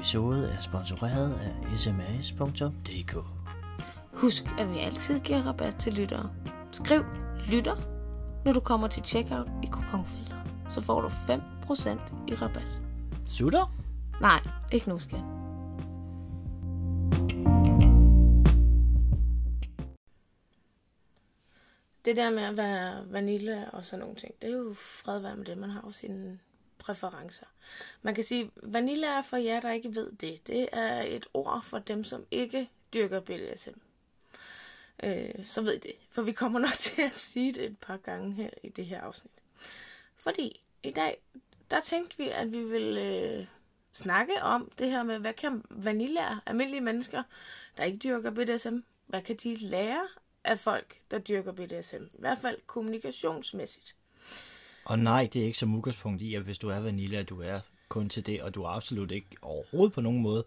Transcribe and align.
episode 0.00 0.48
er 0.48 0.60
sponsoreret 0.60 1.34
af 1.34 1.78
sms.dk. 1.78 3.16
Husk, 4.12 4.44
at 4.58 4.70
vi 4.70 4.78
altid 4.78 5.20
giver 5.20 5.42
rabat 5.42 5.74
til 5.78 5.92
lyttere. 5.92 6.30
Skriv 6.72 7.04
lytter, 7.46 7.76
når 8.44 8.52
du 8.52 8.60
kommer 8.60 8.88
til 8.88 9.02
checkout 9.04 9.48
i 9.62 9.66
kuponfeltet. 9.66 10.36
Så 10.70 10.80
får 10.80 11.00
du 11.00 11.08
5% 11.08 11.12
i 12.28 12.34
rabat. 12.34 12.66
Sutter? 13.26 13.74
Nej, 14.20 14.40
ikke 14.72 14.88
nu, 14.88 14.98
skat. 14.98 15.20
Det 22.04 22.16
der 22.16 22.30
med 22.30 22.42
at 22.42 22.56
være 22.56 23.12
vanille 23.12 23.70
og 23.72 23.84
sådan 23.84 24.00
nogle 24.00 24.16
ting, 24.16 24.34
det 24.42 24.50
er 24.50 24.56
jo 24.56 24.74
fred 24.74 25.36
med 25.36 25.44
det. 25.44 25.58
Man 25.58 25.70
har 25.70 25.82
jo 25.86 25.90
sine 25.90 26.38
præferencer. 26.90 27.46
Man 28.02 28.14
kan 28.14 28.24
sige, 28.24 28.50
vanilla 28.62 29.06
er 29.06 29.22
for 29.22 29.36
jer, 29.36 29.60
der 29.60 29.72
ikke 29.72 29.94
ved 29.94 30.12
det. 30.12 30.46
Det 30.46 30.68
er 30.72 31.02
et 31.02 31.26
ord 31.34 31.62
for 31.62 31.78
dem, 31.78 32.04
som 32.04 32.26
ikke 32.30 32.70
dyrker 32.94 33.20
BDSM. 33.20 33.78
Øh, 35.02 35.46
så 35.46 35.62
ved 35.62 35.74
I 35.74 35.78
det. 35.78 35.94
For 36.10 36.22
vi 36.22 36.32
kommer 36.32 36.58
nok 36.58 36.72
til 36.88 37.02
at 37.02 37.16
sige 37.16 37.52
det 37.52 37.64
et 37.64 37.78
par 37.78 37.96
gange 37.96 38.32
her 38.32 38.50
i 38.62 38.68
det 38.68 38.86
her 38.86 39.00
afsnit. 39.00 39.32
Fordi 40.16 40.60
i 40.82 40.90
dag, 40.90 41.22
der 41.70 41.80
tænkte 41.80 42.18
vi, 42.18 42.28
at 42.28 42.52
vi 42.52 42.64
ville 42.64 43.00
øh, 43.00 43.46
snakke 43.92 44.42
om 44.42 44.70
det 44.78 44.90
her 44.90 45.02
med, 45.02 45.18
hvad 45.18 45.32
kan 45.32 45.64
vanilla, 45.70 46.38
almindelige 46.46 46.80
mennesker, 46.80 47.22
der 47.76 47.84
ikke 47.84 47.98
dyrker 47.98 48.30
BDSM, 48.30 48.78
hvad 49.06 49.22
kan 49.22 49.36
de 49.36 49.56
lære 49.56 50.08
af 50.44 50.58
folk, 50.58 51.00
der 51.10 51.18
dyrker 51.18 51.52
BDSM? 51.52 52.04
I 52.04 52.20
hvert 52.20 52.38
fald 52.38 52.58
kommunikationsmæssigt. 52.66 53.96
Og 54.90 54.98
nej, 54.98 55.28
det 55.32 55.42
er 55.42 55.46
ikke 55.46 55.58
som 55.58 55.74
udgangspunkt 55.74 56.22
i, 56.22 56.34
at 56.34 56.42
hvis 56.42 56.58
du 56.58 56.68
er 56.68 56.78
vanille, 56.78 57.18
at 57.18 57.28
du 57.28 57.40
er 57.40 57.60
kun 57.88 58.08
til 58.08 58.26
det, 58.26 58.42
og 58.42 58.54
du 58.54 58.62
er 58.62 58.68
absolut 58.68 59.10
ikke 59.10 59.28
overhovedet 59.42 59.92
på 59.92 60.00
nogen 60.00 60.22
måde 60.22 60.44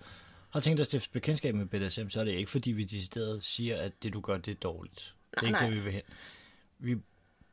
har 0.49 0.59
tænkt 0.59 0.77
dig 0.77 0.83
at 0.83 0.87
stifte 0.87 1.09
bekendtskab 1.09 1.55
med 1.55 1.65
BDSM, 1.65 2.09
så 2.09 2.19
er 2.19 2.23
det 2.23 2.31
ikke 2.31 2.51
fordi, 2.51 2.71
vi 2.71 2.83
decideret 2.83 3.43
siger, 3.43 3.77
at 3.77 4.03
det 4.03 4.13
du 4.13 4.21
gør, 4.21 4.37
det 4.37 4.51
er 4.51 4.55
dårligt. 4.55 5.15
Nej, 5.35 5.39
det 5.39 5.43
er 5.43 5.47
ikke 5.47 5.59
nej. 5.59 5.69
det, 5.69 5.75
vi 5.75 5.83
vil 5.83 5.93
hen. 5.93 6.01
Vi 6.79 6.97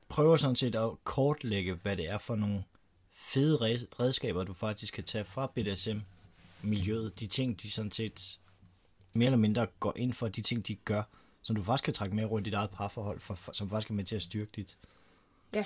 prøver 0.09 0.37
sådan 0.37 0.57
set 0.57 0.75
at 0.75 0.91
kortlægge, 1.05 1.75
hvad 1.75 1.97
det 1.97 2.09
er 2.09 2.19
for 2.19 2.37
nogle 2.37 2.65
fede 3.13 3.57
redskaber, 4.01 4.45
du 4.45 4.53
faktisk 4.53 4.95
kan 4.95 5.05
tage 5.05 5.25
fra 5.25 5.53
BDSM-miljøet. 5.55 7.21
De 7.21 7.27
ting, 7.27 7.63
de 7.63 7.71
sådan 7.71 7.93
set 7.93 8.39
mere 9.13 9.27
eller 9.27 9.39
mindre 9.39 9.67
går 9.81 9.93
ind 9.97 10.13
for, 10.13 10.29
de 10.29 10.41
ting, 10.41 10.69
de 10.69 10.75
gør, 10.75 11.03
som 11.43 11.57
du 11.57 11.63
faktisk 11.63 11.85
kan 11.85 11.95
trække 11.95 12.17
med 12.17 12.25
rundt 12.25 12.47
i 12.47 12.51
dit 12.51 12.55
eget 12.55 12.71
parforhold, 12.71 13.21
for, 13.21 13.35
for, 13.35 13.53
som 13.53 13.71
faktisk 13.71 13.91
er 13.91 13.95
med 13.95 14.05
til 14.05 14.17
at 14.17 14.23
styrke 14.23 14.51
dit. 14.57 14.77
Ja, 15.55 15.65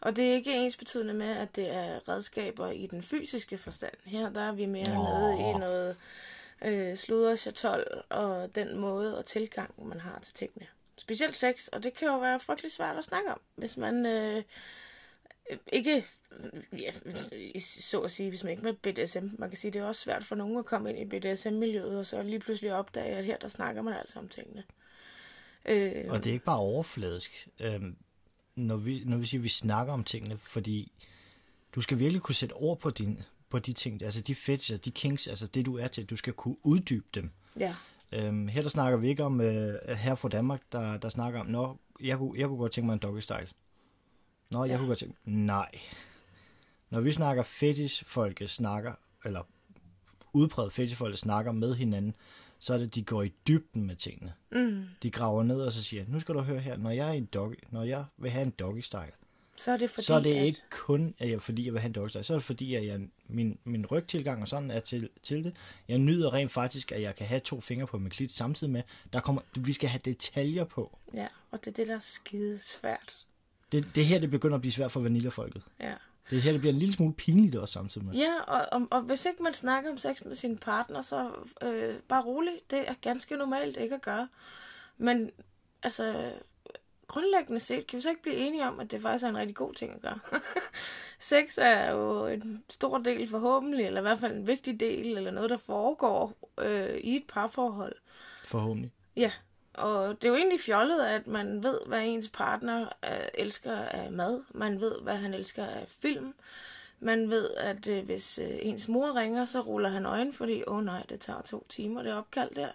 og 0.00 0.16
det 0.16 0.28
er 0.28 0.32
ikke 0.32 0.56
ens 0.56 0.76
betydende 0.76 1.14
med, 1.14 1.36
at 1.36 1.56
det 1.56 1.70
er 1.70 2.08
redskaber 2.08 2.70
i 2.70 2.86
den 2.86 3.02
fysiske 3.02 3.58
forstand. 3.58 3.94
Her 4.04 4.30
der 4.30 4.40
er 4.40 4.52
vi 4.52 4.66
mere 4.66 4.94
Nå. 4.94 5.02
nede 5.02 5.50
i 5.50 5.58
noget 5.58 5.96
øh, 6.64 6.96
sludder, 6.96 7.36
chatol 7.36 8.02
og 8.08 8.54
den 8.54 8.78
måde 8.78 9.18
og 9.18 9.24
tilgang, 9.24 9.86
man 9.86 10.00
har 10.00 10.18
til 10.22 10.34
tingene. 10.34 10.66
Specielt 10.96 11.36
sex, 11.36 11.68
og 11.68 11.82
det 11.82 11.94
kan 11.94 12.08
jo 12.08 12.18
være 12.18 12.40
frygtelig 12.40 12.72
svært 12.72 12.96
at 12.96 13.04
snakke 13.04 13.30
om, 13.32 13.40
hvis 13.56 13.76
man 13.76 14.06
øh, 14.06 14.42
ikke, 15.72 16.06
ja, 16.72 16.92
så 17.60 18.00
at 18.00 18.10
sige, 18.10 18.28
hvis 18.28 18.44
man 18.44 18.50
ikke 18.50 18.64
med 18.64 18.72
BDSM, 18.72 19.26
man 19.38 19.48
kan 19.48 19.58
sige, 19.58 19.70
det 19.70 19.82
er 19.82 19.86
også 19.86 20.00
svært 20.00 20.24
for 20.24 20.34
nogen 20.34 20.58
at 20.58 20.64
komme 20.64 20.90
ind 20.90 20.98
i 20.98 21.18
BDSM-miljøet, 21.18 21.98
og 21.98 22.06
så 22.06 22.22
lige 22.22 22.38
pludselig 22.38 22.74
opdage, 22.74 23.16
at 23.16 23.24
her 23.24 23.36
der 23.36 23.48
snakker 23.48 23.82
man 23.82 23.94
altså 23.94 24.18
om 24.18 24.28
tingene. 24.28 24.64
Øh, 25.64 26.04
og 26.08 26.18
det 26.18 26.30
er 26.30 26.32
ikke 26.32 26.44
bare 26.44 26.58
overfladisk. 26.58 27.48
Øhm, 27.60 27.96
når 28.56 28.76
vi, 28.76 29.02
når 29.04 29.16
vi 29.16 29.26
siger, 29.26 29.40
at 29.40 29.44
vi 29.44 29.48
snakker 29.48 29.92
om 29.92 30.04
tingene, 30.04 30.38
fordi 30.38 30.92
du 31.74 31.80
skal 31.80 31.98
virkelig 31.98 32.22
kunne 32.22 32.34
sætte 32.34 32.52
ord 32.52 32.80
på, 32.80 32.90
din, 32.90 33.22
på 33.50 33.58
de 33.58 33.72
ting, 33.72 34.02
altså 34.02 34.20
de 34.20 34.34
fetishes, 34.34 34.80
de 34.80 34.90
kinks, 34.90 35.26
altså 35.26 35.46
det 35.46 35.66
du 35.66 35.76
er 35.76 35.88
til, 35.88 36.04
du 36.04 36.16
skal 36.16 36.32
kunne 36.32 36.56
uddybe 36.62 37.06
dem. 37.14 37.30
Ja. 37.60 37.74
Øhm, 38.12 38.48
her 38.48 38.62
der 38.62 38.68
snakker 38.68 38.98
vi 38.98 39.08
ikke 39.08 39.24
om, 39.24 39.40
øh, 39.40 39.88
her 39.88 40.14
fra 40.14 40.28
Danmark, 40.28 40.62
der, 40.72 40.96
der 40.96 41.08
snakker 41.08 41.40
om, 41.40 41.46
nå, 41.46 41.76
jeg 42.00 42.18
kunne, 42.18 42.38
jeg 42.38 42.48
kunne 42.48 42.58
godt 42.58 42.72
tænke 42.72 42.86
mig 42.86 42.92
en 42.92 42.98
doggy 42.98 43.20
style. 43.20 43.48
Nå, 44.50 44.64
jeg 44.64 44.70
ja. 44.70 44.76
kunne 44.76 44.88
godt 44.88 44.98
tænke 44.98 45.16
nej. 45.24 45.70
Når 46.90 47.00
vi 47.00 47.12
snakker 47.12 47.42
fetish, 47.42 48.04
folket 48.04 48.50
snakker, 48.50 48.94
eller 49.24 49.42
udpræget 50.32 50.72
fetish, 50.72 50.96
folket 50.96 51.18
snakker 51.18 51.52
med 51.52 51.74
hinanden, 51.74 52.14
så 52.62 52.74
er 52.74 52.78
det, 52.78 52.86
at 52.86 52.94
de 52.94 53.02
går 53.02 53.22
i 53.22 53.32
dybden 53.48 53.86
med 53.86 53.96
tingene. 53.96 54.32
Mm. 54.52 54.84
De 55.02 55.10
graver 55.10 55.42
ned 55.42 55.60
og 55.60 55.72
så 55.72 55.82
siger, 55.82 56.04
nu 56.08 56.20
skal 56.20 56.34
du 56.34 56.40
høre 56.40 56.60
her, 56.60 56.76
når 56.76 56.90
jeg 56.90 57.08
er 57.08 57.12
en 57.12 57.24
doggy, 57.24 57.56
når 57.70 57.82
jeg 57.82 58.04
vil 58.16 58.30
have 58.30 58.44
en 58.46 58.50
doggy 58.50 58.80
style, 58.80 59.12
så 59.56 59.72
er 59.72 59.76
det, 59.76 59.90
fordi, 59.90 60.06
så 60.06 60.14
er 60.14 60.20
det 60.20 60.34
at... 60.34 60.44
ikke 60.44 60.60
kun, 60.70 61.14
at 61.18 61.30
jeg, 61.30 61.42
fordi 61.42 61.64
jeg 61.64 61.72
vil 61.72 61.80
have 61.80 61.88
en 61.88 61.92
doggy 61.92 62.08
style, 62.08 62.24
så 62.24 62.32
er 62.32 62.38
det 62.38 62.44
fordi, 62.44 62.74
at 62.74 62.86
jeg, 62.86 63.00
min, 63.26 63.58
min 63.64 63.86
rygtilgang 63.86 64.42
og 64.42 64.48
sådan 64.48 64.70
er 64.70 64.80
til, 64.80 65.08
til 65.22 65.44
det. 65.44 65.56
Jeg 65.88 65.98
nyder 65.98 66.32
rent 66.32 66.50
faktisk, 66.50 66.92
at 66.92 67.02
jeg 67.02 67.16
kan 67.16 67.26
have 67.26 67.40
to 67.40 67.60
fingre 67.60 67.86
på 67.86 67.98
min 67.98 68.10
klit 68.10 68.30
samtidig 68.30 68.72
med, 68.72 68.82
der 69.12 69.20
kommer, 69.20 69.42
vi 69.56 69.72
skal 69.72 69.88
have 69.88 70.00
detaljer 70.04 70.64
på. 70.64 70.98
Ja, 71.14 71.26
og 71.50 71.64
det 71.64 71.66
er 71.66 71.74
det, 71.74 71.86
der 71.86 71.94
er 71.94 71.98
skide 71.98 72.58
svært. 72.58 73.26
Det, 73.72 73.86
det 73.94 74.06
her, 74.06 74.18
det 74.18 74.30
begynder 74.30 74.54
at 74.54 74.60
blive 74.60 74.72
svært 74.72 74.92
for 74.92 75.00
vaniljefolket. 75.00 75.62
Ja. 75.80 75.94
Det 76.30 76.42
her 76.42 76.52
det 76.52 76.60
bliver 76.60 76.72
en 76.72 76.78
lille 76.78 76.94
smule 76.94 77.14
pinligt 77.14 77.56
også 77.56 77.72
samtidig 77.72 78.06
med. 78.06 78.14
Ja, 78.14 78.40
og, 78.46 78.66
og, 78.72 78.88
og 78.90 79.02
hvis 79.02 79.26
ikke 79.26 79.42
man 79.42 79.54
snakker 79.54 79.90
om 79.90 79.98
sex 79.98 80.24
med 80.24 80.34
sin 80.34 80.58
partner, 80.58 81.00
så 81.00 81.30
øh, 81.62 81.94
bare 82.08 82.22
rolig. 82.22 82.52
Det 82.70 82.88
er 82.88 82.94
ganske 83.00 83.36
normalt 83.36 83.76
ikke 83.76 83.94
at 83.94 84.02
gøre. 84.02 84.28
Men 84.98 85.30
altså, 85.82 86.32
grundlæggende 87.08 87.60
set 87.60 87.86
kan 87.86 87.96
vi 87.96 88.00
så 88.00 88.10
ikke 88.10 88.22
blive 88.22 88.36
enige 88.36 88.68
om, 88.68 88.80
at 88.80 88.90
det 88.90 89.02
faktisk 89.02 89.24
er 89.24 89.28
en 89.28 89.36
rigtig 89.36 89.56
god 89.56 89.74
ting 89.74 89.92
at 89.92 90.00
gøre. 90.00 90.18
sex 91.18 91.58
er 91.58 91.90
jo 91.90 92.26
en 92.26 92.64
stor 92.70 92.98
del 92.98 93.28
forhåbentlig, 93.28 93.86
eller 93.86 94.00
i 94.00 94.02
hvert 94.02 94.18
fald 94.18 94.36
en 94.36 94.46
vigtig 94.46 94.80
del, 94.80 95.16
eller 95.16 95.30
noget, 95.30 95.50
der 95.50 95.56
foregår 95.56 96.50
øh, 96.58 96.96
i 96.96 97.16
et 97.16 97.24
parforhold. 97.28 97.94
Forhåbentlig. 98.44 98.92
Ja, 99.16 99.32
og 99.74 100.22
det 100.22 100.28
er 100.28 100.32
jo 100.32 100.36
egentlig 100.36 100.60
fjollet, 100.60 101.00
at 101.00 101.26
man 101.26 101.62
ved, 101.62 101.78
hvad 101.86 102.02
ens 102.04 102.28
partner 102.28 102.88
øh, 103.04 103.28
elsker 103.34 103.76
af 103.76 104.12
mad. 104.12 104.42
Man 104.50 104.80
ved, 104.80 105.00
hvad 105.02 105.16
han 105.16 105.34
elsker 105.34 105.66
af 105.66 105.84
film. 105.88 106.34
Man 107.00 107.30
ved, 107.30 107.50
at 107.56 107.88
øh, 107.88 108.04
hvis 108.04 108.38
øh, 108.38 108.58
ens 108.62 108.88
mor 108.88 109.16
ringer, 109.16 109.44
så 109.44 109.60
ruller 109.60 109.88
han 109.88 110.06
øjen, 110.06 110.32
fordi, 110.32 110.62
åh 110.66 110.76
oh, 110.76 110.84
nej, 110.84 111.02
det 111.08 111.20
tager 111.20 111.42
to 111.42 111.66
timer, 111.68 112.02
det 112.02 112.14
opkald 112.14 112.54
der. 112.54 112.68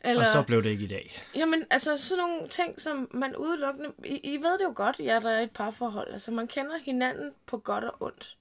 Eller, 0.00 0.22
og 0.22 0.28
så 0.28 0.42
blev 0.42 0.62
det 0.62 0.70
ikke 0.70 0.84
i 0.84 0.88
dag. 0.88 1.22
Jamen, 1.34 1.64
altså 1.70 1.96
sådan 1.96 2.24
nogle 2.24 2.48
ting, 2.48 2.80
som 2.80 3.08
man 3.10 3.36
udelukkende... 3.36 3.92
I, 4.04 4.20
I 4.34 4.36
ved 4.36 4.58
det 4.58 4.64
jo 4.64 4.72
godt, 4.74 4.98
ja, 4.98 5.20
der 5.20 5.30
er 5.30 5.40
et 5.40 5.50
parforhold. 5.50 6.12
Altså, 6.12 6.30
man 6.30 6.46
kender 6.46 6.78
hinanden 6.84 7.30
på 7.46 7.58
godt 7.58 7.84
og 7.84 7.94
ondt. 8.00 8.36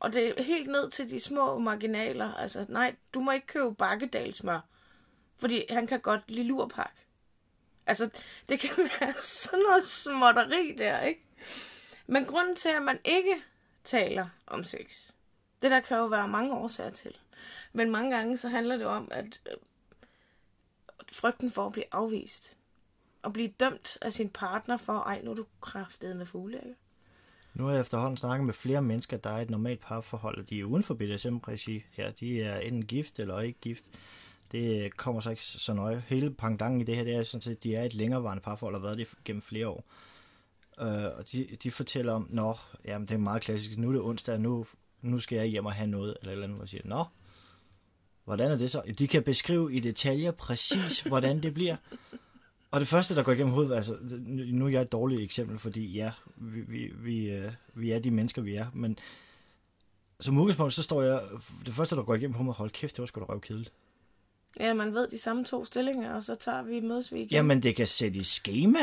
Og 0.00 0.12
det 0.12 0.28
er 0.28 0.42
helt 0.42 0.68
ned 0.70 0.90
til 0.90 1.10
de 1.10 1.20
små 1.20 1.58
marginaler. 1.58 2.34
Altså, 2.34 2.66
nej, 2.68 2.94
du 3.14 3.20
må 3.20 3.30
ikke 3.30 3.46
købe 3.46 3.74
bakkedalsmør. 3.74 4.60
Fordi 5.36 5.64
han 5.70 5.86
kan 5.86 6.00
godt 6.00 6.20
lide 6.28 6.46
lurpak. 6.46 6.92
Altså, 7.86 8.10
det 8.48 8.60
kan 8.60 8.70
være 9.00 9.14
sådan 9.20 9.64
noget 9.68 9.82
småtteri 9.82 10.74
der, 10.78 11.00
ikke? 11.00 11.26
Men 12.06 12.24
grunden 12.24 12.56
til, 12.56 12.68
at 12.68 12.82
man 12.82 12.98
ikke 13.04 13.34
taler 13.84 14.28
om 14.46 14.64
sex, 14.64 15.10
det 15.62 15.70
der 15.70 15.80
kan 15.80 15.96
jo 15.96 16.06
være 16.06 16.28
mange 16.28 16.54
årsager 16.54 16.90
til. 16.90 17.16
Men 17.72 17.90
mange 17.90 18.16
gange 18.16 18.36
så 18.36 18.48
handler 18.48 18.76
det 18.76 18.86
om, 18.86 19.08
at 19.10 19.40
øh, 19.50 19.56
frygten 21.12 21.50
for 21.50 21.66
at 21.66 21.72
blive 21.72 21.84
afvist. 21.92 22.56
Og 23.22 23.32
blive 23.32 23.48
dømt 23.48 23.98
af 24.02 24.12
sin 24.12 24.28
partner 24.28 24.76
for, 24.76 24.92
ej, 24.92 25.20
nu 25.22 25.30
er 25.30 25.34
du 25.34 25.46
kraftet 25.60 26.16
med 26.16 26.26
fugle, 26.26 26.56
ikke? 26.56 26.74
Nu 27.54 27.64
har 27.64 27.72
jeg 27.72 27.80
efterhånden 27.80 28.16
snakket 28.16 28.46
med 28.46 28.54
flere 28.54 28.82
mennesker, 28.82 29.16
der 29.16 29.30
er 29.30 29.38
et 29.38 29.50
normalt 29.50 29.80
parforhold, 29.80 30.38
og 30.38 30.50
de 30.50 30.60
er 30.60 30.64
uden 30.64 30.82
for 30.82 30.94
BDSM-regi 30.94 31.84
her. 31.90 32.10
De 32.10 32.42
er 32.42 32.58
enten 32.58 32.86
gift 32.86 33.18
eller 33.18 33.40
ikke 33.40 33.60
gift. 33.60 33.84
Det 34.56 34.96
kommer 34.96 35.20
så 35.20 35.30
ikke 35.30 35.42
så 35.42 35.72
nøje. 35.72 36.02
Hele 36.06 36.30
pangdangen 36.30 36.80
i 36.80 36.84
det 36.84 36.96
her, 36.96 37.04
det 37.04 37.14
er 37.14 37.22
sådan 37.22 37.40
set, 37.40 37.50
at 37.50 37.62
de 37.62 37.74
er 37.74 37.84
et 37.84 37.94
længerevarende 37.94 38.42
parforhold 38.42 38.74
og 38.74 38.80
har 38.80 38.86
været 38.86 38.98
det 38.98 39.08
gennem 39.24 39.42
flere 39.42 39.68
år. 39.68 39.84
Uh, 40.80 40.86
og 40.86 41.32
de, 41.32 41.48
de 41.62 41.70
fortæller 41.70 42.12
om, 42.12 42.26
nå, 42.30 42.54
jamen 42.84 43.08
det 43.08 43.14
er 43.14 43.18
meget 43.18 43.42
klassisk, 43.42 43.78
nu 43.78 43.88
er 43.88 43.92
det 43.92 44.02
onsdag, 44.02 44.40
nu, 44.40 44.66
nu 45.02 45.18
skal 45.18 45.36
jeg 45.36 45.46
hjem 45.46 45.66
og 45.66 45.72
have 45.72 45.86
noget, 45.86 46.16
eller 46.20 46.32
eller 46.32 46.46
andet, 46.46 46.60
og 46.60 46.68
siger, 46.68 46.82
nå, 46.84 47.04
hvordan 48.24 48.50
er 48.50 48.56
det 48.56 48.70
så? 48.70 48.82
De 48.98 49.08
kan 49.08 49.22
beskrive 49.22 49.74
i 49.74 49.80
detaljer 49.80 50.30
præcis, 50.30 51.00
hvordan 51.10 51.42
det 51.42 51.54
bliver. 51.54 51.76
Og 52.70 52.80
det 52.80 52.88
første, 52.88 53.14
der 53.14 53.22
går 53.22 53.32
igennem 53.32 53.52
hovedet, 53.52 53.76
altså, 53.76 53.96
nu 54.26 54.66
er 54.66 54.70
jeg 54.70 54.82
et 54.82 54.92
dårligt 54.92 55.20
eksempel, 55.20 55.58
fordi 55.58 55.92
ja, 55.92 56.12
vi, 56.36 56.60
vi, 56.60 56.92
vi, 56.96 57.30
øh, 57.30 57.52
vi 57.74 57.90
er 57.90 57.98
de 57.98 58.10
mennesker, 58.10 58.42
vi 58.42 58.54
er, 58.54 58.66
men 58.74 58.98
som 60.20 60.38
udgangspunkt, 60.38 60.72
så 60.72 60.82
står 60.82 61.02
jeg, 61.02 61.22
det 61.66 61.74
første, 61.74 61.96
der 61.96 62.02
går 62.02 62.14
igennem 62.14 62.34
hovedet, 62.34 62.56
hold 62.56 62.70
kæft, 62.70 62.96
det 62.96 63.02
var 63.02 63.06
sgu 63.06 63.20
da 63.20 63.24
røvkedeligt. 63.24 63.72
Ja, 64.60 64.74
man 64.74 64.94
ved 64.94 65.08
de 65.08 65.18
samme 65.18 65.44
to 65.44 65.64
stillinger, 65.64 66.14
og 66.14 66.22
så 66.22 66.34
tager 66.34 66.62
vi 66.62 66.80
mødes 66.80 67.12
vi 67.12 67.18
igen. 67.18 67.30
Jamen, 67.30 67.62
det 67.62 67.76
kan 67.76 67.86
sætte 67.86 68.18
i 68.18 68.22
schema. 68.22 68.78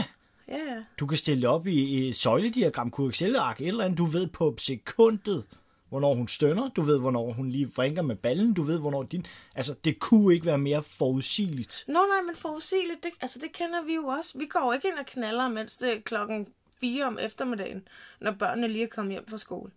Ja, 0.48 0.58
ja. 0.58 0.84
Du 1.00 1.06
kan 1.08 1.18
stille 1.18 1.50
op 1.50 1.68
i, 1.68 2.10
et 2.10 2.16
søjlediagram, 2.16 2.92
QXL-ark, 2.92 3.62
et 3.62 3.68
eller 3.68 3.86
andet. 3.86 3.98
Du 3.98 4.06
ved 4.06 4.28
på 4.28 4.56
sekundet, 4.58 5.46
hvornår 5.90 6.14
hun 6.14 6.28
stønner. 6.28 6.70
Du 6.70 6.82
ved, 6.82 7.00
hvornår 7.00 7.32
hun 7.32 7.50
lige 7.50 7.72
vrænker 7.76 8.02
med 8.02 8.16
ballen. 8.16 8.54
Du 8.54 8.62
ved, 8.62 8.80
hvornår 8.80 9.04
din... 9.04 9.26
Altså, 9.56 9.76
det 9.86 10.00
kunne 10.00 10.34
ikke 10.34 10.46
være 10.46 10.58
mere 10.58 10.84
forudsigeligt. 10.84 11.84
Nå 11.88 11.94
nej, 11.94 12.22
men 12.26 12.36
forudsigeligt, 12.36 13.04
det, 13.04 13.12
altså 13.22 13.40
det 13.40 13.52
kender 13.52 13.84
vi 13.84 13.94
jo 13.94 14.06
også. 14.06 14.38
Vi 14.38 14.46
går 14.46 14.74
ikke 14.74 14.88
ind 14.88 14.98
og 14.98 15.06
knaller, 15.06 15.48
mens 15.48 15.78
det 15.78 15.94
er 15.94 16.00
klokken 16.00 16.48
4 16.80 17.06
om 17.06 17.20
eftermiddagen, 17.22 17.88
når 18.22 18.32
børnene 18.32 18.68
lige 18.68 18.84
er 18.84 18.88
kommet 18.88 19.14
hjem 19.14 19.28
fra 19.28 19.38
skole. 19.38 19.72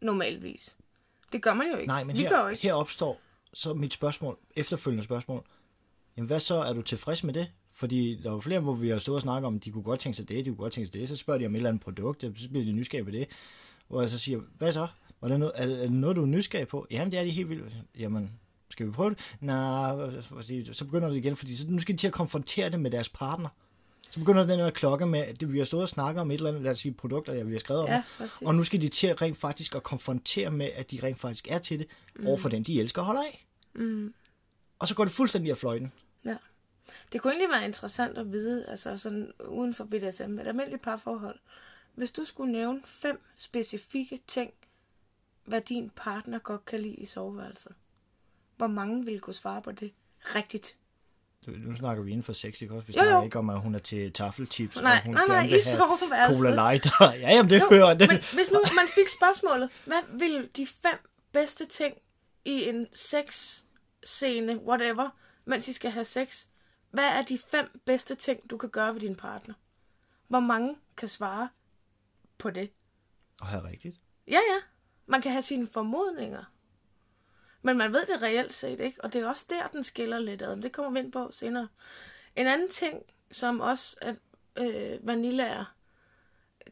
Normalvis. 0.00 0.76
Det 1.32 1.42
gør 1.42 1.54
man 1.54 1.66
jo 1.72 1.76
ikke. 1.76 1.86
Nej, 1.86 2.04
men 2.04 2.16
vi 2.16 2.22
her, 2.22 2.48
ikke. 2.48 2.62
her 2.62 2.72
opstår 2.74 3.20
så 3.56 3.74
mit 3.74 3.92
spørgsmål, 3.92 4.38
efterfølgende 4.56 5.04
spørgsmål. 5.04 5.44
Jamen, 6.16 6.26
hvad 6.26 6.40
så? 6.40 6.54
Er 6.54 6.72
du 6.72 6.82
tilfreds 6.82 7.24
med 7.24 7.34
det? 7.34 7.46
Fordi 7.70 8.20
der 8.22 8.30
var 8.30 8.40
flere, 8.40 8.60
hvor 8.60 8.74
vi 8.74 8.88
har 8.88 8.98
stået 8.98 9.16
og 9.16 9.22
snakket 9.22 9.46
om, 9.46 9.60
de 9.60 9.70
kunne 9.70 9.82
godt 9.82 10.00
tænke 10.00 10.16
sig 10.16 10.28
det, 10.28 10.44
de 10.44 10.50
kunne 10.50 10.56
godt 10.56 10.72
tænke 10.72 10.86
sig 10.86 11.00
det. 11.00 11.08
Så 11.08 11.16
spørger 11.16 11.38
de 11.38 11.46
om 11.46 11.54
et 11.54 11.56
eller 11.56 11.68
andet 11.70 11.82
produkt, 11.82 12.24
og 12.24 12.32
så 12.36 12.48
bliver 12.48 12.64
de 12.64 12.72
nysgerrige 12.72 13.04
på 13.04 13.10
det. 13.10 13.26
Hvor 13.88 14.00
jeg 14.00 14.10
så 14.10 14.18
siger, 14.18 14.40
hvad 14.58 14.72
så? 14.72 14.86
Var 15.20 15.28
det 15.28 15.40
noget, 15.40 15.52
er, 15.54 15.62
er 15.62 15.82
det 15.82 15.92
noget, 15.92 16.16
du 16.16 16.22
er 16.22 16.26
nysgerrig 16.26 16.68
på? 16.68 16.86
Jamen, 16.90 17.12
det 17.12 17.20
er 17.20 17.24
de 17.24 17.30
helt 17.30 17.48
vildt. 17.48 17.72
Jamen, 17.98 18.30
skal 18.70 18.86
vi 18.86 18.90
prøve 18.90 19.10
det? 19.10 19.18
Nej, 19.40 19.96
så 20.72 20.84
begynder 20.84 21.08
det 21.08 21.16
igen, 21.16 21.36
fordi 21.36 21.56
så, 21.56 21.66
nu 21.68 21.78
skal 21.78 21.94
de 21.94 22.00
til 22.00 22.06
at 22.06 22.12
konfrontere 22.12 22.70
det 22.70 22.80
med 22.80 22.90
deres 22.90 23.08
partner. 23.08 23.48
Så 24.10 24.18
begynder 24.18 24.46
den 24.46 24.58
her 24.58 24.70
klokke 24.70 25.06
med, 25.06 25.20
at 25.20 25.52
vi 25.52 25.58
har 25.58 25.64
stået 25.64 25.82
og 25.82 25.88
snakket 25.88 26.20
om 26.20 26.30
et 26.30 26.34
eller 26.34 26.48
andet, 26.48 26.62
lad 26.62 26.70
os 26.70 26.78
sige 26.78 26.92
produkter, 26.92 27.32
ja, 27.32 27.42
vi 27.42 27.52
har 27.52 27.58
skrevet 27.58 27.82
om, 27.82 27.88
Ja, 27.88 28.02
præcis. 28.18 28.42
og 28.46 28.54
nu 28.54 28.64
skal 28.64 28.82
de 28.82 28.88
til 28.88 29.06
at 29.06 29.22
rent 29.22 29.36
faktisk 29.36 29.74
at 29.74 29.82
konfrontere 29.82 30.50
med, 30.50 30.70
at 30.74 30.90
de 30.90 31.00
rent 31.02 31.18
faktisk 31.18 31.48
er 31.50 31.58
til 31.58 31.78
det, 31.78 31.86
mm. 32.16 32.26
overfor 32.26 32.48
den, 32.48 32.62
de 32.62 32.80
elsker 32.80 33.02
og 33.02 33.06
holder 33.06 33.22
af. 33.22 33.45
Mm. 33.76 34.14
Og 34.78 34.88
så 34.88 34.94
går 34.94 35.04
det 35.04 35.12
fuldstændig 35.12 35.50
af 35.50 35.56
fløjten. 35.56 35.92
Ja. 36.24 36.36
Det 37.12 37.20
kunne 37.20 37.32
egentlig 37.32 37.50
være 37.50 37.64
interessant 37.64 38.18
at 38.18 38.32
vide, 38.32 38.66
altså 38.68 38.98
sådan 38.98 39.32
uden 39.48 39.74
for 39.74 39.84
BDSM, 39.84 40.38
et 40.38 40.46
almindeligt 40.46 40.82
parforhold. 40.82 41.38
Hvis 41.94 42.12
du 42.12 42.24
skulle 42.24 42.52
nævne 42.52 42.80
fem 42.84 43.20
specifikke 43.36 44.18
ting, 44.26 44.52
hvad 45.44 45.60
din 45.60 45.90
partner 45.96 46.38
godt 46.38 46.64
kan 46.64 46.80
lide 46.80 46.94
i 46.94 47.04
soveværelset, 47.04 47.74
hvor 48.56 48.66
mange 48.66 49.04
ville 49.04 49.20
kunne 49.20 49.34
svare 49.34 49.62
på 49.62 49.72
det 49.72 49.92
rigtigt? 50.20 50.76
Nu 51.46 51.76
snakker 51.76 52.02
vi 52.02 52.10
inden 52.10 52.22
for 52.22 52.32
sex, 52.32 52.62
ikke 52.62 52.74
også? 52.74 52.86
Vi 52.86 52.92
Jo, 52.96 53.02
jo. 53.02 53.08
snakker 53.08 53.24
ikke 53.24 53.38
om, 53.38 53.50
at 53.50 53.60
hun 53.60 53.74
er 53.74 53.78
til 53.78 54.12
taffelchips, 54.12 54.76
Nej, 54.76 54.92
og 54.96 55.02
hun 55.02 55.14
nej, 55.14 55.26
nej, 55.26 55.36
gerne 55.36 55.48
vil 55.48 55.62
have 55.64 55.76
soveværelset. 55.98 56.36
Cola 56.36 56.54
Light. 56.54 56.86
ja, 57.22 57.30
jamen 57.30 57.50
det 57.50 57.60
Jo, 57.60 57.68
hører 57.70 57.94
det. 57.94 58.08
Men 58.08 58.18
hvis 58.34 58.50
nu 58.52 58.58
man 58.74 58.88
fik 58.94 59.08
spørgsmålet, 59.08 59.70
hvad 59.84 60.18
ville 60.18 60.48
de 60.56 60.66
fem 60.66 60.98
bedste 61.32 61.66
ting 61.66 61.94
i 62.44 62.68
en 62.68 62.86
sex-scene, 64.06 64.58
whatever, 64.58 65.10
mens 65.44 65.68
I 65.68 65.72
skal 65.72 65.90
have 65.90 66.04
sex, 66.04 66.46
hvad 66.90 67.04
er 67.04 67.22
de 67.22 67.38
fem 67.38 67.80
bedste 67.84 68.14
ting, 68.14 68.50
du 68.50 68.56
kan 68.56 68.70
gøre 68.70 68.94
ved 68.94 69.00
din 69.00 69.16
partner? 69.16 69.54
Hvor 70.28 70.40
mange 70.40 70.76
kan 70.96 71.08
svare 71.08 71.48
på 72.38 72.50
det? 72.50 72.70
Og 73.40 73.48
her 73.48 73.64
rigtigt. 73.64 73.96
Ja, 74.28 74.38
ja. 74.38 74.60
Man 75.06 75.22
kan 75.22 75.32
have 75.32 75.42
sine 75.42 75.66
formodninger. 75.66 76.44
Men 77.62 77.76
man 77.78 77.92
ved 77.92 78.06
det 78.06 78.22
reelt 78.22 78.54
set 78.54 78.80
ikke, 78.80 79.04
og 79.04 79.12
det 79.12 79.22
er 79.22 79.28
også 79.28 79.46
der, 79.50 79.66
den 79.66 79.84
skiller 79.84 80.18
lidt 80.18 80.42
ad. 80.42 80.54
Men 80.54 80.62
det 80.62 80.72
kommer 80.72 80.90
vi 80.90 80.98
ind 80.98 81.12
på 81.12 81.30
senere. 81.30 81.68
En 82.36 82.46
anden 82.46 82.68
ting, 82.68 83.02
som 83.30 83.60
også 83.60 83.96
at 84.00 84.16
øh, 84.56 85.06
vanillaer, 85.06 85.76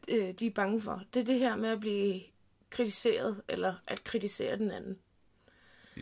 øh, 0.07 0.31
de 0.31 0.47
er 0.47 0.51
bange 0.51 0.81
for, 0.81 1.03
det 1.13 1.19
er 1.19 1.25
det 1.25 1.39
her 1.39 1.55
med 1.55 1.69
at 1.69 1.79
blive 1.79 2.21
kritiseret, 2.69 3.41
eller 3.47 3.75
at 3.87 4.03
kritisere 4.03 4.57
den 4.57 4.71
anden. 4.71 4.99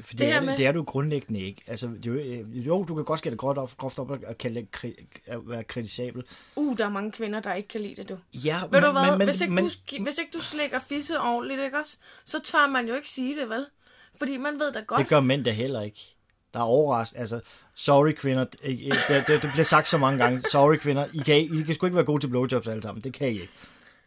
For 0.01 0.15
det, 0.15 0.27
her 0.27 0.35
er, 0.35 0.41
med- 0.41 0.57
det, 0.57 0.65
er 0.67 0.71
du 0.71 0.83
grundlæggende 0.83 1.39
ikke. 1.41 1.61
Altså, 1.67 1.89
jo, 2.05 2.13
øh, 2.13 2.67
jo, 2.67 2.83
du 2.83 2.95
kan 2.95 3.03
godt 3.03 3.19
skære 3.19 3.31
det 3.31 3.39
groft 3.39 3.57
op, 3.57 3.77
groft 3.77 3.99
op 3.99 4.09
og 4.09 4.37
kalde 4.39 4.59
det 4.59 4.71
kri, 4.71 4.93
at 5.25 5.39
være 5.43 5.63
kritisabel. 5.63 6.23
Uh, 6.55 6.77
der 6.77 6.85
er 6.85 6.89
mange 6.89 7.11
kvinder, 7.11 7.39
der 7.39 7.53
ikke 7.53 7.69
kan 7.69 7.81
lide 7.81 7.95
det, 7.95 8.09
du. 8.09 8.17
Ja, 8.33 8.61
Ved 8.71 8.81
du 8.81 8.91
hvad, 8.91 9.17
men, 9.17 9.27
hvis, 9.27 9.41
ikke 9.41 9.53
men, 9.53 9.63
du, 9.63 10.03
hvis 10.03 10.17
ikke 10.17 10.31
du 10.33 10.41
slikker 10.41 10.79
fisse 10.79 11.19
ordentligt, 11.19 11.61
ikke 11.61 11.77
også, 11.77 11.97
så 12.25 12.39
tør 12.43 12.67
man 12.67 12.87
jo 12.87 12.95
ikke 12.95 13.09
sige 13.09 13.41
det, 13.41 13.49
vel? 13.49 13.65
Fordi 14.17 14.37
man 14.37 14.59
ved 14.59 14.71
da 14.71 14.79
godt, 14.79 14.99
det 14.99 15.07
gør 15.07 15.19
mænd 15.19 15.43
da 15.45 15.51
heller 15.51 15.81
ikke. 15.81 16.15
Der 16.53 16.59
er 16.59 16.63
overrasket. 16.63 17.19
Altså, 17.19 17.39
sorry 17.75 18.11
kvinder. 18.11 18.43
Det, 18.43 18.61
det, 19.07 19.23
det, 19.27 19.41
det 19.41 19.49
bliver 19.51 19.63
sagt 19.63 19.89
så 19.89 19.97
mange 19.97 20.23
gange. 20.23 20.41
Sorry 20.51 20.75
kvinder. 20.77 21.05
I 21.13 21.17
kan, 21.17 21.37
I 21.37 21.61
kan 21.65 21.75
sgu 21.75 21.85
ikke 21.85 21.95
være 21.95 22.05
gode 22.05 22.23
til 22.23 22.27
blowjobs 22.27 22.67
alle 22.67 22.83
sammen. 22.83 23.03
Det 23.03 23.13
kan 23.13 23.27
I 23.27 23.31
ikke. 23.31 23.49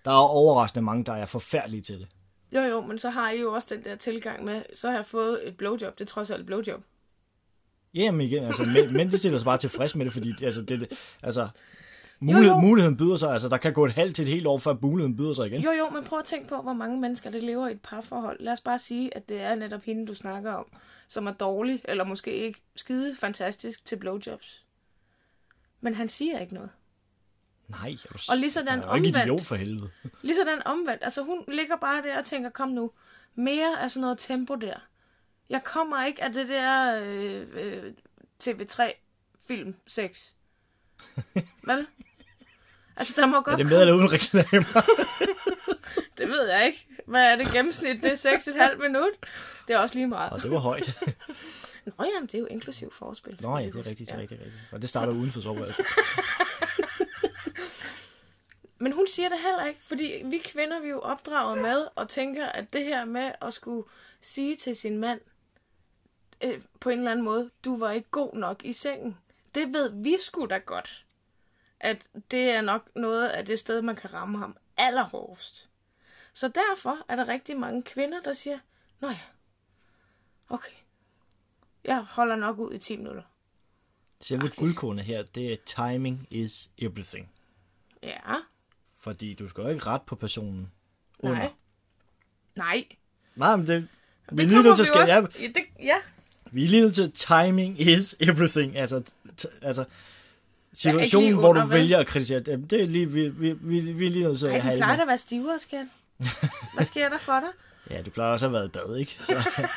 Der 0.05 0.11
er 0.11 0.15
overraskende 0.29 0.85
mange, 0.85 1.05
der 1.05 1.13
er 1.13 1.27
forfærdelige 1.27 1.83
til 1.83 1.99
det. 1.99 2.09
Jo, 2.53 2.61
jo, 2.61 2.81
men 2.81 2.99
så 2.99 3.11
har 3.11 3.31
I 3.31 3.41
jo 3.41 3.53
også 3.53 3.75
den 3.75 3.85
der 3.85 3.97
tilgang 3.97 4.45
med, 4.45 4.63
så 4.75 4.89
har 4.89 4.97
jeg 4.97 5.07
fået 5.07 5.49
et 5.49 5.57
blowjob. 5.57 5.99
Det 5.99 6.05
er 6.05 6.09
trods 6.09 6.31
alt 6.31 6.41
et 6.41 6.47
blowjob. 6.47 6.83
Jamen 7.95 8.21
igen, 8.21 8.45
altså, 8.45 8.65
mænd, 8.65 8.91
mænd 8.91 9.11
de 9.11 9.19
stiller 9.19 9.39
sig 9.39 9.45
bare 9.45 9.59
tilfreds 9.59 9.97
med 9.97 10.05
det, 10.05 10.13
fordi 10.13 10.45
altså, 10.45 10.63
det, 10.63 10.93
altså, 11.23 11.49
mulighed, 12.21 12.55
jo. 12.55 12.61
muligheden 12.61 12.97
byder 12.97 13.17
sig, 13.17 13.33
altså 13.33 13.49
der 13.49 13.57
kan 13.57 13.73
gå 13.73 13.87
et 13.87 13.93
halvt 13.93 14.17
til 14.17 14.23
et 14.23 14.29
helt 14.29 14.47
år, 14.47 14.59
før 14.59 14.75
muligheden 14.83 15.17
byder 15.17 15.33
sig 15.33 15.47
igen. 15.47 15.61
Jo, 15.63 15.71
jo, 15.71 15.91
men 15.91 16.05
prøv 16.05 16.19
at 16.19 16.25
tænke 16.25 16.49
på, 16.49 16.63
hvor 16.63 16.73
mange 16.73 17.01
mennesker, 17.01 17.31
der 17.31 17.41
lever 17.41 17.69
i 17.69 17.73
et 17.73 17.81
parforhold. 17.81 18.41
Lad 18.41 18.53
os 18.53 18.61
bare 18.61 18.79
sige, 18.79 19.17
at 19.17 19.29
det 19.29 19.41
er 19.41 19.55
netop 19.55 19.83
hende, 19.83 20.07
du 20.07 20.15
snakker 20.15 20.53
om, 20.53 20.67
som 21.09 21.27
er 21.27 21.33
dårlig, 21.33 21.81
eller 21.85 22.05
måske 22.05 22.33
ikke 22.33 22.61
skide 22.77 23.17
fantastisk 23.17 23.85
til 23.85 23.97
blowjobs. 23.97 24.65
Men 25.81 25.95
han 25.95 26.09
siger 26.09 26.39
ikke 26.39 26.55
noget. 26.55 26.71
Nej, 27.69 27.91
er 28.05 28.13
du, 28.13 28.19
Og 28.29 28.37
lige 28.37 28.51
sådan 28.51 28.79
jeg 28.79 28.85
er 28.85 28.89
jo 28.89 28.95
ikke 28.95 29.09
omvendt. 29.09 29.27
idiot 29.27 29.43
for 29.43 29.55
helvede. 29.57 29.91
Lige 30.23 30.37
sådan 30.37 30.67
omvendt. 30.67 31.05
Altså, 31.05 31.23
hun 31.23 31.45
ligger 31.49 31.77
bare 31.77 32.03
der 32.03 32.19
og 32.19 32.25
tænker, 32.25 32.51
kom 32.51 32.69
nu, 32.69 32.91
mere 33.35 33.81
af 33.83 33.91
sådan 33.91 34.01
noget 34.01 34.19
tempo 34.19 34.55
der. 34.55 34.77
Jeg 35.51 35.65
kommer 35.65 36.05
ikke 36.05 36.25
af 36.25 36.33
det 36.33 36.49
der 36.49 37.01
øh, 37.05 37.47
øh, 37.53 37.93
TV3 38.45 38.93
film 39.49 39.75
6. 39.87 40.35
Vel? 41.69 41.87
Altså, 42.97 43.15
der 43.21 43.27
må 43.27 43.41
godt 43.41 43.53
Er 43.53 43.57
det 43.57 43.67
med 43.67 43.81
eller 43.81 43.95
uden 43.95 44.13
reklamer? 44.13 44.81
Det 46.19 46.29
ved 46.29 46.49
jeg 46.51 46.67
ikke. 46.67 46.87
Hvad 47.07 47.33
er 47.33 47.37
det 47.37 47.47
gennemsnit? 47.53 48.03
Det 48.03 48.27
er 48.27 48.71
6,5 48.77 48.83
minut. 48.83 49.11
Det 49.69 49.75
er 49.75 49.79
også 49.79 49.95
lige 49.95 50.07
meget. 50.07 50.33
Og 50.33 50.43
det 50.43 50.51
var 50.51 50.59
højt. 50.59 50.99
Nå 51.87 52.05
jamen, 52.15 52.27
det 52.27 52.35
er 52.35 52.39
jo 52.39 52.47
inklusiv 52.47 52.93
forspil. 52.93 53.39
Nå 53.43 53.59
ja, 53.59 53.67
det 53.67 53.75
er 53.75 53.87
rigtigt, 53.87 54.11
det 54.11 54.17
er 54.17 54.21
rigtigt, 54.21 54.41
rigtigt. 54.41 54.63
Og 54.73 54.81
det 54.83 54.89
starter 54.89 55.13
uden 55.13 55.31
for 55.31 55.41
soveværelset. 55.41 55.87
Men 58.79 58.93
hun 58.93 59.07
siger 59.07 59.29
det 59.29 59.39
heller 59.39 59.67
ikke, 59.67 59.83
fordi 59.83 60.23
vi 60.25 60.39
kvinder 60.39 60.81
vi 60.81 60.87
er 60.87 60.91
jo 60.91 61.01
opdraget 61.01 61.63
med 61.63 61.89
og 61.95 62.09
tænker, 62.09 62.47
at 62.47 62.73
det 62.73 62.85
her 62.85 63.05
med 63.05 63.33
at 63.41 63.55
skulle 63.55 63.89
sige 64.21 64.57
til 64.57 64.77
sin 64.77 64.99
mand 64.99 65.21
øh, 66.45 66.63
på 66.81 66.91
en 66.91 66.99
eller 66.99 67.11
anden 67.11 67.25
måde, 67.25 67.51
du 67.65 67.79
var 67.79 67.91
ikke 67.91 68.09
god 68.11 68.35
nok 68.35 68.65
i 68.65 68.73
sengen. 68.73 69.19
Det 69.55 69.73
ved 69.73 70.03
vi 70.03 70.17
sgu 70.21 70.47
da 70.47 70.59
godt, 70.59 71.07
at 71.81 72.07
det 72.31 72.51
er 72.51 72.61
nok 72.61 72.89
noget 72.95 73.29
af 73.29 73.47
det 73.47 73.59
sted, 73.59 73.83
man 73.83 73.97
kan 73.97 74.13
ramme 74.13 74.39
ham 74.39 74.57
allerhårdest. 74.77 75.71
Så 76.33 76.49
derfor 76.49 76.99
er 77.09 77.17
der 77.17 77.29
rigtig 77.29 77.57
mange 77.57 77.83
kvinder, 77.83 78.21
der 78.21 78.33
siger, 78.33 78.59
Nå 79.01 79.09
ja, 79.09 79.21
okay, 80.49 80.73
jeg 81.85 82.05
holder 82.05 82.37
nok 82.37 82.59
ud 82.59 82.73
i 82.73 82.79
10 82.79 82.97
minutter. 82.97 83.23
Selve 84.21 84.49
guldkornet 84.49 85.05
her, 85.05 85.23
det 85.23 85.53
er 85.53 85.57
timing 85.67 86.27
is 86.31 86.71
everything. 86.79 87.33
Ja, 88.03 88.35
Fordi 89.07 89.35
du 89.35 89.49
skal 89.49 89.63
jo 89.63 89.69
ikke 89.69 89.87
ret 89.87 90.03
på 90.03 90.15
personen 90.17 90.71
under. 91.19 91.37
nej. 91.37 91.51
Nej, 92.57 92.85
Nej, 93.37 93.57
men 93.57 93.67
det, 93.67 93.81
vi 93.83 93.83
er 93.83 94.37
det 94.37 94.47
lige 94.47 94.49
kommer 94.49 94.63
nødt 94.63 94.77
til 94.77 94.83
at 94.83 94.89
skal, 94.89 95.09
ja, 95.09 95.49
det, 95.49 95.63
ja, 95.81 95.97
vi 96.51 96.65
er 96.65 96.69
lige 96.69 96.81
nødt 96.83 96.95
til 96.95 97.13
timing 97.13 97.81
is 97.81 98.17
everything. 98.21 98.77
Altså, 98.77 99.03
t- 99.43 99.59
altså 99.63 99.85
situationen, 100.73 101.29
lige 101.29 101.39
hvor 101.41 101.53
du 101.53 101.61
vel? 101.61 101.71
vælger 101.71 101.99
at 101.99 102.07
kritisere, 102.07 102.39
det 102.39 102.71
det 102.71 102.81
er 102.83 102.87
lige, 102.87 103.11
vi, 103.11 103.29
vi, 103.29 103.53
vi, 103.53 103.81
vi 103.81 104.07
er 104.07 104.11
lige 104.11 104.25
nødt 104.25 104.39
til 104.39 104.47
Ej, 104.49 104.55
at 104.57 104.63
have 104.63 104.77
plejer 104.77 104.93
det 104.93 104.99
da 104.99 105.03
at 105.03 105.09
være 105.09 105.19
stivere, 105.19 105.59
skat. 105.59 105.87
Hvad 106.75 106.85
sker 106.85 107.09
der 107.09 107.19
for 107.19 107.41
dig? 107.41 107.49
Ja, 107.91 108.03
du 108.03 108.11
plejer 108.11 108.33
også 108.33 108.47
at 108.47 108.51
have 108.53 108.59
været 108.59 108.69
i 108.69 108.71
bad, 108.89 108.97
ikke? 108.97 109.17
Så, 109.21 109.69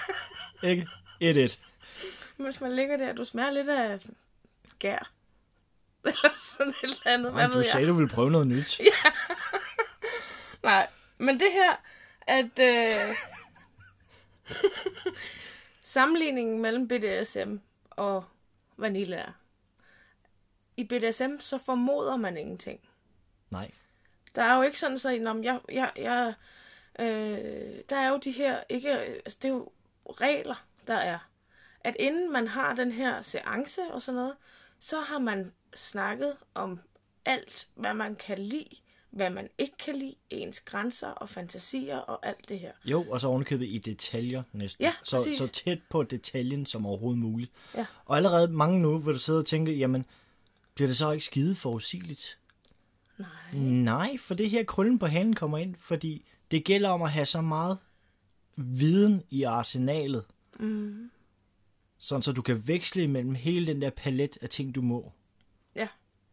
ikke? 0.70 0.88
Et, 1.20 1.38
et. 1.38 1.60
Hvis 2.38 2.62
man 2.62 2.76
ligger 2.76 2.98
der, 2.98 3.14
du 3.14 3.24
smager 3.24 3.52
lidt 3.52 3.70
af 3.70 4.00
gær. 4.80 5.12
Sådan 6.58 6.74
et 6.84 6.84
eller 6.84 6.98
andet, 7.06 7.34
hvad 7.34 7.48
du 7.48 7.54
ved 7.54 7.64
sagde, 7.64 7.80
jeg. 7.80 7.88
du 7.88 7.94
ville 7.94 8.10
prøve 8.10 8.32
noget 8.32 8.48
nyt. 8.48 8.82
Nej, 10.64 10.88
men 11.18 11.40
det 11.40 11.52
her, 11.52 11.76
at 12.22 12.60
øh, 12.60 13.16
sammenligningen 15.84 16.62
mellem 16.62 16.88
BDSM 16.88 17.56
og 17.90 18.24
vanilla. 18.78 19.26
I 20.78 20.84
BDSM, 20.84 21.40
så 21.40 21.58
formoder 21.58 22.18
man 22.18 22.38
ingenting. 22.38 22.80
Nej. 23.50 23.72
Der 24.36 24.44
er 24.44 24.56
jo 24.56 24.62
ikke 24.62 24.80
sådan, 24.80 24.98
så 24.98 25.18
når 25.20 25.44
jeg, 25.44 25.60
jeg, 25.72 25.92
jeg, 25.96 26.34
øh, 27.00 27.84
der 27.90 27.96
er 27.96 28.10
jo 28.10 28.18
de 28.18 28.32
her, 28.32 28.64
ikke, 28.70 28.90
altså 28.90 29.38
det 29.42 29.46
er 29.46 29.54
jo 29.54 29.72
regler, 30.10 30.66
der 30.88 30.96
er. 30.96 31.20
At 31.82 31.96
inden 32.00 32.32
man 32.32 32.48
har 32.48 32.76
den 32.76 32.92
her 32.92 33.22
seance 33.22 33.82
og 33.92 34.02
sådan 34.02 34.16
noget, 34.16 34.36
så 34.80 35.02
har 35.02 35.20
man 35.20 35.54
snakket 35.76 36.34
om 36.54 36.80
alt, 37.26 37.68
hvad 37.76 37.94
man 37.94 38.16
kan 38.16 38.40
lide 38.40 38.76
hvad 39.12 39.30
man 39.30 39.50
ikke 39.58 39.78
kan 39.78 39.96
lide, 39.96 40.16
ens 40.30 40.60
grænser 40.60 41.08
og 41.08 41.30
fantasier 41.30 41.98
og 41.98 42.26
alt 42.28 42.50
det 42.50 42.60
her. 42.60 42.72
Jo, 42.86 43.04
og 43.10 43.22
så 43.22 43.28
ovenikøbet 43.28 43.66
i 43.66 43.78
detaljer 43.78 44.44
næsten. 44.54 44.84
Ja, 44.84 44.94
så, 45.04 45.18
præcis. 45.18 45.38
så 45.38 45.48
tæt 45.48 45.80
på 45.90 46.04
detaljen 46.04 46.66
som 46.66 46.86
overhovedet 46.86 47.20
muligt. 47.20 47.52
Ja. 47.76 47.86
Og 48.06 48.18
allerede 48.18 48.48
mange 48.48 48.80
nu 48.80 48.98
vil 48.98 49.14
du 49.14 49.20
sidde 49.20 49.40
og 49.40 49.46
tænke, 49.46 49.72
jamen, 49.72 50.06
bliver 50.74 50.88
det 50.88 50.98
så 50.98 51.12
ikke 51.12 51.26
skide 51.26 51.56
forudsigeligt? 51.56 52.40
Nej. 53.18 53.28
Nej, 53.64 54.18
for 54.18 54.34
det 54.34 54.50
her 54.50 54.64
krøllen 54.64 55.00
på 55.00 55.08
halen 55.08 55.36
kommer 55.36 55.58
ind, 55.58 55.76
fordi 55.80 56.26
det 56.52 56.64
gælder 56.66 56.90
om 56.90 57.02
at 57.02 57.12
have 57.12 57.26
så 57.26 57.42
meget 57.42 57.78
viden 58.56 59.24
i 59.30 59.44
arsenalet, 59.44 60.26
Mm. 60.60 61.12
sådan 61.98 62.22
så 62.22 62.32
du 62.32 62.42
kan 62.42 62.68
veksle 62.68 63.04
imellem 63.04 63.36
hele 63.36 63.68
den 63.68 63.82
der 63.82 63.90
palet 63.90 64.38
af 64.42 64.50
ting, 64.50 64.76
du 64.76 64.82
må. 64.82 65.14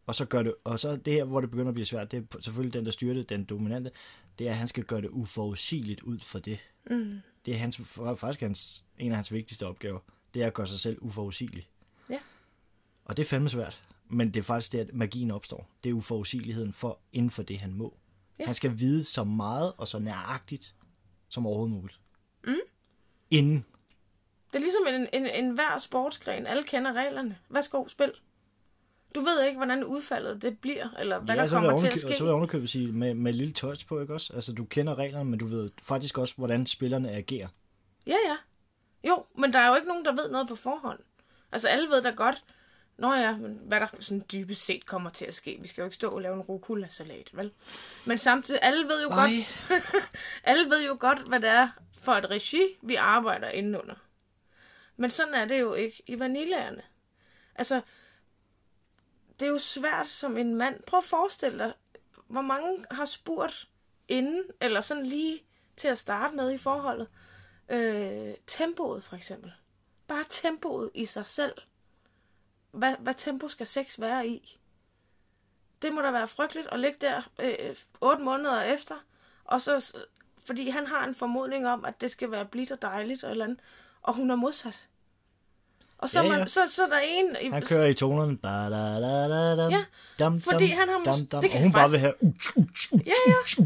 Og 0.07 0.15
så 0.15 0.25
gør 0.25 0.43
det, 0.43 0.55
og 0.63 0.79
så 0.79 0.95
det 0.95 1.13
her, 1.13 1.23
hvor 1.23 1.41
det 1.41 1.49
begynder 1.49 1.67
at 1.67 1.73
blive 1.73 1.85
svært, 1.85 2.11
det 2.11 2.27
er 2.35 2.39
selvfølgelig 2.39 2.73
den, 2.73 2.85
der 2.85 2.91
styrer 2.91 3.13
det, 3.13 3.29
den 3.29 3.43
dominante, 3.43 3.91
det 4.39 4.47
er, 4.47 4.51
at 4.51 4.57
han 4.57 4.67
skal 4.67 4.83
gøre 4.83 5.01
det 5.01 5.09
uforudsigeligt 5.09 6.01
ud 6.01 6.19
for 6.19 6.39
det. 6.39 6.59
Mm. 6.89 7.19
Det 7.45 7.53
er 7.53 7.57
hans, 7.57 7.81
faktisk 8.17 8.41
hans, 8.41 8.83
en 8.97 9.11
af 9.11 9.15
hans 9.15 9.31
vigtigste 9.31 9.67
opgaver. 9.67 9.99
Det 10.33 10.43
er 10.43 10.47
at 10.47 10.53
gøre 10.53 10.67
sig 10.67 10.79
selv 10.79 10.97
uforudsigelig. 11.01 11.69
Ja. 12.09 12.19
Og 13.05 13.17
det 13.17 13.23
er 13.23 13.27
fandme 13.27 13.49
svært. 13.49 13.81
Men 14.09 14.27
det 14.27 14.39
er 14.39 14.43
faktisk 14.43 14.73
det, 14.73 14.79
at 14.79 14.93
magien 14.93 15.31
opstår. 15.31 15.69
Det 15.83 15.89
er 15.89 15.93
uforudsigeligheden 15.93 16.73
for, 16.73 16.99
inden 17.13 17.31
for 17.31 17.43
det, 17.43 17.59
han 17.59 17.73
må. 17.73 17.97
Ja. 18.39 18.45
Han 18.45 18.55
skal 18.55 18.79
vide 18.79 19.03
så 19.03 19.23
meget 19.23 19.73
og 19.77 19.87
så 19.87 19.99
næragtigt 19.99 20.75
som 21.29 21.47
overhovedet 21.47 21.75
muligt. 21.75 21.99
Mm. 22.47 22.55
Inden. 23.29 23.65
Det 24.47 24.55
er 24.55 24.59
ligesom 24.59 24.87
en, 24.87 25.07
en, 25.13 25.45
en 25.45 25.51
hver 25.51 25.77
sportsgren. 25.77 26.47
Alle 26.47 26.63
kender 26.63 26.93
reglerne. 26.93 27.37
Værsgo, 27.49 27.87
spil. 27.87 28.11
Du 29.17 29.21
ved 29.21 29.43
ikke, 29.43 29.57
hvordan 29.57 29.83
udfaldet 29.83 30.41
det 30.41 30.59
bliver, 30.59 30.87
eller 30.99 31.19
hvad 31.19 31.35
ja, 31.35 31.41
der 31.41 31.49
kommer 31.49 31.77
til 31.77 31.87
at 31.87 31.99
ske. 31.99 32.17
Så 32.17 32.23
vil 32.23 32.25
jeg 32.25 32.35
underkøbet 32.35 32.69
sige, 32.69 32.91
med, 32.91 33.13
med 33.13 33.33
lille 33.33 33.53
touch 33.53 33.87
på, 33.87 34.01
ikke 34.01 34.13
også? 34.13 34.33
Altså, 34.33 34.53
du 34.53 34.65
kender 34.65 34.95
reglerne, 34.95 35.29
men 35.29 35.39
du 35.39 35.45
ved 35.45 35.69
faktisk 35.81 36.17
også, 36.17 36.33
hvordan 36.37 36.65
spillerne 36.65 37.11
agerer. 37.11 37.47
Ja, 38.07 38.15
ja. 38.27 38.37
Jo, 39.07 39.25
men 39.37 39.53
der 39.53 39.59
er 39.59 39.67
jo 39.67 39.75
ikke 39.75 39.87
nogen, 39.87 40.05
der 40.05 40.15
ved 40.15 40.29
noget 40.29 40.47
på 40.47 40.55
forhånd. 40.55 40.99
Altså, 41.51 41.67
alle 41.67 41.89
ved 41.89 42.01
da 42.01 42.09
godt, 42.09 42.43
Nå 42.97 43.13
ja, 43.13 43.37
men 43.37 43.59
hvad 43.63 43.79
der 43.79 43.87
sådan 43.99 44.23
dybest 44.31 44.65
set 44.65 44.85
kommer 44.85 45.09
til 45.09 45.25
at 45.25 45.33
ske. 45.33 45.57
Vi 45.61 45.67
skal 45.67 45.81
jo 45.81 45.85
ikke 45.85 45.95
stå 45.95 46.09
og 46.09 46.21
lave 46.21 46.35
en 46.35 46.41
rucola-salat, 46.41 47.29
vel? 47.33 47.51
Men 48.05 48.17
samtidig, 48.17 48.59
alle 48.63 48.87
ved 48.87 49.03
jo 49.03 49.09
Nej. 49.09 49.29
godt, 49.69 49.83
alle 50.43 50.69
ved 50.69 50.85
jo 50.85 50.97
godt, 50.99 51.19
hvad 51.19 51.39
det 51.39 51.49
er 51.49 51.69
for 51.97 52.11
et 52.11 52.29
regi, 52.29 52.61
vi 52.81 52.95
arbejder 52.95 53.49
indenunder. 53.49 53.95
Men 54.95 55.09
sådan 55.09 55.33
er 55.33 55.45
det 55.45 55.59
jo 55.59 55.73
ikke 55.73 56.03
i 56.07 56.19
vanillaerne. 56.19 56.81
Altså, 57.55 57.81
det 59.39 59.45
er 59.45 59.49
jo 59.51 59.57
svært 59.57 60.09
som 60.09 60.37
en 60.37 60.55
mand. 60.55 60.83
Prøv 60.83 60.97
at 60.97 61.03
forestille 61.03 61.59
dig, 61.59 61.73
hvor 62.27 62.41
mange 62.41 62.85
har 62.91 63.05
spurgt 63.05 63.69
inden, 64.07 64.43
eller 64.61 64.81
sådan 64.81 65.05
lige 65.05 65.43
til 65.75 65.87
at 65.87 65.99
starte 65.99 66.35
med 66.35 66.51
i 66.51 66.57
forholdet. 66.57 67.07
Øh, 67.69 68.33
tempoet 68.47 69.03
for 69.03 69.15
eksempel. 69.15 69.53
Bare 70.07 70.25
tempoet 70.29 70.91
i 70.93 71.05
sig 71.05 71.25
selv. 71.25 71.53
Hvad, 72.71 72.95
hvad 72.99 73.13
tempo 73.13 73.47
skal 73.47 73.67
sex 73.67 73.99
være 73.99 74.27
i? 74.27 74.59
Det 75.81 75.93
må 75.93 76.01
da 76.01 76.11
være 76.11 76.27
frygteligt 76.27 76.67
at 76.71 76.79
ligge 76.79 76.97
der 77.01 77.21
øh, 77.39 77.75
8 78.01 78.23
måneder 78.23 78.61
efter. 78.61 78.95
Og 79.43 79.61
så, 79.61 79.97
fordi 80.45 80.69
han 80.69 80.87
har 80.87 81.03
en 81.03 81.15
formodning 81.15 81.67
om, 81.67 81.85
at 81.85 82.01
det 82.01 82.11
skal 82.11 82.31
være 82.31 82.45
blidt 82.45 82.71
og 82.71 82.81
dejligt 82.81 83.23
og 83.23 83.31
eller 83.31 83.45
andet. 83.45 83.59
Og 84.01 84.13
hun 84.13 84.31
er 84.31 84.35
modsat. 84.35 84.87
Og 85.97 86.09
så, 86.09 86.21
Ja, 86.21 86.25
ja. 86.31 86.37
Man, 86.37 86.47
så, 86.47 86.59
så 86.69 86.83
er 86.83 86.87
der 86.89 86.99
en... 86.99 87.35
i- 87.41 87.49
Han 87.49 87.61
kører 87.61 87.85
i 87.85 87.93
tonerne. 87.93 88.37
Ba, 88.37 88.47
da, 88.69 88.69
da, 88.69 89.27
da, 89.27 89.55
dam, 89.63 89.71
Ja, 89.71 89.85
dam, 90.19 90.41
fordi 90.41 90.67
dam, 90.67 90.77
han 90.77 90.89
har 90.89 91.01
dam, 91.05 91.25
dam, 91.25 91.41
det 91.41 91.43
og 91.43 91.43
kan 91.51 91.61
hun 91.61 91.71
bare 91.71 91.81
faktisk- 91.89 91.91
vil 91.91 91.99
have... 91.99 92.13
Uh, 92.21 92.33
uh, 92.55 92.65
uh, 92.91 93.07
Ja, 93.07 93.13
ja. 93.27 93.65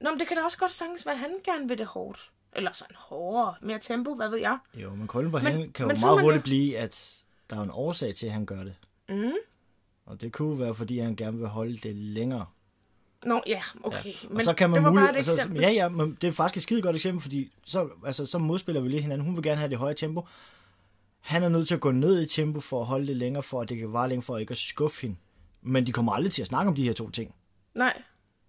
Nå, 0.00 0.10
men 0.10 0.18
det 0.20 0.28
kan 0.28 0.36
da 0.36 0.42
også 0.44 0.58
godt 0.58 0.72
sagtens 0.72 1.06
være, 1.06 1.14
at 1.14 1.20
han 1.20 1.30
gerne 1.44 1.68
vil 1.68 1.78
det 1.78 1.86
hårdt. 1.86 2.30
Eller 2.52 2.72
sådan 2.72 2.96
hårdere, 2.98 3.54
mere 3.62 3.78
tempo, 3.78 4.14
hvad 4.14 4.28
ved 4.28 4.38
jeg. 4.38 4.58
Jo, 4.74 4.94
men 4.94 5.06
krøllen 5.08 5.30
på 5.32 5.38
Men- 5.38 5.46
halen 5.46 5.72
kan 5.72 5.84
jo 5.84 5.88
men 5.88 5.96
er 5.96 6.00
meget 6.00 6.20
hurtigt 6.20 6.40
jo- 6.40 6.42
blive, 6.48 6.78
at 6.78 7.14
der 7.50 7.56
er 7.56 7.62
en 7.62 7.70
årsag 7.72 8.14
til, 8.14 8.26
at 8.26 8.32
han 8.32 8.46
gør 8.46 8.64
det. 8.64 8.74
Mm. 9.08 9.32
Og 10.06 10.20
det 10.20 10.32
kunne 10.32 10.58
være, 10.60 10.74
fordi 10.74 10.98
han 10.98 11.16
gerne 11.16 11.38
vil 11.38 11.46
holde 11.48 11.78
det 11.82 11.96
længere. 11.96 12.46
Nå, 13.24 13.42
ja, 13.46 13.62
okay. 13.84 14.04
Ja. 14.06 14.12
Men 14.28 14.36
og 14.36 14.42
så 14.42 14.52
kan 14.54 14.70
man 14.70 14.76
det 14.76 14.84
var 14.84 14.90
muligt, 14.90 15.06
bare 15.06 15.20
et 15.20 15.28
altså, 15.28 15.48
ja, 15.60 15.70
ja, 15.70 15.88
men 15.88 16.18
det 16.20 16.28
er 16.28 16.32
faktisk 16.32 16.56
et 16.56 16.62
skide 16.62 16.82
godt 16.82 16.96
eksempel, 16.96 17.22
fordi 17.22 17.52
så, 17.64 17.88
altså, 18.06 18.26
så 18.26 18.38
modspiller 18.38 18.80
vi 18.80 18.88
lige 18.88 19.02
hinanden. 19.02 19.24
Hun 19.26 19.36
vil 19.36 19.42
gerne 19.42 19.58
have 19.58 19.70
det 19.70 19.78
høje 19.78 19.94
tempo. 19.94 20.26
Han 21.20 21.42
er 21.42 21.48
nødt 21.48 21.68
til 21.68 21.74
at 21.74 21.80
gå 21.80 21.90
ned 21.90 22.22
i 22.22 22.26
tempo 22.26 22.60
for 22.60 22.80
at 22.80 22.86
holde 22.86 23.06
det 23.06 23.16
længere, 23.16 23.42
for 23.42 23.60
at 23.60 23.68
det 23.68 23.78
kan 23.78 23.92
vare 23.92 24.08
længere, 24.08 24.22
for 24.24 24.38
ikke 24.38 24.50
at 24.50 24.56
skuffe 24.58 25.02
hende. 25.02 25.16
Men 25.62 25.86
de 25.86 25.92
kommer 25.92 26.12
aldrig 26.12 26.32
til 26.32 26.42
at 26.42 26.48
snakke 26.48 26.68
om 26.68 26.74
de 26.74 26.84
her 26.84 26.92
to 26.92 27.10
ting. 27.10 27.34
Nej, 27.74 28.02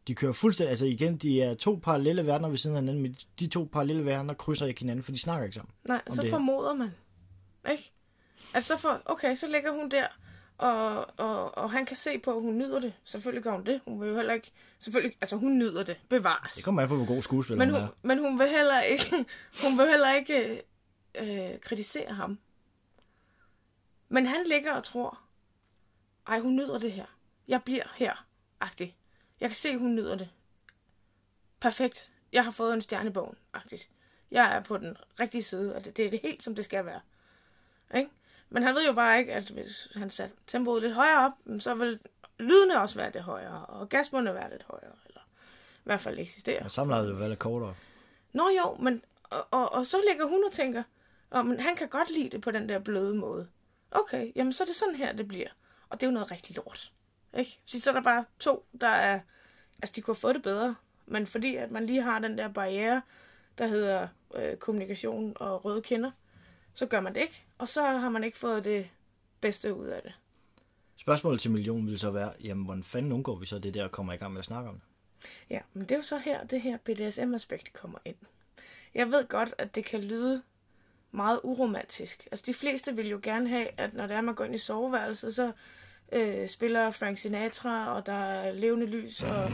De 0.08 0.16
kører 0.16 0.32
fuldstændig, 0.34 0.70
altså 0.70 0.86
igen, 0.86 1.18
de 1.18 1.42
er 1.42 1.54
to 1.54 1.80
parallelle 1.84 2.26
verdener 2.26 2.50
ved 2.50 2.58
siden 2.58 2.76
af 2.76 2.82
hinanden, 2.82 3.02
men 3.04 3.16
de 3.40 3.48
to 3.48 3.70
parallelle 3.72 4.06
verdener 4.06 4.34
krydser 4.34 4.66
ikke 4.66 4.80
hinanden, 4.80 5.04
for 5.04 5.12
de 5.12 5.20
snakker 5.20 5.44
ikke 5.46 5.56
sammen. 5.56 5.72
nej, 5.84 6.02
så 6.10 6.22
det 6.22 6.30
formoder 6.30 6.74
man. 6.74 6.92
Ikke? 7.72 7.92
Altså, 8.54 8.68
så 8.76 8.82
for, 8.82 9.02
okay, 9.06 9.36
så 9.36 9.48
ligger 9.48 9.72
hun 9.72 9.92
der, 9.92 10.08
og, 10.58 11.06
og, 11.20 11.58
og 11.58 11.72
han 11.72 11.86
kan 11.86 11.98
se 11.98 12.20
på, 12.20 12.36
at 12.36 12.42
hun 12.42 12.58
nyder 12.58 12.80
det. 12.80 12.94
Selvfølgelig 13.06 13.44
gør 13.44 13.52
hun 13.52 13.66
det. 13.66 13.82
Hun 13.88 14.02
vil 14.02 14.10
jo 14.10 14.16
heller 14.16 14.34
ikke... 14.34 14.52
Selvfølgelig, 14.80 15.18
altså, 15.22 15.36
hun 15.36 15.58
nyder 15.58 15.84
det. 15.84 15.98
Bevares. 16.10 16.56
Det 16.56 16.64
kommer 16.66 16.82
an 16.82 16.88
på, 16.88 16.96
hvor 16.96 17.06
god 17.06 17.22
skuespiller 17.22 17.58
Men 17.66 17.70
hun 17.70 17.80
hun, 17.80 17.90
er. 17.90 17.94
men 18.02 18.20
hun 18.20 18.40
vil 18.40 18.48
heller 18.48 18.82
ikke, 18.82 19.06
hun 19.64 19.78
vil 19.78 19.88
heller 19.90 20.14
ikke 20.14 20.62
øh, 21.22 21.60
kritisere 21.62 22.14
ham. 22.14 22.40
Men 24.10 24.25
han 24.25 24.46
ligger 24.48 24.74
og 24.74 24.84
tror, 24.84 25.20
ej, 26.28 26.39
hun 26.39 26.56
nyder 26.56 26.80
det 26.80 26.92
her. 26.92 27.06
Jeg 27.48 27.63
bliver 27.63 27.94
her, 27.96 28.25
agtig. 28.60 28.98
Jeg 29.39 29.50
kan 29.50 29.56
se, 29.56 29.78
hun 29.78 29.96
nyder 29.96 30.16
det. 30.16 30.30
Perfekt. 31.60 32.12
Jeg 32.32 32.44
har 32.44 32.51
fået 32.51 32.74
en 32.74 32.82
stjerne 32.82 33.10
i 33.10 33.13
bogen, 33.13 33.36
agtigt. 33.54 33.89
Jeg 34.32 34.56
er 34.56 34.60
på 34.60 34.78
den 34.78 34.98
rigtige 35.20 35.44
side, 35.44 35.75
og 35.75 35.86
det, 35.86 35.98
det 35.98 36.06
er 36.06 36.10
det 36.10 36.20
helt, 36.24 36.44
som 36.44 36.56
det 36.56 36.66
skal 36.66 36.86
være. 36.86 37.01
Ikke? 37.96 38.10
Men 38.50 38.63
han 38.63 38.75
ved 38.75 38.86
jo 38.86 38.94
bare 38.94 39.20
ikke, 39.20 39.34
at 39.34 39.50
hvis 39.50 39.88
han 39.96 40.10
satte 40.10 40.36
tempoet 40.48 40.82
lidt 40.82 40.94
højere 40.94 41.25
op, 41.25 41.60
så 41.60 41.75
vil 41.75 42.00
lydene 42.39 42.82
også 42.82 42.96
være 42.96 43.12
det 43.12 43.22
højere, 43.22 43.66
og 43.66 43.80
orgasmerne 43.80 44.34
være 44.34 44.50
lidt 44.50 44.63
højere, 44.63 44.96
eller 45.08 45.22
i 45.75 45.84
hvert 45.84 46.01
fald 46.01 46.20
eksistere. 46.20 46.63
Og 46.63 46.72
samlejet 46.72 47.08
vil 47.08 47.20
være 47.20 47.30
lidt 47.30 47.39
kortere. 47.39 47.75
Nå 48.34 48.50
jo, 48.58 48.78
men 48.80 49.04
og, 49.24 49.48
og, 49.51 49.72
og 49.72 49.86
så 49.86 49.98
ligger 50.10 50.25
hun 50.25 50.44
og 50.46 50.51
tænker, 50.51 50.84
oh, 51.32 51.46
men 51.46 51.60
han 51.60 51.75
kan 51.75 51.88
godt 51.88 52.12
lide 52.12 52.30
det 52.30 52.42
på 52.42 52.51
den 52.51 52.70
der 52.70 52.80
bløde 52.80 53.16
måde. 53.16 53.48
Okay, 53.91 54.31
jamen 54.36 54.53
så 54.53 54.63
er 54.63 54.65
det 54.65 54.75
sådan 54.75 54.96
her, 54.96 55.13
det 55.13 55.27
bliver. 55.27 55.48
Og 55.89 56.00
det 56.00 56.05
er 56.05 56.10
jo 56.10 56.13
noget 56.13 56.31
rigtig 56.31 56.55
lort. 56.55 56.93
Ikke? 57.38 57.60
Så 57.65 57.81
så 57.81 57.89
er 57.89 57.93
der 57.93 58.01
bare 58.01 58.25
to, 58.39 58.65
der 58.81 58.88
er... 58.88 59.19
Altså, 59.81 59.93
de 59.96 60.01
kunne 60.01 60.15
have 60.15 60.19
fået 60.19 60.36
det 60.36 60.43
bedre. 60.43 60.75
Men 61.05 61.27
fordi 61.27 61.55
at 61.55 61.72
man 61.72 61.86
lige 61.86 62.01
har 62.01 62.19
den 62.19 62.38
der 62.38 62.48
barriere, 62.48 63.01
der 63.58 63.67
hedder 63.67 64.08
øh, 64.36 64.58
kommunikation 64.58 65.34
og 65.36 65.65
røde 65.65 65.81
kinder, 65.81 66.12
så 66.74 66.86
gør 66.86 67.00
man 67.00 67.15
det 67.15 67.22
ikke. 67.22 67.46
Og 67.58 67.67
så 67.67 67.84
har 67.84 68.10
man 68.10 68.24
ikke 68.24 68.38
fået 68.38 68.65
det 68.65 68.89
bedste 69.41 69.74
ud 69.74 69.88
af 69.88 70.01
det. 70.01 70.13
Spørgsmålet 70.96 71.41
til 71.41 71.51
millionen 71.51 71.88
vil 71.88 72.00
så 72.00 72.12
være, 72.12 72.34
jamen, 72.43 72.65
hvordan 72.65 72.84
fanden 72.84 73.12
undgår 73.12 73.36
vi 73.36 73.46
så 73.46 73.60
det 73.60 73.74
der 73.74 73.84
og 73.84 73.91
kommer 73.91 74.13
i 74.13 74.17
gang 74.17 74.34
med 74.34 74.39
at 74.39 74.46
snakke 74.46 74.69
om 74.69 74.75
det? 74.75 74.84
Ja, 75.50 75.60
men 75.74 75.84
det 75.84 75.91
er 75.91 75.96
jo 75.96 76.01
så 76.01 76.17
her, 76.17 76.43
det 76.43 76.62
her 76.62 76.77
BDSM-aspekt 76.77 77.74
kommer 77.74 78.00
ind. 78.05 78.15
Jeg 78.93 79.12
ved 79.12 79.27
godt, 79.27 79.53
at 79.58 79.75
det 79.75 79.86
kan 79.86 80.01
lyde 80.01 80.41
meget 81.12 81.39
uromantisk. 81.44 82.28
Altså, 82.32 82.44
de 82.46 82.54
fleste 82.54 82.96
vil 82.96 83.08
jo 83.08 83.20
gerne 83.24 83.50
have, 83.50 83.68
at 83.78 83.94
når 83.94 84.08
det 84.08 84.16
er, 84.16 84.22
man 84.22 84.36
går 84.36 84.44
ind 84.44 84.56
i 84.56 84.58
soveværelset, 84.58 85.36
så 85.36 85.51
øh, 86.12 86.48
spiller 86.48 86.92
Frank 86.92 87.18
Sinatra, 87.18 87.96
og 87.96 88.06
der 88.06 88.13
er 88.13 88.51
levende 88.51 88.86
lys, 88.86 89.22
og 89.22 89.50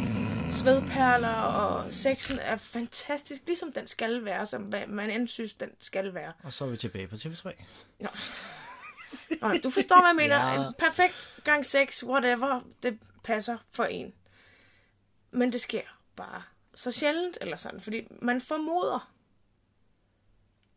svedperler, 0.52 1.36
og 1.36 1.94
sexen 1.94 2.40
er 2.40 2.58
fantastisk, 2.58 3.42
ligesom 3.46 3.72
den 3.72 3.88
skal 3.88 4.26
være, 4.26 4.46
som 4.46 4.74
man 4.88 5.10
end 5.10 5.28
synes, 5.28 5.54
den 5.54 5.70
skal 5.80 6.14
være. 6.14 6.34
Og 6.44 6.54
så 6.54 6.66
er 6.66 6.70
vi 6.70 6.78
tilbage 6.78 7.08
på 7.08 7.16
TV3. 7.16 7.64
Nå. 8.00 8.10
Nå, 9.42 9.58
du 9.64 9.70
forstår, 9.70 10.02
hvad 10.02 10.10
jeg 10.10 10.16
mener. 10.16 10.54
Ja. 10.54 10.68
En 10.68 10.74
perfekt 10.78 11.34
gang 11.44 11.66
sex, 11.66 12.04
whatever, 12.04 12.62
det 12.84 13.00
passer 13.24 13.58
for 13.72 13.84
en. 13.84 14.14
Men 15.32 15.54
det 15.54 15.62
sker 15.62 15.82
bare 16.16 16.42
så 16.76 16.92
sjældent, 16.92 17.38
eller 17.42 17.58
sådan, 17.58 17.82
fordi 17.82 18.08
man 18.22 18.42
formoder. 18.42 19.12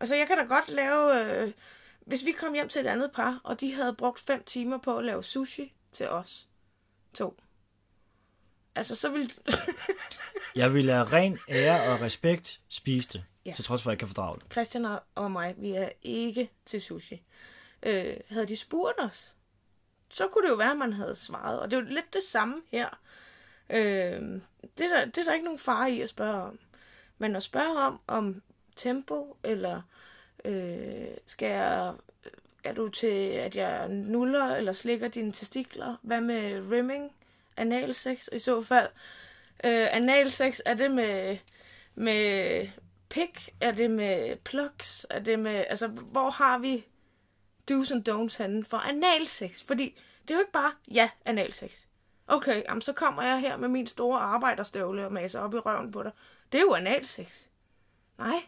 Altså, 0.01 0.17
jeg 0.17 0.27
kan 0.27 0.39
da 0.39 0.45
godt 0.45 0.69
lave... 0.69 1.25
Øh, 1.43 1.53
hvis 2.01 2.25
vi 2.25 2.33
kom 2.33 2.55
hjem 2.55 2.69
til 2.69 2.81
et 2.81 2.87
andet 2.87 3.13
par, 3.13 3.41
og 3.45 3.61
de 3.61 3.75
havde 3.75 3.95
brugt 3.95 4.21
fem 4.21 4.45
timer 4.45 4.79
på 4.79 4.97
at 4.99 5.05
lave 5.05 5.25
sushi 5.25 5.75
til 5.93 6.09
os 6.09 6.49
to. 7.15 7.41
Altså, 8.75 8.95
så 8.97 9.09
ville... 9.09 9.31
Jeg 10.55 10.75
vil 10.75 10.91
af 10.91 11.13
ren 11.13 11.39
ære 11.49 11.93
og 11.93 12.01
respekt 12.01 12.61
spise 12.69 13.09
det, 13.13 13.25
Ja. 13.45 13.53
til 13.53 13.65
trods 13.65 13.83
for, 13.83 13.91
at 13.91 13.93
jeg 13.93 13.95
ikke 13.95 14.01
kan 14.01 14.09
fordrage 14.09 14.39
det. 14.41 14.53
Christian 14.53 14.85
og- 14.85 15.03
og 15.15 15.31
mig, 15.31 15.55
vi 15.59 15.71
er 15.75 15.89
ikke 16.03 16.51
til 16.67 16.81
sushi. 16.81 17.23
Øh, 17.83 18.17
havde 18.29 18.47
de 18.47 18.57
spurgt 18.57 19.01
os, 19.01 19.37
så 20.11 20.29
kunne 20.29 20.45
det 20.45 20.51
jo 20.51 20.57
være, 20.57 20.71
at 20.71 20.77
man 20.79 20.93
havde 20.93 21.15
svaret. 21.15 21.61
Og 21.61 21.71
det 21.71 21.77
er 21.77 21.81
jo 21.81 21.89
lidt 21.89 22.15
det 22.15 22.23
samme 22.23 22.63
her. 22.71 22.89
Øh, 23.71 23.79
det, 24.79 24.81
er 24.81 24.89
der, 24.89 25.05
det 25.05 25.19
er 25.19 25.25
der 25.25 25.33
ikke 25.33 25.45
nogen 25.45 25.59
fare 25.59 25.91
i 25.93 26.01
at 26.01 26.09
spørge 26.09 26.43
om. 26.43 26.59
Men 27.19 27.37
at 27.37 27.43
spørge 27.43 27.79
om, 27.79 28.01
om 28.07 28.43
tempo, 28.79 29.37
eller 29.45 29.83
øh, 30.45 31.07
skal 31.27 31.51
jeg, 31.51 31.95
er 32.65 32.73
du 32.73 32.89
til, 32.89 33.31
at 33.31 33.57
jeg 33.57 33.89
nuller 33.89 34.57
eller 34.57 34.73
slikker 34.73 35.09
dine 35.09 35.33
testikler? 35.33 35.97
Hvad 36.03 36.21
med 36.21 36.71
rimming, 36.73 37.13
analsex? 37.57 38.29
I 38.33 38.39
så 38.39 38.63
fald, 38.63 38.89
Øh, 39.65 39.97
analsex, 39.97 40.61
er 40.65 40.75
det 40.75 40.91
med, 40.91 41.39
med 41.95 42.69
pik? 43.09 43.55
Er 43.61 43.71
det 43.71 43.91
med 43.91 44.37
plugs? 44.37 45.07
Er 45.11 45.19
det 45.19 45.39
med, 45.39 45.65
altså, 45.69 45.87
hvor 45.87 46.31
har 46.31 46.59
vi 46.59 46.87
do's 47.71 47.95
and 47.95 48.09
don'ts 48.09 48.43
henne 48.43 48.65
for 48.65 48.77
analsex? 48.77 49.63
Fordi 49.63 49.99
det 50.23 50.31
er 50.31 50.35
jo 50.35 50.41
ikke 50.41 50.53
bare, 50.53 50.73
ja, 50.91 51.11
analsex. 51.25 51.85
Okay, 52.27 52.63
jamen, 52.69 52.81
så 52.81 52.93
kommer 52.93 53.23
jeg 53.23 53.41
her 53.41 53.57
med 53.57 53.69
min 53.69 53.87
store 53.87 54.21
arbejderstøvle 54.21 55.07
og 55.07 55.13
maser 55.13 55.41
op 55.41 55.55
i 55.55 55.59
røven 55.59 55.93
på 55.93 56.03
dig. 56.03 56.13
Det 56.53 56.59
er 56.59 56.63
jo 56.63 56.75
analsex. 56.75 57.47
Nej, 58.19 58.43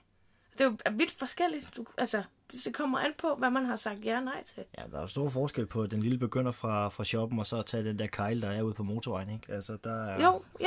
det 0.61 0.67
er 0.67 0.91
jo 0.91 0.97
vidt 0.97 1.11
forskelligt. 1.13 1.77
Du, 1.77 1.87
altså, 1.99 2.23
det 2.53 2.75
kommer 2.75 2.99
an 2.99 3.13
på, 3.19 3.35
hvad 3.35 3.51
man 3.51 3.65
har 3.65 3.77
sagt 3.77 4.05
ja 4.05 4.17
og 4.17 4.23
nej 4.23 4.45
til. 4.45 4.65
Ja, 4.79 4.83
der 4.91 4.97
er 4.97 5.01
jo 5.01 5.07
stor 5.07 5.29
forskel 5.29 5.67
på 5.67 5.87
den 5.87 6.03
lille 6.03 6.19
begynder 6.19 6.53
fra, 6.53 6.89
fra 6.89 7.05
shoppen, 7.05 7.39
og 7.39 7.47
så 7.47 7.59
at 7.59 7.67
tage 7.67 7.85
den 7.85 7.99
der 7.99 8.07
kejl, 8.07 8.43
der 8.43 8.51
er 8.51 8.63
ude 8.63 8.75
på 8.75 8.83
motorvejen, 8.83 9.31
ikke? 9.31 9.53
Altså, 9.53 9.79
der 9.85 10.05
er... 10.05 10.25
Jo, 10.25 10.43
ja. 10.61 10.67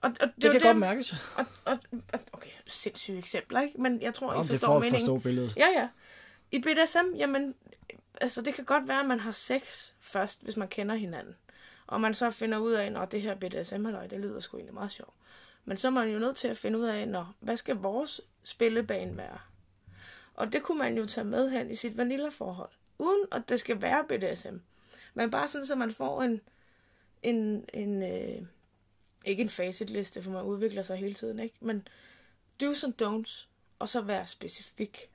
Og, 0.00 0.10
og 0.20 0.26
det, 0.26 0.32
Det 0.36 0.42
kan 0.42 0.52
det, 0.54 0.62
godt 0.62 0.78
mærkes. 0.78 1.12
Og, 1.12 1.46
og, 1.64 1.78
og, 2.12 2.18
okay, 2.32 2.50
sindssyge 2.66 3.18
eksempler, 3.18 3.60
ikke? 3.60 3.82
Men 3.82 4.02
jeg 4.02 4.14
tror, 4.14 4.32
Om 4.32 4.34
I 4.34 4.42
det 4.42 4.44
er 4.44 4.54
forstår 4.54 4.66
for 4.66 4.74
at 4.76 4.80
meningen. 4.80 5.00
forstå 5.00 5.18
billedet. 5.18 5.56
Ja, 5.56 5.66
ja. 5.76 5.88
I 6.50 6.58
BDSM, 6.60 7.16
jamen, 7.16 7.54
altså 8.20 8.42
det 8.42 8.54
kan 8.54 8.64
godt 8.64 8.88
være, 8.88 9.00
at 9.00 9.06
man 9.06 9.20
har 9.20 9.32
sex 9.32 9.90
først, 10.00 10.42
hvis 10.42 10.56
man 10.56 10.68
kender 10.68 10.94
hinanden. 10.94 11.34
Og 11.86 12.00
man 12.00 12.14
så 12.14 12.30
finder 12.30 12.58
ud 12.58 12.72
af, 12.72 13.02
at 13.02 13.12
det 13.12 13.22
her 13.22 13.34
BDSM, 13.34 13.84
halløj, 13.84 14.06
det 14.06 14.20
lyder 14.20 14.40
sgu 14.40 14.56
egentlig 14.56 14.74
meget 14.74 14.90
sjovt. 14.90 15.14
Men 15.64 15.76
så 15.76 15.88
er 15.88 15.92
man 15.92 16.08
jo 16.12 16.18
nødt 16.18 16.36
til 16.36 16.48
at 16.48 16.56
finde 16.56 16.78
ud 16.78 16.84
af, 16.84 17.08
når, 17.08 17.34
hvad 17.40 17.56
skal 17.56 17.76
vores 17.76 18.20
spillebane 18.42 19.16
være? 19.16 19.38
Og 20.34 20.52
det 20.52 20.62
kunne 20.62 20.78
man 20.78 20.96
jo 20.96 21.06
tage 21.06 21.24
med 21.24 21.50
hen 21.50 21.70
i 21.70 21.74
sit 21.74 21.96
vanilla-forhold. 21.96 22.70
Uden 22.98 23.26
at 23.32 23.42
det 23.48 23.60
skal 23.60 23.80
være 23.80 24.04
BDSM. 24.08 24.56
Men 25.14 25.30
bare 25.30 25.48
sådan, 25.48 25.66
så 25.66 25.74
man 25.74 25.92
får 25.92 26.22
en, 26.22 26.40
en, 27.22 27.64
en 27.74 28.02
øh, 28.02 28.46
ikke 29.24 29.42
en 29.42 29.48
facitliste, 29.48 30.22
for 30.22 30.30
man 30.30 30.42
udvikler 30.42 30.82
sig 30.82 30.96
hele 30.96 31.14
tiden, 31.14 31.38
ikke? 31.38 31.54
Men 31.60 31.88
do's 32.62 32.84
and 32.84 33.02
don'ts, 33.02 33.46
og 33.78 33.88
så 33.88 34.00
være 34.00 34.26
specifik. 34.26 35.10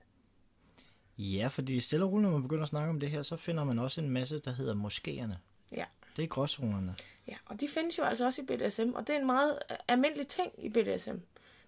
Ja, 1.17 1.47
fordi 1.47 1.79
stille 1.79 2.05
og 2.05 2.11
roligt, 2.11 2.23
når 2.23 2.31
man 2.31 2.41
begynder 2.41 2.63
at 2.63 2.69
snakke 2.69 2.89
om 2.89 2.99
det 2.99 3.11
her, 3.11 3.23
så 3.23 3.37
finder 3.37 3.63
man 3.63 3.79
også 3.79 4.01
en 4.01 4.09
masse, 4.09 4.39
der 4.39 4.51
hedder 4.51 4.75
moskéerne. 4.75 5.35
Ja. 5.71 5.85
Det 6.17 6.23
er 6.23 6.27
gråzonerne. 6.27 6.95
Ja, 7.27 7.35
og 7.45 7.61
de 7.61 7.67
findes 7.67 7.97
jo 7.97 8.03
altså 8.03 8.25
også 8.25 8.41
i 8.41 8.45
BDSM, 8.45 8.89
og 8.93 9.07
det 9.07 9.15
er 9.15 9.19
en 9.19 9.25
meget 9.25 9.59
øh, 9.71 9.77
almindelig 9.87 10.27
ting 10.27 10.51
i 10.57 10.69
BDSM. 10.69 11.15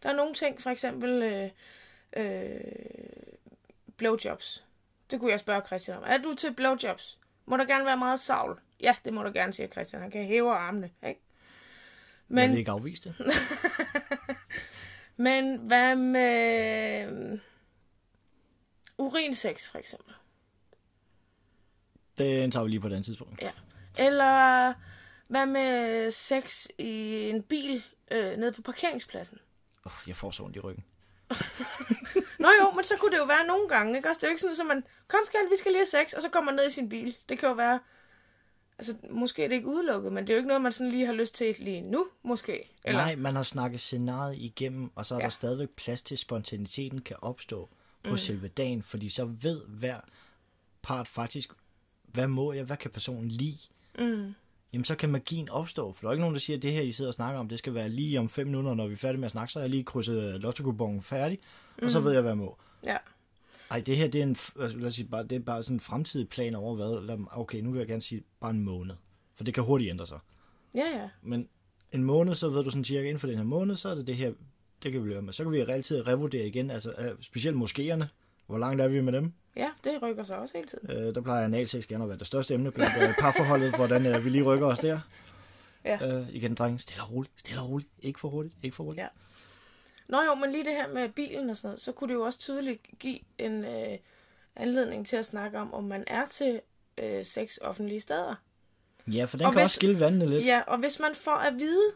Der 0.04 0.10
er 0.10 0.16
nogle 0.16 0.34
ting, 0.34 0.62
for 0.62 0.70
eksempel 0.70 1.24
øh, 1.24 1.50
øh, 2.18 2.62
blowjobs. 3.98 4.66
Det 5.12 5.20
kunne 5.20 5.32
jeg 5.32 5.40
spørge 5.40 5.66
Christian 5.66 5.98
om. 5.98 6.04
Er 6.08 6.18
du 6.18 6.34
til 6.34 6.54
blowjobs? 6.54 7.20
Må 7.46 7.58
der 7.58 7.66
gerne 7.66 7.86
være 7.86 7.98
meget 7.98 8.20
savl? 8.20 8.60
Ja, 8.82 8.96
det 9.06 9.14
må 9.14 9.24
der 9.24 9.32
gerne, 9.32 9.54
siger 9.54 9.68
Christian. 9.68 10.02
Han 10.02 10.12
kan 10.12 10.26
hæve 10.26 10.52
armene, 10.52 10.92
ikke? 11.08 11.22
Men... 12.28 12.42
Jeg 12.42 12.50
vil 12.50 12.60
ikke 12.60 12.72
afvise 12.72 13.04
det. 13.04 13.16
men 15.26 15.58
hvad 15.58 15.96
med 15.96 17.34
øh, 17.34 17.40
urinsex, 18.98 19.68
for 19.68 19.78
eksempel? 19.78 20.14
Den 22.18 22.52
tager 22.52 22.64
vi 22.64 22.70
lige 22.70 22.80
på 22.80 22.88
et 22.88 22.92
andet 22.92 23.06
tidspunkt. 23.06 23.42
Ja. 23.42 23.52
Eller 23.98 24.74
hvad 25.28 25.46
med 25.46 26.12
sex 26.12 26.68
i 26.78 27.30
en 27.30 27.44
bil 27.44 27.84
øh, 28.12 28.38
nede 28.38 28.52
på 28.52 28.62
parkeringspladsen? 28.62 29.38
Oh, 29.86 29.92
jeg 30.08 30.16
får 30.16 30.32
så 30.32 30.44
ondt 30.44 30.56
i 30.56 30.60
ryggen. 30.60 30.84
Nå 32.40 32.50
jo, 32.62 32.72
men 32.76 32.84
så 32.84 32.94
kunne 33.00 33.12
det 33.12 33.18
jo 33.18 33.26
være 33.26 33.48
nogle 33.48 33.70
gange, 33.70 33.98
ikke 33.98 34.10
også? 34.10 34.20
Det 34.20 34.24
er 34.24 34.28
jo 34.28 34.32
ikke 34.32 34.42
sådan, 34.42 34.62
at 34.62 34.76
man, 34.76 34.84
kom 35.08 35.20
skal 35.26 35.40
vi 35.52 35.58
skal 35.60 35.72
lige 35.72 35.80
have 35.80 36.06
sex, 36.06 36.14
og 36.14 36.22
så 36.22 36.30
kommer 36.30 36.52
man 36.52 36.56
ned 36.56 36.68
i 36.68 36.74
sin 36.74 36.90
bil. 36.90 37.18
Det 37.30 37.40
kan 37.40 37.50
jo 37.50 37.56
være, 37.56 37.80
altså 38.78 38.96
måske 39.10 39.44
er 39.44 39.48
det 39.48 39.56
ikke 39.56 39.68
udelukket, 39.68 40.14
men 40.14 40.24
det 40.24 40.30
er 40.30 40.34
jo 40.34 40.38
ikke 40.38 40.48
noget, 40.48 40.62
man 40.62 40.72
sådan 40.72 40.92
lige 40.92 41.06
har 41.06 41.14
lyst 41.14 41.36
til 41.36 41.56
lige 41.60 41.82
nu, 41.82 42.08
måske. 42.24 42.72
Eller, 42.86 43.02
Nej, 43.02 43.16
man 43.16 43.36
har 43.36 43.44
snakket 43.44 43.80
scenariet 43.80 44.38
igennem, 44.38 44.92
og 44.96 45.06
så 45.06 45.16
er. 45.16 45.20
Ja. 45.20 45.24
der 45.24 45.30
stadigvæk 45.30 45.70
plads 45.70 46.02
til, 46.02 46.16
at 46.16 46.20
spontaniteten 46.20 47.02
kan 47.02 47.16
opstå 47.22 47.70
på 48.04 48.12
mm. 48.12 48.18
selve 48.18 48.48
dagen, 48.48 48.84
fordi 48.84 49.10
så 49.10 49.26
ved 49.26 49.66
hver 49.68 50.00
part 50.82 51.08
faktisk, 51.08 51.52
hvad 52.04 52.28
må 52.28 52.54
jeg, 52.54 52.64
hvad 52.64 52.78
kan 52.78 52.92
personen 52.92 53.30
lide? 53.30 53.58
Mm. 54.00 54.34
Jamen, 54.74 54.86
så 54.86 54.96
kan 54.96 55.10
magien 55.10 55.50
opstå, 55.50 55.94
for 55.94 56.02
der 56.02 56.08
er 56.08 56.12
ikke 56.14 56.22
nogen, 56.22 56.36
der 56.36 56.40
siger, 56.40 56.58
at 56.58 56.64
det 56.64 56.72
her, 56.74 56.82
I 56.82 56.92
sidder 56.92 57.10
og 57.10 57.14
snakker 57.14 57.40
om, 57.40 57.50
det 57.50 57.60
skal 57.60 57.74
være 57.74 57.90
lige 57.90 58.20
om 58.20 58.30
fem 58.30 58.48
minutter, 58.48 58.74
når 58.74 58.88
vi 58.88 58.94
er 58.94 58.98
færdige 58.98 59.20
med 59.20 59.26
at 59.26 59.32
snakke, 59.32 59.54
så 59.54 59.60
har 59.60 59.64
jeg 59.64 59.70
lige 59.70 59.84
krydset 59.84 60.42
lotto 60.42 61.00
færdig, 61.02 61.40
og 61.78 61.84
Mm. 61.84 61.90
så 61.90 62.00
ved 62.00 62.12
jeg, 62.12 62.22
hvad 62.22 62.32
jeg 62.32 62.38
må. 62.38 62.58
Ja. 62.84 62.98
Ej, 63.72 63.80
det 63.80 63.98
her, 63.98 64.08
det 64.08 64.20
er 64.20 64.24
en, 64.24 64.30
altså, 64.60 64.78
lad 64.78 64.88
os 64.88 64.94
sige, 64.96 65.08
bare, 65.08 65.24
det 65.24 65.32
er 65.36 65.40
bare 65.40 65.64
sådan 65.64 65.76
en 65.76 65.80
fremtidig 65.80 66.30
plan 66.30 66.56
over 66.56 66.76
hvad. 66.76 67.02
Lad, 67.02 67.18
okay, 67.32 67.62
nu 67.62 67.72
vil 67.72 67.80
jeg 67.80 67.88
gerne 67.88 68.02
sige 68.02 68.24
bare 68.40 68.52
en 68.52 68.64
måned. 68.64 68.96
For 69.36 69.44
det 69.44 69.54
kan 69.54 69.64
hurtigt 69.64 69.90
ændre 69.90 70.08
sig. 70.08 70.20
Ja, 70.76 70.86
ja. 71.02 71.10
Men 71.22 71.48
en 71.92 72.04
måned, 72.04 72.36
så 72.36 72.50
ved 72.50 72.64
du 72.64 72.70
sådan 72.70 72.84
cirka, 72.84 73.08
inden 73.08 73.20
for 73.20 73.28
den 73.28 73.38
her 73.38 73.44
måned, 73.44 73.76
så 73.76 73.90
er 73.90 73.96
det 73.96 74.08
det 74.08 74.16
her, 74.16 74.32
det 74.84 74.92
kan 74.92 75.04
vi 75.04 75.10
løbe 75.10 75.22
med. 75.22 75.34
Så 75.34 75.44
kan 75.44 75.52
vi 75.52 75.64
reelt 75.64 75.86
tid 75.86 76.08
revurdere 76.08 76.48
igen, 76.48 76.72
altså 76.72 76.94
øh, 77.00 77.12
specielt 77.22 77.58
moskéerne. 77.58 78.06
Hvor 78.48 78.58
langt 78.58 78.82
er 78.82 78.88
vi 78.88 79.02
med 79.02 79.14
dem? 79.14 79.34
Ja, 79.60 79.72
det 79.84 80.02
rykker 80.02 80.24
sig 80.24 80.38
også 80.38 80.58
hele 80.58 80.68
tiden. 80.70 80.92
Øh, 80.92 81.16
der 81.16 81.22
plejer 81.22 81.46
analsex 81.46 81.86
gerne 81.88 82.04
at 82.04 82.10
være 82.10 82.18
det 82.20 82.28
største 82.28 82.54
emne 82.54 82.72
blandt 82.72 82.98
øh, 83.04 83.16
parforholdet, 83.20 83.76
hvordan 83.76 84.06
øh, 84.06 84.26
vi 84.26 84.30
lige 84.30 84.44
rykker 84.44 84.68
os 84.68 84.80
der. 84.80 85.00
Ja. 85.86 86.08
Øh, 86.08 86.30
igen, 86.36 86.56
dreng, 86.56 86.82
stille 86.82 87.04
og 87.04 87.12
roligt, 87.12 87.40
stille 87.40 87.62
og 87.62 87.70
roligt. 87.70 87.90
Ikke 88.02 88.20
for 88.20 88.30
hurtigt, 88.30 88.56
ikke 88.64 88.76
for 88.76 88.84
hurtigt. 88.84 89.04
Ja. 89.04 89.08
Nå 90.08 90.18
jo, 90.28 90.36
men 90.36 90.52
lige 90.52 90.64
det 90.64 90.74
her 90.74 90.88
med 90.94 91.10
bilen 91.10 91.50
og 91.50 91.58
sådan 91.58 91.68
noget, 91.68 91.82
så 91.82 91.92
kunne 91.92 92.08
det 92.08 92.14
jo 92.14 92.22
også 92.22 92.40
tydeligt 92.40 92.82
give 93.00 93.20
en 93.38 93.66
øh, 93.66 93.98
anledning 94.56 95.08
til 95.08 95.16
at 95.16 95.26
snakke 95.26 95.60
om, 95.60 95.74
om 95.74 95.84
man 95.84 96.04
er 96.08 96.26
til 96.26 96.62
øh, 96.98 97.26
sex 97.26 97.58
offentlige 97.62 98.00
steder. 98.02 98.36
Ja, 99.08 99.26
for 99.26 99.38
den 99.38 99.46
Og 99.46 99.52
kan 99.54 99.60
hvis- 99.62 99.66
også 99.66 99.76
skille 99.76 100.00
vandene 100.00 100.30
lidt. 100.30 100.46
Ja, 100.46 100.62
og 100.68 100.78
hvis 100.78 101.00
man 101.00 101.16
får 101.16 101.36
at 101.36 101.54
vide, 101.60 101.92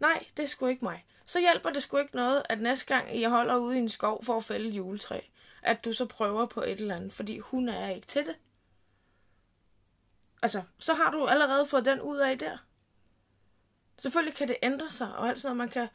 nej, 0.00 0.24
det 0.36 0.42
er 0.42 0.46
sgu 0.48 0.66
ikke 0.66 0.84
mig, 0.84 1.04
så 1.24 1.40
hjælper 1.40 1.70
det 1.70 1.82
sgu 1.82 1.96
ikke 1.96 2.16
noget, 2.16 2.42
at 2.50 2.60
næste 2.60 2.86
gang 2.94 3.20
jeg 3.20 3.30
holder 3.30 3.56
ude 3.56 3.76
i 3.76 3.78
en 3.78 3.88
skov 3.88 4.24
for 4.24 4.36
at 4.36 4.44
fælde 4.44 4.68
et 4.68 4.74
juletræ, 4.74 5.20
at 5.66 5.84
du 5.84 5.92
så 5.92 6.06
prøver 6.06 6.46
på 6.46 6.60
et 6.62 6.70
eller 6.80 6.96
andet, 6.96 7.12
fordi 7.12 7.38
hun 7.38 7.68
er 7.68 7.90
ikke 7.90 8.06
til 8.06 8.26
det. 8.26 8.36
Altså, 10.42 10.62
så 10.78 10.94
har 10.94 11.10
du 11.10 11.26
allerede 11.26 11.66
fået 11.66 11.84
den 11.84 12.00
ud 12.00 12.16
af 12.18 12.38
der. 12.38 12.58
Selvfølgelig 13.98 14.34
kan 14.34 14.48
det 14.48 14.56
ændre 14.62 14.90
sig, 14.90 15.16
og 15.16 15.28
alt 15.28 15.38
sådan 15.38 15.56
noget, 15.56 15.56
man 15.56 15.68
kan 15.68 15.88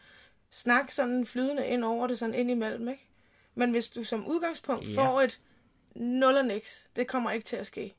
snakke 0.50 0.96
sådan 0.96 1.26
flydende 1.26 1.68
ind 1.68 1.84
over 1.84 2.08
det, 2.08 2.20
sådan 2.20 2.36
ind 2.36 2.52
imellem, 2.52 2.88
ikke? 2.90 3.08
Men 3.56 3.72
hvis 3.72 3.88
du 3.90 4.04
som 4.04 4.28
udgangspunkt 4.28 4.86
Ja. 4.86 4.90
ja. 4.92 4.96
får 4.98 5.22
et 5.22 5.42
nul 5.96 6.36
og 6.38 6.46
niks, 6.46 6.88
det 6.96 7.08
kommer 7.08 7.32
ikke 7.32 7.46
til 7.46 7.56
at 7.56 7.66
ske. 7.66 7.96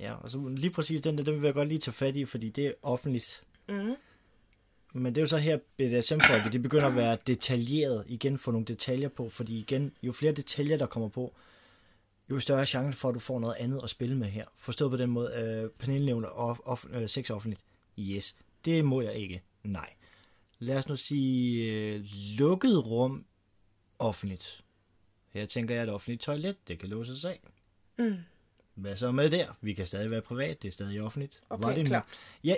Ja, 0.00 0.14
og 0.14 0.30
så 0.30 0.48
lige 0.48 0.70
præcis 0.70 1.00
den 1.00 1.18
der, 1.18 1.24
den 1.24 1.34
vil 1.34 1.46
jeg 1.48 1.54
godt 1.54 1.68
lige 1.68 1.78
tage 1.78 1.94
fat 1.94 2.16
i, 2.16 2.24
fordi 2.24 2.48
det 2.48 2.66
er 2.66 2.72
offentligt. 2.82 3.44
Mm. 3.68 3.94
Men 4.96 5.14
det 5.14 5.20
er 5.20 5.22
jo 5.22 5.26
så 5.26 5.36
her, 5.36 5.58
BDSM-folket, 5.76 6.52
de 6.52 6.58
begynder 6.58 6.86
at 6.86 6.96
være 6.96 7.18
detaljeret, 7.26 8.04
igen 8.08 8.38
få 8.38 8.50
nogle 8.50 8.64
detaljer 8.64 9.08
på, 9.08 9.28
fordi 9.28 9.58
igen, 9.58 9.92
jo 10.02 10.12
flere 10.12 10.32
detaljer, 10.32 10.76
der 10.76 10.86
kommer 10.86 11.08
på, 11.08 11.34
jo 12.30 12.40
større 12.40 12.66
chance 12.66 12.98
for, 12.98 13.08
at 13.08 13.14
du 13.14 13.20
får 13.20 13.40
noget 13.40 13.56
andet 13.58 13.80
at 13.82 13.90
spille 13.90 14.16
med 14.16 14.28
her. 14.28 14.44
Forstået 14.58 14.90
på 14.90 14.96
den 14.96 15.10
måde, 15.10 15.32
øh, 15.34 15.70
Pernille 15.70 16.06
nævner 16.06 16.28
off, 16.28 16.60
off, 16.64 16.84
øh, 16.90 17.08
sex 17.08 17.30
offentligt. 17.30 17.62
Yes, 17.98 18.36
det 18.64 18.84
må 18.84 19.00
jeg 19.00 19.14
ikke. 19.14 19.42
Nej. 19.64 19.90
Lad 20.58 20.76
os 20.76 20.88
nu 20.88 20.96
sige 20.96 21.72
øh, 21.72 22.04
lukket 22.38 22.86
rum 22.86 23.24
offentligt. 23.98 24.64
Her 25.30 25.46
tænker 25.46 25.74
jeg, 25.74 25.82
at 25.82 25.88
et 25.88 25.94
offentligt 25.94 26.22
toilet, 26.22 26.68
det 26.68 26.78
kan 26.78 26.88
låses 26.88 27.24
af. 27.24 27.40
Mm. 27.98 28.16
Hvad 28.74 28.96
så 28.96 29.12
med 29.12 29.30
der? 29.30 29.46
Vi 29.60 29.72
kan 29.74 29.86
stadig 29.86 30.10
være 30.10 30.20
privat, 30.22 30.62
det 30.62 30.68
er 30.68 30.72
stadig 30.72 31.00
offentligt. 31.02 31.40
Okay, 31.50 31.64
Var 31.64 31.72
det 31.72 31.82
nu? 31.84 31.88
klar. 31.88 32.06
Ja, 32.44 32.54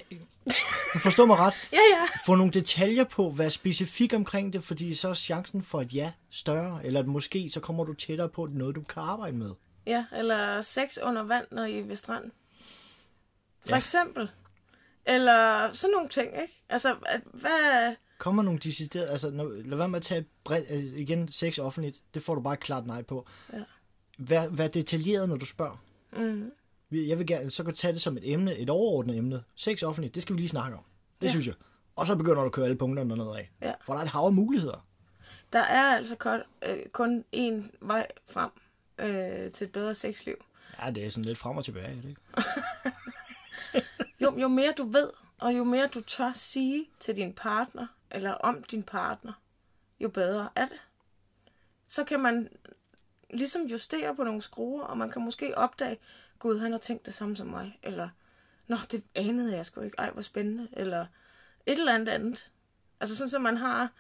forstå 1.03 1.27
mig 1.27 1.37
ret. 1.39 1.55
Ja, 1.73 1.79
ja. 1.95 2.07
Få 2.27 2.35
nogle 2.35 2.53
detaljer 2.53 3.05
på, 3.05 3.31
hvad 3.31 3.51
specifik 3.51 4.15
omkring 4.15 4.53
det, 4.53 4.65
fordi 4.65 4.95
så 4.95 5.09
er 5.09 5.15
chancen 5.15 5.63
for 5.63 5.81
et 5.81 5.95
ja 5.95 6.13
større, 6.31 6.85
eller 6.87 7.01
at 7.01 7.07
måske 7.07 7.51
så 7.51 7.61
kommer 7.61 7.85
du 7.85 7.93
tættere 7.93 8.29
på, 8.29 8.49
noget, 8.53 8.75
du 8.75 8.83
kan 8.83 9.03
arbejde 9.03 9.37
med. 9.37 9.51
Ja, 9.87 10.05
eller 10.17 10.61
sex 10.61 10.99
under 11.03 11.23
vand, 11.23 11.47
når 11.51 11.65
I 11.65 11.79
er 11.79 11.85
ved 11.85 11.97
stranden. 11.97 12.33
For 13.67 13.73
Ja. 13.73 13.79
eksempel. 13.79 14.31
Eller 15.07 15.73
sådan 15.73 15.93
nogle 15.93 16.09
ting, 16.09 16.27
ikke? 16.43 16.63
Altså, 16.69 16.95
at, 17.07 17.21
hvad... 17.33 17.95
Kommer 18.19 18.43
nogle 18.43 18.59
deciderede, 18.59 19.11
altså 19.11 19.31
når, 19.31 19.49
lad 19.65 19.77
være 19.79 19.89
med 19.89 19.97
at 19.97 20.03
tage 20.03 20.25
bredt, 20.45 20.67
øh, 20.71 20.85
igen 20.85 21.29
sex 21.29 21.59
offentligt, 21.59 22.03
det 22.15 22.23
får 22.23 22.35
du 22.35 22.41
bare 22.41 22.55
et 22.55 22.61
klart 22.61 22.87
nej 22.87 23.03
på. 23.03 23.27
Ja. 23.53 23.59
Vær, 24.19 24.49
vær 24.49 24.69
detaljeret, 24.69 25.29
når 25.29 25.37
du 25.37 25.47
spørger. 25.47 25.83
Mm, 26.17 26.53
Jeg 26.91 27.19
vil 27.19 27.27
gerne, 27.27 27.51
så 27.51 27.65
kan 27.65 27.75
tage 27.75 27.93
det 27.93 28.01
som 28.01 28.17
et 28.17 28.33
emne, 28.33 28.57
et 28.57 28.71
overordnet 28.71 29.17
emne. 29.17 29.43
Sex 29.55 29.83
offentligt, 29.83 30.15
det 30.15 30.23
skal 30.23 30.35
vi 30.37 30.41
lige 30.41 30.49
snakke 30.49 30.77
om. 30.77 30.83
Det. 31.21 31.27
Ja. 31.27 31.31
synes 31.31 31.47
jeg. 31.47 31.55
Og 31.97 32.07
så 32.07 32.17
begynder 32.17 32.41
du 32.41 32.47
at 32.47 32.53
køre 32.53 32.65
alle 32.65 32.77
punkterne 32.79 33.11
dernede 33.11 33.39
af. 33.39 33.51
Ja. 33.63 33.73
For 33.87 33.93
der 33.93 34.01
er 34.01 34.05
et 34.05 34.11
hav 34.11 34.21
af 34.27 34.33
muligheder. 34.33 34.87
der 35.53 35.59
er 35.61 35.97
altså 35.97 36.17
kun, 36.17 36.43
øh, 36.63 36.87
kun 36.93 37.25
én 37.37 37.77
vej 37.81 38.07
frem 38.31 38.51
øh, 38.99 39.53
til 39.53 39.65
et 39.65 39.73
bedre 39.73 39.95
sexliv. 39.95 40.45
Ja, 40.83 40.91
det 40.91 41.05
er 41.07 41.11
sådan 41.11 41.25
lidt 41.25 41.39
frem 41.39 41.57
og 41.57 41.65
tilbage, 41.65 41.87
er 41.87 41.95
det 41.95 42.09
ikke? 42.09 42.21
Jo, 44.21 44.39
jo 44.39 44.49
mere 44.49 44.73
du 44.79 44.85
ved, 44.85 45.11
og 45.39 45.57
jo 45.57 45.65
mere 45.65 45.87
du 45.87 46.01
tør 46.01 46.33
sige 46.33 46.87
til 47.01 47.17
din 47.17 47.33
partner, 47.33 47.87
eller 48.11 48.31
om 48.31 48.63
din 48.63 48.83
partner, 48.83 49.33
jo 50.01 50.09
bedre 50.09 50.49
er 50.57 50.67
det. 50.67 50.79
Så 51.89 52.05
kan 52.05 52.21
man 52.21 52.49
ligesom 53.31 53.67
justere 53.67 54.17
på 54.17 54.25
nogle 54.25 54.43
skruer, 54.43 54.85
og 54.85 54.99
man 54.99 55.11
kan 55.11 55.25
måske 55.25 55.59
opdage, 55.59 55.99
gud, 56.39 56.59
han 56.59 56.73
har 56.73 56.79
tænkt 56.79 57.07
det 57.07 57.15
samme 57.15 57.37
som 57.37 57.47
mig, 57.47 57.79
eller, 57.83 58.09
nå, 58.67 58.77
det 58.91 59.05
anede 59.15 59.57
jeg 59.57 59.67
sgu 59.67 59.81
ikke, 59.81 59.99
ej, 59.99 60.11
hvor 60.11 60.23
spændende, 60.23 60.69
eller 60.73 61.07
et 61.67 61.79
eller 61.79 61.95
andet 61.95 62.09
andet. 62.09 62.51
Altså 63.01 63.17
sådan, 63.17 63.31
så 63.31 63.39
man 63.39 63.57
har 63.57 63.91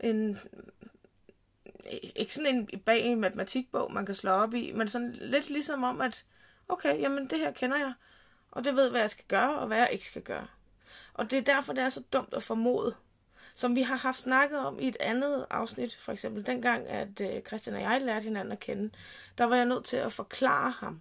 en... 0.00 0.38
Ikke 2.14 2.34
sådan 2.34 2.68
en 2.72 2.80
bag 2.80 3.04
en 3.04 3.20
matematikbog, 3.20 3.92
man 3.92 4.06
kan 4.06 4.14
slå 4.14 4.30
op 4.30 4.54
i, 4.54 4.72
men 4.72 4.88
sådan 4.88 5.12
lidt 5.12 5.50
ligesom 5.50 5.82
om, 5.82 6.00
at 6.00 6.24
okay, 6.68 7.00
jamen 7.00 7.30
det 7.30 7.38
her 7.38 7.52
kender 7.52 7.76
jeg, 7.76 7.92
og 8.50 8.64
det 8.64 8.76
ved, 8.76 8.90
hvad 8.90 9.00
jeg 9.00 9.10
skal 9.10 9.24
gøre, 9.28 9.58
og 9.58 9.66
hvad 9.66 9.78
jeg 9.78 9.88
ikke 9.92 10.06
skal 10.06 10.22
gøre. 10.22 10.46
Og 11.14 11.30
det 11.30 11.38
er 11.38 11.54
derfor, 11.54 11.72
det 11.72 11.84
er 11.84 11.88
så 11.88 12.02
dumt 12.12 12.34
at 12.34 12.42
formode. 12.42 12.94
Som 13.60 13.76
vi 13.76 13.82
har 13.82 13.96
haft 13.96 14.18
snakket 14.18 14.58
om 14.58 14.78
i 14.78 14.88
et 14.88 14.96
andet 15.00 15.46
afsnit, 15.50 15.96
for 15.96 16.12
eksempel 16.12 16.46
dengang, 16.46 16.88
at 16.88 17.20
øh, 17.20 17.42
Christian 17.42 17.76
og 17.76 17.82
jeg 17.82 18.00
lærte 18.00 18.24
hinanden 18.24 18.52
at 18.52 18.60
kende, 18.60 18.90
der 19.38 19.44
var 19.44 19.56
jeg 19.56 19.66
nødt 19.66 19.84
til 19.84 19.96
at 19.96 20.12
forklare 20.12 20.70
ham, 20.70 21.00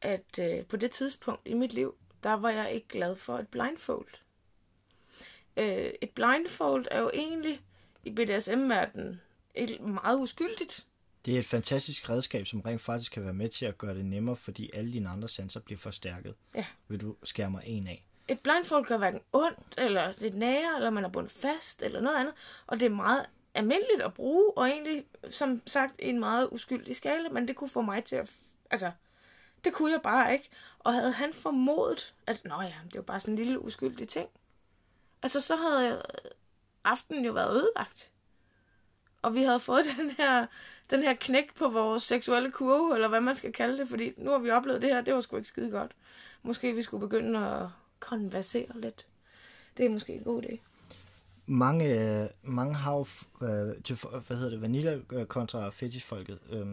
at 0.00 0.38
øh, 0.40 0.64
på 0.64 0.76
det 0.76 0.90
tidspunkt 0.90 1.40
i 1.44 1.54
mit 1.54 1.72
liv, 1.72 1.94
der 2.22 2.32
var 2.32 2.50
jeg 2.50 2.72
ikke 2.72 2.88
glad 2.88 3.16
for 3.16 3.38
et 3.38 3.48
blindfold. 3.48 4.08
Øh, 5.56 5.90
et 6.02 6.10
blindfold 6.10 6.86
er 6.90 7.00
jo 7.00 7.10
egentlig 7.14 7.60
i 8.04 8.10
BDSM-verdenen 8.10 9.20
meget 9.80 10.18
uskyldigt. 10.18 10.86
Det 11.24 11.34
er 11.34 11.38
et 11.38 11.46
fantastisk 11.46 12.10
redskab, 12.10 12.46
som 12.46 12.60
rent 12.60 12.80
faktisk 12.80 13.12
kan 13.12 13.24
være 13.24 13.34
med 13.34 13.48
til 13.48 13.66
at 13.66 13.78
gøre 13.78 13.94
det 13.94 14.04
nemmere, 14.04 14.36
fordi 14.36 14.70
alle 14.74 14.92
dine 14.92 15.08
andre 15.08 15.28
sanser 15.28 15.60
bliver 15.60 15.78
forstærket. 15.78 16.34
Ja. 16.54 16.66
Vil 16.88 17.00
du 17.00 17.16
skære 17.22 17.50
mig 17.50 17.62
en 17.66 17.86
af? 17.86 18.06
Et 18.30 18.40
blindfold 18.40 18.84
gør 18.84 18.96
hverken 18.96 19.20
ondt, 19.32 19.74
eller 19.78 20.12
det 20.12 20.34
nærer, 20.34 20.76
eller 20.76 20.90
man 20.90 21.04
er 21.04 21.08
bundet 21.08 21.32
fast, 21.32 21.82
eller 21.82 22.00
noget 22.00 22.16
andet. 22.16 22.34
Og 22.66 22.80
det 22.80 22.86
er 22.86 22.90
meget 22.90 23.26
almindeligt 23.54 24.02
at 24.02 24.14
bruge, 24.14 24.58
og 24.58 24.68
egentlig, 24.68 25.04
som 25.30 25.62
sagt, 25.66 25.94
en 25.98 26.20
meget 26.20 26.48
uskyldig 26.52 26.96
skala, 26.96 27.28
men 27.28 27.48
det 27.48 27.56
kunne 27.56 27.70
få 27.70 27.80
mig 27.80 28.04
til 28.04 28.16
at... 28.16 28.30
Altså, 28.70 28.92
det 29.64 29.72
kunne 29.72 29.92
jeg 29.92 30.02
bare 30.02 30.32
ikke. 30.32 30.50
Og 30.78 30.94
havde 30.94 31.12
han 31.12 31.32
formodet, 31.32 32.14
at 32.26 32.44
nå 32.44 32.62
ja, 32.62 32.74
det 32.84 32.94
var 32.94 33.02
bare 33.02 33.20
sådan 33.20 33.34
en 33.34 33.38
lille 33.38 33.64
uskyldig 33.64 34.08
ting, 34.08 34.28
altså 35.22 35.40
så 35.40 35.56
havde 35.56 36.02
aftenen 36.84 37.24
jo 37.24 37.32
været 37.32 37.56
ødelagt. 37.56 38.10
Og 39.22 39.34
vi 39.34 39.42
havde 39.42 39.60
fået 39.60 39.84
den 39.98 40.10
her, 40.10 40.46
den 40.90 41.02
her 41.02 41.14
knæk 41.14 41.54
på 41.54 41.68
vores 41.68 42.02
seksuelle 42.02 42.50
kurve, 42.50 42.94
eller 42.94 43.08
hvad 43.08 43.20
man 43.20 43.36
skal 43.36 43.52
kalde 43.52 43.78
det, 43.78 43.88
fordi 43.88 44.12
nu 44.16 44.30
har 44.30 44.38
vi 44.38 44.50
oplevet 44.50 44.82
det 44.82 44.94
her, 44.94 45.00
det 45.00 45.14
var 45.14 45.20
sgu 45.20 45.36
ikke 45.36 45.48
skide 45.48 45.70
godt. 45.70 45.92
Måske 46.42 46.74
vi 46.74 46.82
skulle 46.82 47.08
begynde 47.08 47.38
at 47.38 47.68
konversere 48.00 48.80
lidt. 48.80 49.06
Det 49.76 49.86
er 49.86 49.90
måske 49.90 50.12
en 50.12 50.24
god 50.24 50.42
idé. 50.42 50.58
Mange, 51.46 52.28
mange 52.42 52.74
har 52.74 52.96
jo, 52.96 53.06
øh, 53.46 53.82
til, 53.82 53.96
hvad 54.26 54.36
hedder 54.36 54.50
det, 54.50 54.60
vanilla 54.60 55.00
kontra 55.24 55.70
fetishfolket. 55.70 56.38
Øh, 56.50 56.66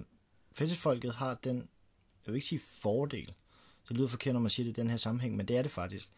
fetishfolket 0.51 1.13
har 1.13 1.33
den, 1.33 1.57
jeg 2.25 2.33
vil 2.33 2.35
ikke 2.35 2.47
sige 2.47 2.61
fordel, 2.81 3.33
det 3.87 3.97
lyder 3.97 4.07
forkert, 4.07 4.33
når 4.33 4.39
man 4.39 4.49
siger 4.49 4.65
det 4.65 4.77
i 4.77 4.81
den 4.81 4.89
her 4.89 4.97
sammenhæng, 4.97 5.35
men 5.35 5.47
det 5.47 5.57
er 5.57 5.61
det 5.61 5.71
faktisk. 5.71 6.09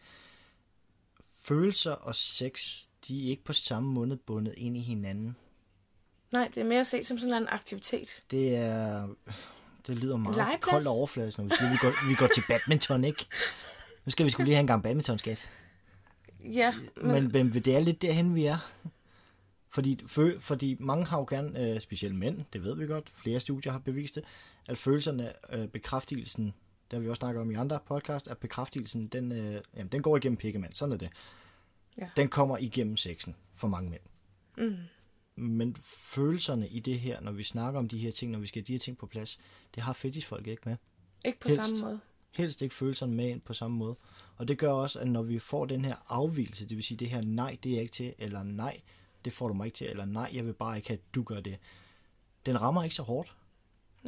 Følelser 1.42 1.92
og 1.92 2.14
sex, 2.14 2.84
de 3.08 3.26
er 3.26 3.30
ikke 3.30 3.44
på 3.44 3.52
samme 3.52 3.92
måde 3.92 4.16
bundet 4.16 4.54
ind 4.56 4.76
i 4.76 4.80
hinanden. 4.80 5.36
Nej, 6.30 6.48
det 6.54 6.60
er 6.60 6.64
mere 6.64 6.84
set 6.84 7.06
som 7.06 7.18
sådan 7.18 7.42
en 7.42 7.48
aktivitet. 7.48 8.22
Det 8.30 8.56
er... 8.56 9.08
Det 9.86 9.98
lyder 9.98 10.16
meget 10.16 10.60
koldt 10.60 10.86
overfladisk, 10.86 11.38
når 11.38 11.44
vi 11.44 11.50
siger, 11.58 11.70
vi 11.70 11.76
går, 11.76 12.08
vi 12.08 12.14
går 12.14 12.26
til 12.26 12.42
badminton, 12.48 13.04
ikke? 13.04 13.26
Nu 14.10 14.12
skal 14.12 14.26
vi 14.26 14.30
skulle 14.30 14.44
lige 14.44 14.54
have 14.54 14.60
en 14.60 14.66
gang 14.66 14.82
badminton, 14.82 15.18
skat. 15.18 15.50
Ja. 16.44 16.74
Men, 16.96 17.32
men, 17.32 17.32
men 17.32 17.52
det 17.52 17.76
er 17.76 17.80
lidt 17.80 18.02
derhen, 18.02 18.34
vi 18.34 18.44
er. 18.44 18.58
Fordi, 19.68 20.02
for, 20.06 20.32
fordi 20.38 20.76
mange 20.80 21.06
har 21.06 21.18
jo 21.18 21.26
gerne, 21.30 21.60
øh, 21.60 21.80
specielt 21.80 22.14
mænd, 22.14 22.44
det 22.52 22.64
ved 22.64 22.76
vi 22.76 22.86
godt, 22.86 23.10
flere 23.14 23.40
studier 23.40 23.72
har 23.72 23.78
bevist 23.78 24.14
det, 24.14 24.24
at 24.66 24.78
følelserne, 24.78 25.32
øh, 25.52 25.68
bekræftelsen, 25.68 26.44
det 26.90 26.96
har 26.96 26.98
vi 27.00 27.08
også 27.08 27.18
snakket 27.20 27.40
om 27.40 27.50
i 27.50 27.54
andre 27.54 27.78
podcast, 27.86 28.28
at 28.28 28.38
bekræftelsen, 28.38 29.06
den, 29.06 29.32
øh, 29.32 29.60
jamen, 29.76 29.92
den 29.92 30.02
går 30.02 30.16
igennem 30.16 30.36
pikkemand, 30.36 30.74
sådan 30.74 30.92
er 30.92 30.96
det. 30.96 31.10
Ja. 31.98 32.08
Den 32.16 32.28
kommer 32.28 32.58
igennem 32.58 32.96
sexen 32.96 33.36
for 33.54 33.68
mange 33.68 33.90
mænd. 33.90 34.02
Mm. 34.56 34.76
Men 35.36 35.76
følelserne 35.84 36.68
i 36.68 36.80
det 36.80 37.00
her, 37.00 37.20
når 37.20 37.32
vi 37.32 37.42
snakker 37.42 37.80
om 37.80 37.88
de 37.88 37.98
her 37.98 38.10
ting, 38.10 38.32
når 38.32 38.38
vi 38.38 38.46
skal 38.46 38.60
have 38.60 38.66
de 38.66 38.72
her 38.72 38.78
ting 38.78 38.98
på 38.98 39.06
plads, 39.06 39.40
det 39.74 39.82
har 39.82 39.92
fetishfolk 39.92 40.46
ikke 40.46 40.62
med. 40.66 40.76
Ikke 41.24 41.40
på 41.40 41.48
Helst. 41.48 41.64
samme 41.64 41.82
måde. 41.82 42.00
Helst 42.30 42.62
ikke 42.62 42.74
følelserne 42.74 43.14
med 43.14 43.28
ind 43.28 43.40
på 43.40 43.52
samme 43.52 43.76
måde. 43.76 43.96
Og 44.36 44.48
det 44.48 44.58
gør 44.58 44.72
også, 44.72 45.00
at 45.00 45.08
når 45.08 45.22
vi 45.22 45.38
får 45.38 45.66
den 45.66 45.84
her 45.84 45.96
afvielse, 46.08 46.68
det 46.68 46.76
vil 46.76 46.84
sige 46.84 46.98
det 46.98 47.10
her 47.10 47.20
nej, 47.20 47.58
det 47.62 47.70
er 47.70 47.74
jeg 47.74 47.82
ikke 47.82 47.92
til, 47.92 48.14
eller 48.18 48.42
nej, 48.42 48.80
det 49.24 49.32
får 49.32 49.48
du 49.48 49.54
mig 49.54 49.64
ikke 49.64 49.76
til, 49.76 49.86
eller 49.86 50.04
nej, 50.04 50.30
jeg 50.34 50.46
vil 50.46 50.52
bare 50.52 50.76
ikke 50.76 50.88
have, 50.88 50.98
at 50.98 51.14
du 51.14 51.22
gør 51.22 51.40
det. 51.40 51.58
Den 52.46 52.60
rammer 52.60 52.82
ikke 52.82 52.96
så 52.96 53.02
hårdt. 53.02 53.36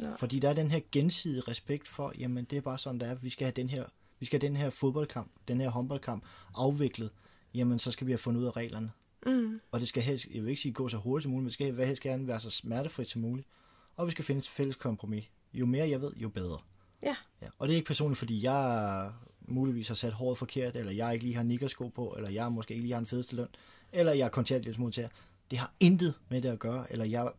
Nej. 0.01 0.17
Fordi 0.17 0.39
der 0.39 0.49
er 0.49 0.53
den 0.53 0.71
her 0.71 0.79
gensidige 0.91 1.41
respekt 1.41 1.87
for, 1.87 2.13
jamen 2.19 2.45
det 2.45 2.57
er 2.57 2.61
bare 2.61 2.77
sådan, 2.77 2.99
der 2.99 3.07
er, 3.07 3.15
vi 3.15 3.29
skal 3.29 3.45
have 3.45 3.53
den 3.55 3.69
her, 3.69 3.85
vi 4.19 4.25
skal 4.25 4.41
have 4.41 4.47
den 4.47 4.57
her 4.57 4.69
fodboldkamp, 4.69 5.31
den 5.47 5.61
her 5.61 5.69
håndboldkamp 5.69 6.25
afviklet, 6.55 7.11
jamen 7.53 7.79
så 7.79 7.91
skal 7.91 8.07
vi 8.07 8.11
have 8.11 8.17
fundet 8.17 8.41
ud 8.41 8.45
af 8.45 8.55
reglerne. 8.55 8.91
Mm. 9.25 9.61
Og 9.71 9.79
det 9.79 9.87
skal 9.87 10.03
helst, 10.03 10.27
jeg 10.33 10.43
vil 10.43 10.49
ikke 10.49 10.61
sige 10.61 10.73
gå 10.73 10.89
så 10.89 10.97
hurtigt 10.97 11.23
som 11.23 11.31
muligt, 11.31 11.43
men 11.43 11.47
det 11.47 11.53
skal 11.53 11.85
helst 11.87 12.01
gerne 12.01 12.27
være 12.27 12.39
så 12.39 12.49
smertefrit 12.49 13.09
som 13.09 13.21
muligt. 13.21 13.47
Og 13.95 14.05
vi 14.05 14.11
skal 14.11 14.25
finde 14.25 14.39
et 14.39 14.47
fælles 14.47 14.75
kompromis. 14.75 15.31
Jo 15.53 15.65
mere 15.65 15.89
jeg 15.89 16.01
ved, 16.01 16.11
jo 16.15 16.29
bedre. 16.29 16.57
Ja. 17.03 17.15
ja. 17.41 17.47
Og 17.59 17.67
det 17.67 17.73
er 17.73 17.77
ikke 17.77 17.87
personligt, 17.87 18.19
fordi 18.19 18.43
jeg 18.43 19.11
muligvis 19.47 19.87
har 19.87 19.95
sat 19.95 20.13
håret 20.13 20.37
forkert, 20.37 20.75
eller 20.75 20.91
jeg 20.91 21.13
ikke 21.13 21.25
lige 21.25 21.35
har 21.35 21.43
nikkersko 21.43 21.87
på, 21.87 22.13
eller 22.17 22.29
jeg 22.29 22.51
måske 22.51 22.73
ikke 22.73 22.83
lige 22.83 22.93
har 22.93 22.99
en 22.99 23.05
fedeste 23.07 23.35
løn, 23.35 23.47
eller 23.91 24.13
jeg 24.13 24.25
er 24.25 24.29
kontanthjælpsmodtager. 24.29 25.09
Det 25.51 25.59
har 25.59 25.73
intet 25.79 26.13
med 26.29 26.41
det 26.41 26.49
at 26.49 26.59
gøre, 26.59 26.91
eller 26.91 27.05
jeg 27.05 27.31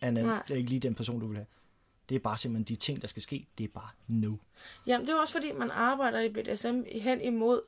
er, 0.00 0.08
en, 0.08 0.16
er 0.16 0.54
ikke 0.54 0.70
lige 0.70 0.80
den 0.80 0.94
person, 0.94 1.20
du 1.20 1.26
vil 1.26 1.36
have. 1.36 1.46
Det 2.08 2.14
er 2.14 2.18
bare 2.18 2.38
simpelthen 2.38 2.76
de 2.76 2.80
ting, 2.80 3.02
der 3.02 3.08
skal 3.08 3.22
ske. 3.22 3.46
Det 3.58 3.64
er 3.64 3.68
bare 3.68 3.88
no. 4.06 4.36
Jamen, 4.86 5.06
det 5.06 5.14
er 5.14 5.20
også 5.20 5.34
fordi, 5.34 5.52
man 5.52 5.70
arbejder 5.70 6.20
i 6.20 6.28
BDSM 6.28 6.80
hen 6.92 7.20
imod 7.20 7.60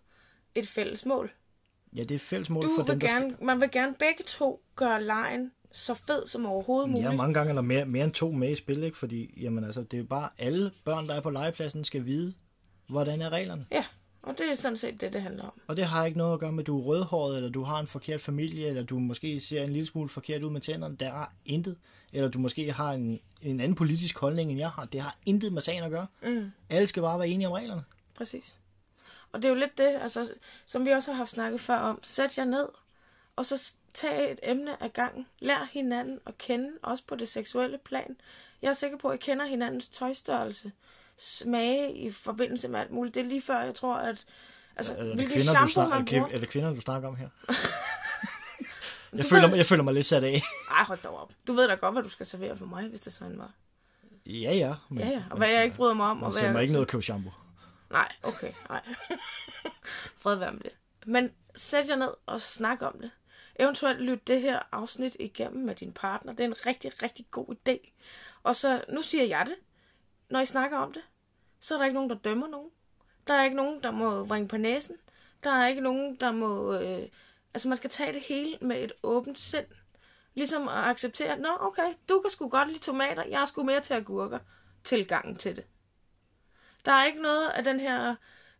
et 0.54 0.68
fælles 0.68 1.06
mål. 1.06 1.32
Ja, 1.96 2.02
det 2.02 2.10
er 2.10 2.14
et 2.14 2.20
fælles 2.20 2.50
mål 2.50 2.62
du 2.62 2.68
for 2.76 2.82
vil 2.82 2.92
dem, 2.92 3.00
der 3.00 3.08
gerne, 3.08 3.34
skal... 3.34 3.46
Man 3.46 3.60
vil 3.60 3.70
gerne 3.70 3.94
begge 3.94 4.24
to 4.26 4.62
gøre 4.76 5.04
lejen 5.04 5.52
så 5.72 5.94
fed 5.94 6.26
som 6.26 6.46
overhovedet 6.46 6.90
muligt. 6.90 7.10
Ja, 7.10 7.16
mange 7.16 7.34
gange 7.34 7.50
er 7.50 7.54
der 7.54 7.62
mere, 7.62 7.84
mere 7.84 8.04
end 8.04 8.12
to 8.12 8.30
med 8.30 8.50
i 8.50 8.54
spil, 8.54 8.82
ikke? 8.82 8.98
Fordi, 8.98 9.34
jamen 9.42 9.64
altså, 9.64 9.82
det 9.82 9.98
er 9.98 10.04
bare 10.04 10.28
alle 10.38 10.70
børn, 10.84 11.08
der 11.08 11.14
er 11.14 11.20
på 11.20 11.30
legepladsen, 11.30 11.84
skal 11.84 12.06
vide, 12.06 12.34
hvordan 12.86 13.20
er 13.20 13.30
reglerne. 13.30 13.66
Ja, 13.70 13.84
og 14.22 14.38
det 14.38 14.50
er 14.50 14.54
sådan 14.54 14.76
set 14.76 15.00
det, 15.00 15.12
det 15.12 15.22
handler 15.22 15.44
om. 15.44 15.60
Og 15.66 15.76
det 15.76 15.84
har 15.84 16.04
ikke 16.04 16.18
noget 16.18 16.32
at 16.32 16.40
gøre 16.40 16.52
med, 16.52 16.62
at 16.62 16.66
du 16.66 16.80
er 16.80 16.82
rødhåret, 16.82 17.36
eller 17.36 17.50
du 17.50 17.62
har 17.62 17.80
en 17.80 17.86
forkert 17.86 18.20
familie, 18.20 18.68
eller 18.68 18.82
du 18.82 18.98
måske 18.98 19.40
ser 19.40 19.64
en 19.64 19.72
lille 19.72 19.86
smule 19.86 20.08
forkert 20.08 20.42
ud 20.42 20.50
med 20.50 20.60
tænderne. 20.60 20.96
Der 20.96 21.12
er 21.12 21.26
intet. 21.44 21.76
Eller 22.12 22.28
du 22.28 22.38
måske 22.38 22.72
har 22.72 22.92
en, 22.92 23.20
en 23.42 23.60
anden 23.60 23.74
politisk 23.74 24.18
holdning, 24.18 24.50
end 24.50 24.58
jeg 24.58 24.70
har. 24.70 24.84
Det 24.84 25.00
har 25.00 25.16
intet 25.26 25.52
med 25.52 25.62
sagen 25.62 25.84
at 25.84 25.90
gøre. 25.90 26.06
Mm. 26.22 26.50
Alle 26.70 26.86
skal 26.86 27.02
bare 27.02 27.18
være 27.18 27.28
enige 27.28 27.46
om 27.46 27.52
reglerne. 27.52 27.82
Præcis. 28.14 28.56
Og 29.32 29.42
det 29.42 29.44
er 29.44 29.48
jo 29.48 29.60
lidt 29.60 29.78
det, 29.78 29.98
altså, 30.02 30.32
som 30.66 30.84
vi 30.84 30.90
også 30.90 31.10
har 31.10 31.16
haft 31.16 31.30
snakket 31.30 31.60
før 31.60 31.76
om. 31.76 32.00
Sæt 32.02 32.38
jer 32.38 32.44
ned, 32.44 32.68
og 33.36 33.44
så 33.44 33.74
tag 33.94 34.32
et 34.32 34.40
emne 34.42 34.82
af 34.82 34.92
gangen. 34.92 35.26
Lær 35.38 35.68
hinanden 35.72 36.20
at 36.26 36.38
kende, 36.38 36.70
også 36.82 37.04
på 37.06 37.14
det 37.16 37.28
seksuelle 37.28 37.78
plan. 37.78 38.16
Jeg 38.62 38.68
er 38.68 38.72
sikker 38.72 38.98
på, 38.98 39.08
at 39.08 39.14
I 39.14 39.18
kender 39.18 39.46
hinandens 39.46 39.88
tøjstørrelse, 39.88 40.72
smage 41.18 41.94
i 41.94 42.10
forbindelse 42.10 42.68
med 42.68 42.80
alt 42.80 42.90
muligt. 42.90 43.14
Det 43.14 43.20
er 43.20 43.24
lige 43.24 43.42
før, 43.42 43.60
jeg 43.60 43.74
tror, 43.74 43.94
at... 43.96 44.24
Altså, 44.76 44.94
er, 44.94 45.02
det 45.04 45.14
hvilke 45.14 45.30
kvinder, 45.34 45.44
shampoo 45.52 45.64
du 45.66 45.70
snak, 45.70 45.88
man 45.88 46.04
bruger. 46.04 46.28
er 46.28 46.38
det 46.38 46.48
kvinder, 46.48 46.74
du 46.74 46.80
snakker 46.80 47.08
om 47.08 47.16
her? 47.16 47.28
jeg, 49.12 49.22
Du 49.22 49.28
føler, 49.28 49.42
ved- 49.42 49.48
mig- 49.50 49.56
jeg 49.56 49.66
føler 49.66 49.82
mig 49.82 49.94
lidt 49.94 50.06
sat 50.06 50.24
af. 50.24 50.42
Ej, 50.70 50.84
hold 50.84 50.98
da 51.02 51.08
op. 51.08 51.32
Du 51.46 51.52
ved 51.52 51.68
da 51.68 51.74
godt, 51.74 51.94
hvad 51.94 52.02
du 52.02 52.08
skal 52.08 52.26
servere 52.26 52.56
for 52.56 52.66
mig, 52.66 52.88
hvis 52.88 53.00
det 53.00 53.12
sådan 53.12 53.38
var. 53.38 53.50
ja, 54.26 54.52
ja. 54.54 54.74
Men, 54.88 54.98
Ja, 54.98 55.08
ja. 55.08 55.22
Og 55.30 55.36
hvad 55.36 55.48
jeg 55.48 55.64
ikke 55.64 55.76
bryder 55.76 55.94
mig 55.94 56.06
om. 56.06 56.16
Man 56.16 56.24
og 56.26 56.32
hvad 56.32 56.42
jeg... 56.50 56.60
ikke 56.62 56.72
noget 56.72 56.86
at 56.86 56.90
købe 56.90 57.02
shampoo. 57.02 57.32
Nej, 57.90 58.12
okay, 58.22 58.52
nej. 58.68 58.82
Fred 60.22 60.34
være 60.36 60.52
med 60.52 60.60
det. 60.60 60.72
Men 61.06 61.30
sæt 61.54 61.88
jer 61.88 61.96
ned 61.96 62.10
og 62.26 62.40
snak 62.40 62.82
om 62.82 62.98
det. 63.00 63.10
Eventuelt 63.58 64.00
lyt 64.00 64.26
det 64.26 64.40
her 64.40 64.60
afsnit 64.72 65.16
igennem 65.20 65.64
med 65.64 65.74
din 65.74 65.92
partner. 65.92 66.32
Det 66.32 66.40
er 66.40 66.48
en 66.48 66.66
rigtig, 66.66 67.02
rigtig 67.02 67.26
god 67.30 67.54
idé. 67.54 67.90
Og 68.42 68.56
så, 68.56 68.84
nu 68.88 69.02
siger 69.02 69.24
jeg 69.24 69.46
det. 69.46 69.54
Når 70.28 70.40
I 70.40 70.46
snakker 70.46 70.78
om 70.78 70.92
det, 70.92 71.02
så 71.60 71.74
er 71.74 71.78
der 71.78 71.84
ikke 71.84 71.94
nogen, 71.94 72.10
der 72.10 72.16
dømmer 72.16 72.46
nogen. 72.46 72.70
Der 73.26 73.34
er 73.34 73.44
ikke 73.44 73.56
nogen, 73.56 73.82
der 73.82 73.90
må 73.90 74.22
ringe 74.22 74.48
på 74.48 74.56
næsen. 74.56 74.96
Der 75.44 75.50
er 75.50 75.66
ikke 75.66 75.80
nogen, 75.80 76.16
der 76.16 76.32
må... 76.32 76.74
Øh... 76.74 77.08
Altså, 77.54 77.68
man 77.68 77.76
skal 77.76 77.90
tage 77.90 78.12
det 78.12 78.22
hele 78.22 78.58
med 78.60 78.84
et 78.84 78.92
åbent 79.02 79.38
sind. 79.38 79.66
Ligesom 80.34 80.68
at 80.68 80.74
acceptere, 80.74 81.38
nå 81.38 81.48
okay, 81.60 81.94
du 82.08 82.20
kan 82.20 82.30
sgu 82.30 82.48
godt 82.48 82.68
lide 82.68 82.78
tomater, 82.78 83.24
jeg 83.24 83.42
er 83.42 83.46
sgu 83.46 83.62
mere 83.62 83.80
til 83.80 83.94
agurker. 83.94 84.38
Tilgangen 84.84 85.36
til 85.36 85.56
det. 85.56 85.64
Der 86.84 86.92
er 86.92 87.04
ikke 87.04 87.22
noget 87.22 87.48
af 87.48 87.64
den 87.64 87.80
her, 87.80 88.14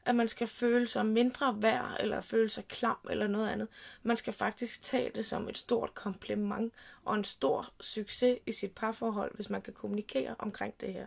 at 0.07 0.15
man 0.15 0.29
skal 0.29 0.47
føle 0.47 0.89
sig 0.89 1.07
mindre 1.07 1.63
værd, 1.63 1.97
eller 2.01 2.21
føle 2.21 2.51
sig 2.51 2.65
klam, 2.65 2.97
eller 3.11 3.27
noget 3.27 3.49
andet. 3.49 3.69
Man 4.03 4.17
skal 4.17 4.33
faktisk 4.33 4.83
tage 4.83 5.11
det 5.15 5.27
som 5.27 5.49
et 5.49 5.59
stort 5.59 5.95
kompliment, 5.95 6.73
og 7.05 7.15
en 7.15 7.25
stor 7.25 7.73
succes 7.81 8.39
i 8.47 8.53
sit 8.53 8.73
parforhold, 8.73 9.35
hvis 9.35 9.51
man 9.51 9.63
kan 9.63 9.73
kommunikere 9.73 10.35
omkring 10.39 10.75
det 10.81 10.93
her. 10.93 11.07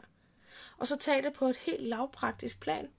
Og 0.77 0.87
så 0.87 0.97
tage 0.97 1.21
det 1.21 1.33
på 1.33 1.47
et 1.47 1.57
helt 1.57 1.83
lavpraktisk 1.83 2.59
plan. 2.59 2.89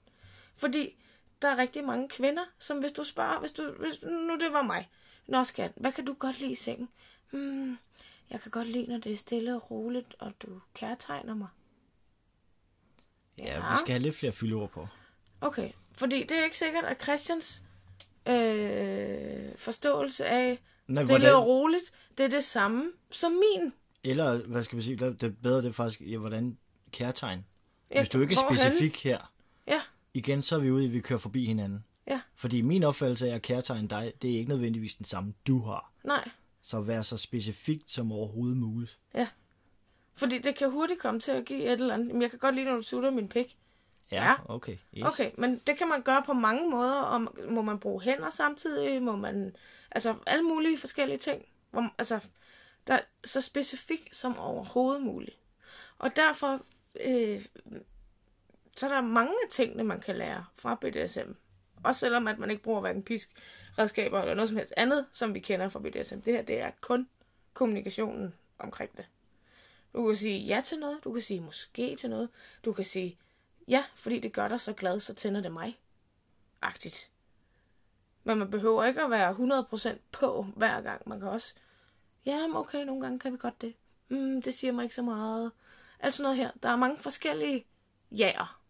Fordi 0.55 0.95
der 1.41 1.47
er 1.47 1.57
rigtig 1.57 1.83
mange 1.83 2.09
kvinder, 2.09 2.43
som 2.59 2.79
hvis 2.79 2.91
du 2.91 3.03
spørger, 3.03 3.39
hvis, 3.39 3.51
du, 3.51 3.71
hvis 3.79 4.03
nu 4.03 4.37
det 4.39 4.53
var 4.53 4.61
mig. 4.61 4.89
Nå 5.27 5.43
skat, 5.43 5.71
hvad 5.75 5.91
kan 5.91 6.05
du 6.05 6.13
godt 6.13 6.39
lide 6.39 6.51
i 6.51 6.55
sengen? 6.55 6.89
Hmm, 7.31 7.77
jeg 8.29 8.41
kan 8.41 8.51
godt 8.51 8.67
lide, 8.67 8.87
når 8.87 8.97
det 8.97 9.13
er 9.13 9.17
stille 9.17 9.55
og 9.55 9.71
roligt, 9.71 10.15
og 10.19 10.33
du 10.41 10.61
kærtegner 10.73 11.35
mig. 11.35 11.47
Ja, 13.37 13.71
vi 13.71 13.77
skal 13.77 13.91
have 13.91 14.01
lidt 14.01 14.15
flere 14.15 14.31
fyldeord 14.31 14.69
på. 14.69 14.87
Okay, 15.41 15.71
fordi 15.97 16.23
det 16.23 16.31
er 16.39 16.43
ikke 16.43 16.57
sikkert, 16.57 16.83
at 16.83 17.01
Christians 17.03 17.63
øh, 18.27 19.51
forståelse 19.57 20.25
af 20.25 20.59
Nej, 20.87 21.03
stille 21.05 21.19
hvordan- 21.19 21.35
og 21.35 21.45
roligt. 21.47 21.91
Det 22.17 22.23
er 22.23 22.29
det 22.29 22.43
samme 22.43 22.91
som 23.11 23.31
min. 23.31 23.73
Eller, 24.03 24.37
hvad 24.47 24.63
skal 24.63 24.77
vi 24.77 24.81
sige, 24.81 24.95
det 24.97 25.23
er 25.23 25.29
bedre, 25.43 25.57
det 25.61 25.65
er 25.65 25.71
faktisk, 25.71 26.01
ja, 26.01 26.17
hvordan 26.17 26.57
kærtegn. 26.91 27.45
Ja, 27.91 27.99
Hvis 27.99 28.09
du 28.09 28.21
ikke 28.21 28.33
er 28.33 28.53
specifik 28.55 29.03
her, 29.03 29.33
Ja, 29.67 29.81
igen, 30.13 30.41
så 30.41 30.55
er 30.55 30.59
vi 30.59 30.71
ude 30.71 30.83
i, 30.83 30.87
at 30.87 30.93
vi 30.93 30.99
kører 30.99 31.19
forbi 31.19 31.45
hinanden. 31.45 31.83
ja, 32.07 32.21
Fordi 32.35 32.61
min 32.61 32.83
opfattelse 32.83 33.29
af 33.31 33.35
at 33.35 33.41
kærtegn 33.41 33.87
dig, 33.87 34.13
det 34.21 34.31
er 34.33 34.37
ikke 34.37 34.49
nødvendigvis 34.49 34.95
den 34.95 35.05
samme, 35.05 35.33
du 35.47 35.59
har. 35.61 35.91
nej. 36.03 36.29
Så 36.61 36.81
vær 36.81 37.01
så 37.01 37.17
specifikt 37.17 37.91
som 37.91 38.11
overhovedet 38.11 38.57
muligt. 38.57 38.99
Ja. 39.15 39.27
Fordi 40.15 40.37
det 40.37 40.55
kan 40.55 40.71
hurtigt 40.71 40.99
komme 40.99 41.19
til 41.19 41.31
at 41.31 41.45
give 41.45 41.63
et 41.63 41.71
eller 41.71 41.93
andet. 41.93 42.07
Jamen, 42.07 42.21
jeg 42.21 42.29
kan 42.29 42.39
godt 42.39 42.55
lide, 42.55 42.65
når 42.65 42.75
du 42.75 42.81
sutter 42.81 43.09
min 43.11 43.29
pik. 43.29 43.57
Ja, 44.11 44.33
okay. 44.45 44.77
Yes. 44.97 45.05
Okay, 45.05 45.31
men 45.37 45.61
det 45.67 45.77
kan 45.77 45.87
man 45.87 46.01
gøre 46.01 46.23
på 46.25 46.33
mange 46.33 46.69
måder. 46.69 47.01
Og 47.01 47.27
må 47.49 47.61
man 47.61 47.79
bruge 47.79 48.01
hænder 48.01 48.29
samtidig? 48.29 49.01
Må 49.01 49.15
man... 49.15 49.55
Altså, 49.91 50.15
alle 50.27 50.43
mulige 50.43 50.77
forskellige 50.77 51.17
ting. 51.17 51.45
Hvor, 51.71 51.93
altså, 51.97 52.19
der 52.87 52.93
er 52.93 53.01
så 53.25 53.41
specifikt 53.41 54.15
som 54.15 54.37
overhovedet 54.37 55.01
muligt. 55.01 55.37
Og 55.99 56.15
derfor... 56.15 56.61
Øh, 57.07 57.45
så 58.77 58.85
er 58.85 58.93
der 58.93 59.01
mange 59.01 59.33
af 59.43 59.49
tingene, 59.51 59.83
man 59.83 59.99
kan 59.99 60.15
lære 60.15 60.45
fra 60.55 60.75
BDSM. 60.75 61.31
Også 61.83 61.99
selvom, 61.99 62.27
at 62.27 62.39
man 62.39 62.51
ikke 62.51 62.63
bruger 62.63 62.81
hverken 62.81 63.03
pisk, 63.03 63.29
redskaber 63.77 64.21
eller 64.21 64.33
noget 64.33 64.49
som 64.49 64.57
helst 64.57 64.73
andet, 64.77 65.05
som 65.11 65.33
vi 65.33 65.39
kender 65.39 65.69
fra 65.69 65.79
BDSM. 65.79 66.19
Det 66.19 66.33
her, 66.33 66.41
det 66.41 66.61
er 66.61 66.71
kun 66.81 67.07
kommunikationen 67.53 68.33
omkring 68.59 68.97
det. 68.97 69.05
Du 69.93 70.07
kan 70.07 70.15
sige 70.15 70.39
ja 70.39 70.61
til 70.65 70.79
noget, 70.79 71.03
du 71.03 71.13
kan 71.13 71.21
sige 71.21 71.41
måske 71.41 71.95
til 71.95 72.09
noget, 72.09 72.29
du 72.65 72.73
kan 72.73 72.85
sige 72.85 73.17
ja, 73.67 73.85
fordi 73.95 74.19
det 74.19 74.33
gør 74.33 74.47
dig 74.47 74.59
så 74.59 74.73
glad, 74.73 74.99
så 74.99 75.13
tænder 75.13 75.41
det 75.41 75.51
mig. 75.51 75.79
Agtigt. 76.61 77.11
Men 78.23 78.37
man 78.37 78.51
behøver 78.51 78.83
ikke 78.83 79.01
at 79.01 79.09
være 79.09 79.31
100% 79.93 79.97
på 80.11 80.47
hver 80.55 80.81
gang. 80.81 81.09
Man 81.09 81.19
kan 81.19 81.27
også, 81.27 81.53
ja, 82.25 82.45
okay, 82.53 82.85
nogle 82.85 83.01
gange 83.01 83.19
kan 83.19 83.33
vi 83.33 83.37
godt 83.37 83.61
det. 83.61 83.73
Mm, 84.09 84.41
det 84.41 84.53
siger 84.53 84.71
mig 84.73 84.83
ikke 84.83 84.95
så 84.95 85.01
meget. 85.01 85.51
Alt 85.99 86.13
sådan 86.13 86.23
noget 86.23 86.37
her. 86.37 86.51
Der 86.63 86.69
er 86.69 86.75
mange 86.75 86.97
forskellige 86.97 87.65
jaer. 88.11 88.61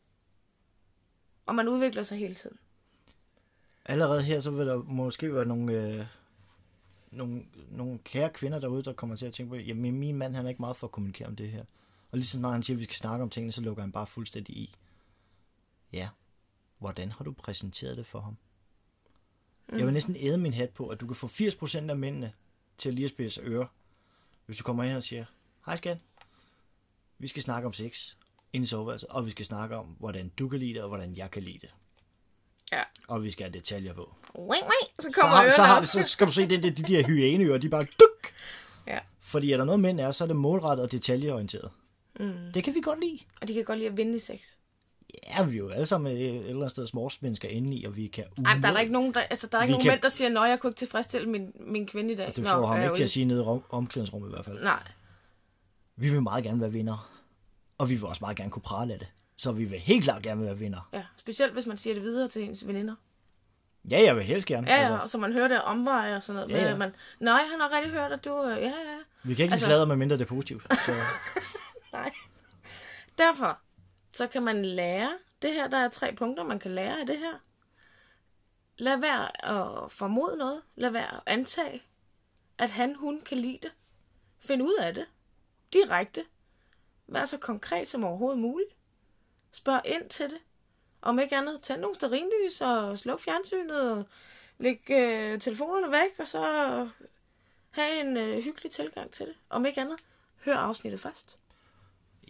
Og 1.45 1.55
man 1.55 1.67
udvikler 1.67 2.03
sig 2.03 2.17
hele 2.17 2.35
tiden. 2.35 2.57
Allerede 3.85 4.21
her, 4.21 4.39
så 4.39 4.51
vil 4.51 4.67
der 4.67 4.77
måske 4.77 5.35
være 5.35 5.45
nogle, 5.45 5.73
øh, 5.73 6.05
nogle, 7.11 7.45
nogle 7.71 7.99
kære 7.99 8.29
kvinder 8.29 8.59
derude, 8.59 8.83
der 8.83 8.93
kommer 8.93 9.15
til 9.15 9.25
at 9.25 9.33
tænke 9.33 9.49
på, 9.49 9.55
jamen 9.55 9.99
min 9.99 10.15
mand, 10.15 10.35
han 10.35 10.45
er 10.45 10.49
ikke 10.49 10.61
meget 10.61 10.77
for 10.77 10.87
at 10.87 10.91
kommunikere 10.91 11.27
om 11.27 11.35
det 11.35 11.49
her. 11.49 11.63
Og 12.11 12.17
lige 12.17 12.25
så 12.25 12.37
snart 12.37 12.53
han 12.53 12.63
siger, 12.63 12.75
at 12.75 12.79
vi 12.79 12.83
skal 12.83 12.95
snakke 12.95 13.23
om 13.23 13.29
tingene, 13.29 13.51
så 13.51 13.61
lukker 13.61 13.83
han 13.83 13.91
bare 13.91 14.07
fuldstændig 14.07 14.55
i. 14.57 14.75
Ja, 15.93 16.09
hvordan 16.77 17.11
har 17.11 17.23
du 17.23 17.31
præsenteret 17.31 17.97
det 17.97 18.05
for 18.05 18.19
ham? 18.19 18.37
Mm. 19.69 19.77
Jeg 19.77 19.85
vil 19.85 19.93
næsten 19.93 20.15
æde 20.19 20.37
min 20.37 20.53
hat 20.53 20.69
på, 20.69 20.87
at 20.87 20.99
du 21.01 21.07
kan 21.07 21.15
få 21.15 21.27
80% 21.27 21.89
af 21.89 21.97
mændene 21.97 22.33
til 22.77 22.89
at 22.89 22.95
lige 22.95 23.05
at 23.05 23.09
spidse 23.09 23.41
øre, 23.41 23.67
hvis 24.45 24.57
du 24.57 24.63
kommer 24.63 24.83
ind 24.83 24.95
og 24.95 25.03
siger, 25.03 25.25
hej 25.65 25.75
skat, 25.75 25.97
vi 27.19 27.27
skal 27.27 27.43
snakke 27.43 27.65
om 27.65 27.73
sex 27.73 28.15
inde 28.53 28.63
i 28.63 28.67
soveværelset, 28.67 29.09
og 29.09 29.25
vi 29.25 29.31
skal 29.31 29.45
snakke 29.45 29.75
om, 29.75 29.85
hvordan 29.85 30.29
du 30.29 30.49
kan 30.49 30.59
lide 30.59 30.73
det, 30.73 30.81
og 30.81 30.87
hvordan 30.87 31.15
jeg 31.15 31.31
kan 31.31 31.43
lide 31.43 31.59
det. 31.59 31.73
Ja. 32.71 32.83
Og 33.07 33.23
vi 33.23 33.31
skal 33.31 33.43
have 33.43 33.53
detaljer 33.53 33.93
på. 33.93 34.15
Wing, 34.35 34.63
wing, 34.63 34.91
så 34.99 35.07
Så, 35.07 35.11
kommer 35.21 35.35
har, 35.35 35.43
ørerne 35.43 35.55
så, 35.55 35.63
har, 35.63 35.81
så 35.81 36.03
skal 36.03 36.27
du 36.27 36.31
se, 36.31 36.47
det, 36.49 36.63
det, 36.63 36.77
de 36.77 36.83
der 36.83 37.07
hyæneører, 37.07 37.57
de 37.57 37.69
bare 37.69 37.83
duk. 37.99 38.33
Ja. 38.87 38.99
Fordi 39.19 39.51
er 39.51 39.57
der 39.57 39.65
noget 39.65 39.79
mænd 39.79 39.99
er, 39.99 40.11
så 40.11 40.23
er 40.23 40.27
det 40.27 40.35
målrettet 40.35 40.83
og 40.83 40.91
detaljeorienteret. 40.91 41.71
Mm. 42.19 42.51
Det 42.53 42.63
kan 42.63 42.75
vi 42.75 42.81
godt 42.81 42.99
lide. 42.99 43.19
Og 43.41 43.47
de 43.47 43.53
kan 43.53 43.63
godt 43.63 43.79
lide 43.79 43.89
at 43.89 43.97
vinde 43.97 44.19
sex. 44.19 44.55
Ja, 45.27 45.43
vi 45.43 45.53
er 45.53 45.57
jo 45.57 45.69
alle 45.69 45.85
sammen 45.85 46.17
et 46.17 46.35
eller 46.35 46.55
andet 46.55 46.71
sted 46.71 46.87
sportsmennesker 46.87 47.49
inde 47.49 47.75
i, 47.77 47.85
og 47.85 47.95
vi 47.95 48.07
kan 48.07 48.23
Ej, 48.45 48.53
men 48.53 48.63
der 48.63 48.69
er 48.69 48.73
der 48.73 48.79
ikke 48.79 48.93
nogen, 48.93 49.13
der, 49.13 49.19
altså, 49.21 49.47
der 49.51 49.57
er 49.57 49.61
ikke 49.61 49.71
Vi 49.71 49.73
nogen 49.73 49.83
kan- 49.83 49.91
mænd, 49.91 50.01
der 50.01 50.09
siger, 50.09 50.29
nej, 50.29 50.43
jeg 50.43 50.59
kunne 50.59 50.69
ikke 50.69 50.77
tilfredsstille 50.79 51.29
min, 51.29 51.51
min 51.59 51.87
kvinde 51.87 52.13
i 52.13 52.15
dag. 52.15 52.27
Og 52.27 52.35
det 52.35 52.43
Nå, 52.43 52.49
får 52.49 52.65
ham 52.65 52.75
jeg 52.77 52.83
er 52.83 52.89
ikke 52.89 52.95
til 52.95 53.03
at 53.03 53.09
sige 53.09 53.25
nede 53.25 53.39
i 53.39 53.43
rom- 53.43 53.63
omklædningsrummet 53.69 54.29
i 54.29 54.31
hvert 54.31 54.45
fald. 54.45 54.63
Nej. 54.63 54.83
Vi 55.95 56.09
vil 56.09 56.21
meget 56.21 56.43
gerne 56.43 56.61
være 56.61 56.71
vinder. 56.71 57.09
Og 57.77 57.89
vi 57.89 57.95
vil 57.95 58.05
også 58.05 58.19
meget 58.23 58.37
gerne 58.37 58.51
kunne 58.51 58.61
prale 58.61 58.93
af 58.93 58.99
det. 58.99 59.07
Så 59.37 59.51
vi 59.51 59.65
vil 59.65 59.79
helt 59.79 60.03
klart 60.03 60.21
gerne 60.23 60.43
være 60.45 60.57
vinder. 60.57 60.89
Ja, 60.93 61.03
specielt 61.17 61.53
hvis 61.53 61.65
man 61.65 61.77
siger 61.77 61.93
det 61.93 62.03
videre 62.03 62.27
til 62.27 62.43
ens 62.43 62.67
veninder. 62.67 62.95
Ja, 63.91 64.01
jeg 64.03 64.15
vil 64.15 64.23
helst 64.23 64.47
gerne. 64.47 64.67
Ja, 64.69 64.73
ja, 64.75 64.79
altså. 64.79 64.97
og 64.97 65.09
så 65.09 65.17
man 65.17 65.33
hører 65.33 65.47
det 65.47 65.61
omveje 65.61 66.15
og 66.15 66.23
sådan 66.23 66.41
noget. 66.41 66.61
Ja, 66.63 66.69
Ja. 66.69 66.75
Man, 66.77 66.91
nej, 67.19 67.41
han 67.51 67.59
har 67.59 67.71
rigtig 67.77 67.91
hørt, 67.91 68.11
at 68.11 68.25
du... 68.25 68.43
øh, 68.43 68.49
Ja, 68.57 68.63
ja, 68.63 68.71
vi 69.23 69.33
kan 69.35 69.43
ikke 69.43 69.51
altså- 69.53 69.65
sladre 69.65 69.85
med 69.85 69.95
mindre 69.95 70.15
det 70.17 70.21
er 70.23 70.27
positivt. 70.27 70.63
Så, 70.85 70.91
Nej. 71.93 72.11
Derfor, 73.17 73.59
så 74.17 74.27
kan 74.27 74.43
man 74.43 74.65
lære 74.65 75.17
det 75.41 75.53
her. 75.53 75.67
Der 75.67 75.77
er 75.77 75.89
tre 75.89 76.15
punkter, 76.15 76.43
man 76.43 76.59
kan 76.59 76.71
lære 76.75 76.99
af 76.99 77.05
det 77.05 77.19
her. 77.19 77.39
Lad 78.77 78.97
være 78.97 79.45
at 79.45 79.91
formode 79.91 80.37
noget. 80.37 80.61
Lad 80.75 80.89
være 80.89 81.15
at 81.15 81.21
antage, 81.25 81.83
at 82.57 82.71
han, 82.71 82.95
hun 82.95 83.21
kan 83.21 83.37
lide 83.37 83.59
det. 83.61 83.71
Find 84.39 84.61
ud 84.61 84.75
af 84.79 84.93
det. 84.93 85.05
Direkte. 85.73 86.25
Vær 87.07 87.25
så 87.25 87.37
konkret 87.37 87.87
som 87.87 88.03
overhovedet 88.03 88.39
muligt. 88.39 88.69
Spørg 89.51 89.81
ind 89.85 90.09
til 90.09 90.29
det. 90.29 90.39
Om 91.01 91.19
ikke 91.19 91.37
andet, 91.37 91.61
tænd 91.61 91.81
nogle 91.81 91.95
sterinlys 91.95 92.61
og 92.61 92.97
sluk 92.97 93.19
fjernsynet 93.19 93.91
og 93.91 94.05
læg 94.57 94.91
øh, 94.91 95.39
telefonerne 95.39 95.91
væk, 95.91 96.19
og 96.19 96.27
så 96.27 96.41
have 97.69 97.99
en 97.99 98.17
øh, 98.17 98.43
hyggelig 98.43 98.71
tilgang 98.71 99.11
til 99.11 99.25
det. 99.25 99.35
Om 99.49 99.65
ikke 99.65 99.81
andet, 99.81 99.99
hør 100.45 100.55
afsnittet 100.55 100.99
først. 100.99 101.37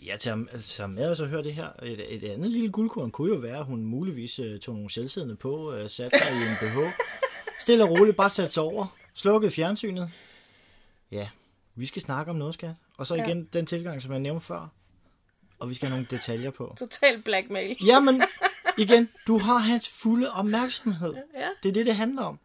Ja, 0.05 0.17
til 0.17 0.29
at 0.29 0.61
tage 0.63 0.87
med 0.87 1.09
og 1.09 1.17
så 1.17 1.25
høre 1.25 1.43
det 1.43 1.53
her. 1.53 1.69
Et, 1.83 2.15
et 2.23 2.23
andet 2.23 2.51
lille 2.51 2.71
guldkorn 2.71 3.11
kunne 3.11 3.33
jo 3.33 3.39
være, 3.39 3.57
at 3.57 3.65
hun 3.65 3.83
muligvis 3.83 4.39
uh, 4.39 4.59
tog 4.59 4.75
nogle 4.75 4.89
selvsiddende 4.91 5.35
på, 5.35 5.73
uh, 5.73 5.89
satte 5.89 6.17
sig 6.17 6.31
i 6.31 6.35
en 6.35 6.55
BH. 6.61 6.77
Stille 7.59 7.83
og 7.83 7.89
roligt, 7.89 8.17
bare 8.17 8.29
satte 8.29 8.53
sig 8.53 8.63
over. 8.63 8.97
Slukkede 9.13 9.51
fjernsynet. 9.51 10.11
Ja, 11.11 11.29
vi 11.75 11.85
skal 11.85 12.01
snakke 12.01 12.29
om 12.29 12.35
noget, 12.35 12.53
skat. 12.53 12.75
Og 12.97 13.07
så 13.07 13.15
Ja. 13.15 13.23
igen 13.27 13.49
den 13.53 13.65
tilgang, 13.65 14.01
som 14.01 14.11
jeg 14.11 14.19
nævnte 14.19 14.45
før. 14.45 14.67
Og 15.59 15.69
vi 15.69 15.73
skal 15.75 15.87
have 15.87 15.95
nogle 15.97 16.07
detaljer 16.11 16.51
på. 16.51 16.75
Total 16.79 17.21
blackmail. 17.21 17.77
Jamen, 17.85 18.23
igen, 18.77 19.09
du 19.27 19.37
har 19.37 19.57
hans 19.57 19.89
fulde 19.89 20.31
opmærksomhed. 20.31 21.13
Ja. 21.35 21.49
Det 21.63 21.69
er 21.69 21.73
det, 21.73 21.85
det 21.85 21.95
handler 21.95 22.21
om. 22.23 22.39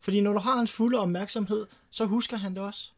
Fordi 0.00 0.20
når 0.20 0.32
du 0.32 0.38
har 0.38 0.56
hans 0.56 0.72
fulde 0.72 0.98
opmærksomhed, 0.98 1.66
så 1.90 2.04
husker 2.04 2.36
han 2.36 2.54
det 2.54 2.62
også. 2.62 2.90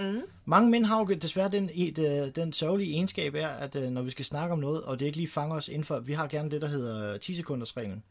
Mm. 0.00 0.20
Mange 0.44 0.70
mænd 0.70 0.84
har 0.84 0.98
jo 0.98 1.04
desværre 1.14 1.48
den, 1.50 1.68
det- 1.68 2.36
den 2.36 2.52
sørgelige 2.52 2.92
egenskab 2.92 3.34
er, 3.34 3.48
at 3.48 3.76
øh, 3.76 3.90
når 3.90 4.02
vi 4.02 4.10
skal 4.10 4.24
snakke 4.24 4.52
om 4.52 4.58
noget, 4.58 4.82
og 4.82 5.00
det 5.00 5.06
ikke 5.06 5.18
lige 5.18 5.28
fanger 5.28 5.56
os 5.56 5.68
inden 5.68 5.84
for, 5.84 6.00
vi 6.00 6.12
har 6.12 6.26
gerne 6.26 6.50
det, 6.50 6.62
der 6.62 6.68
hedder 6.68 7.18
10 7.18 7.34
sekunders 7.34 7.76
reglen. 7.76 8.02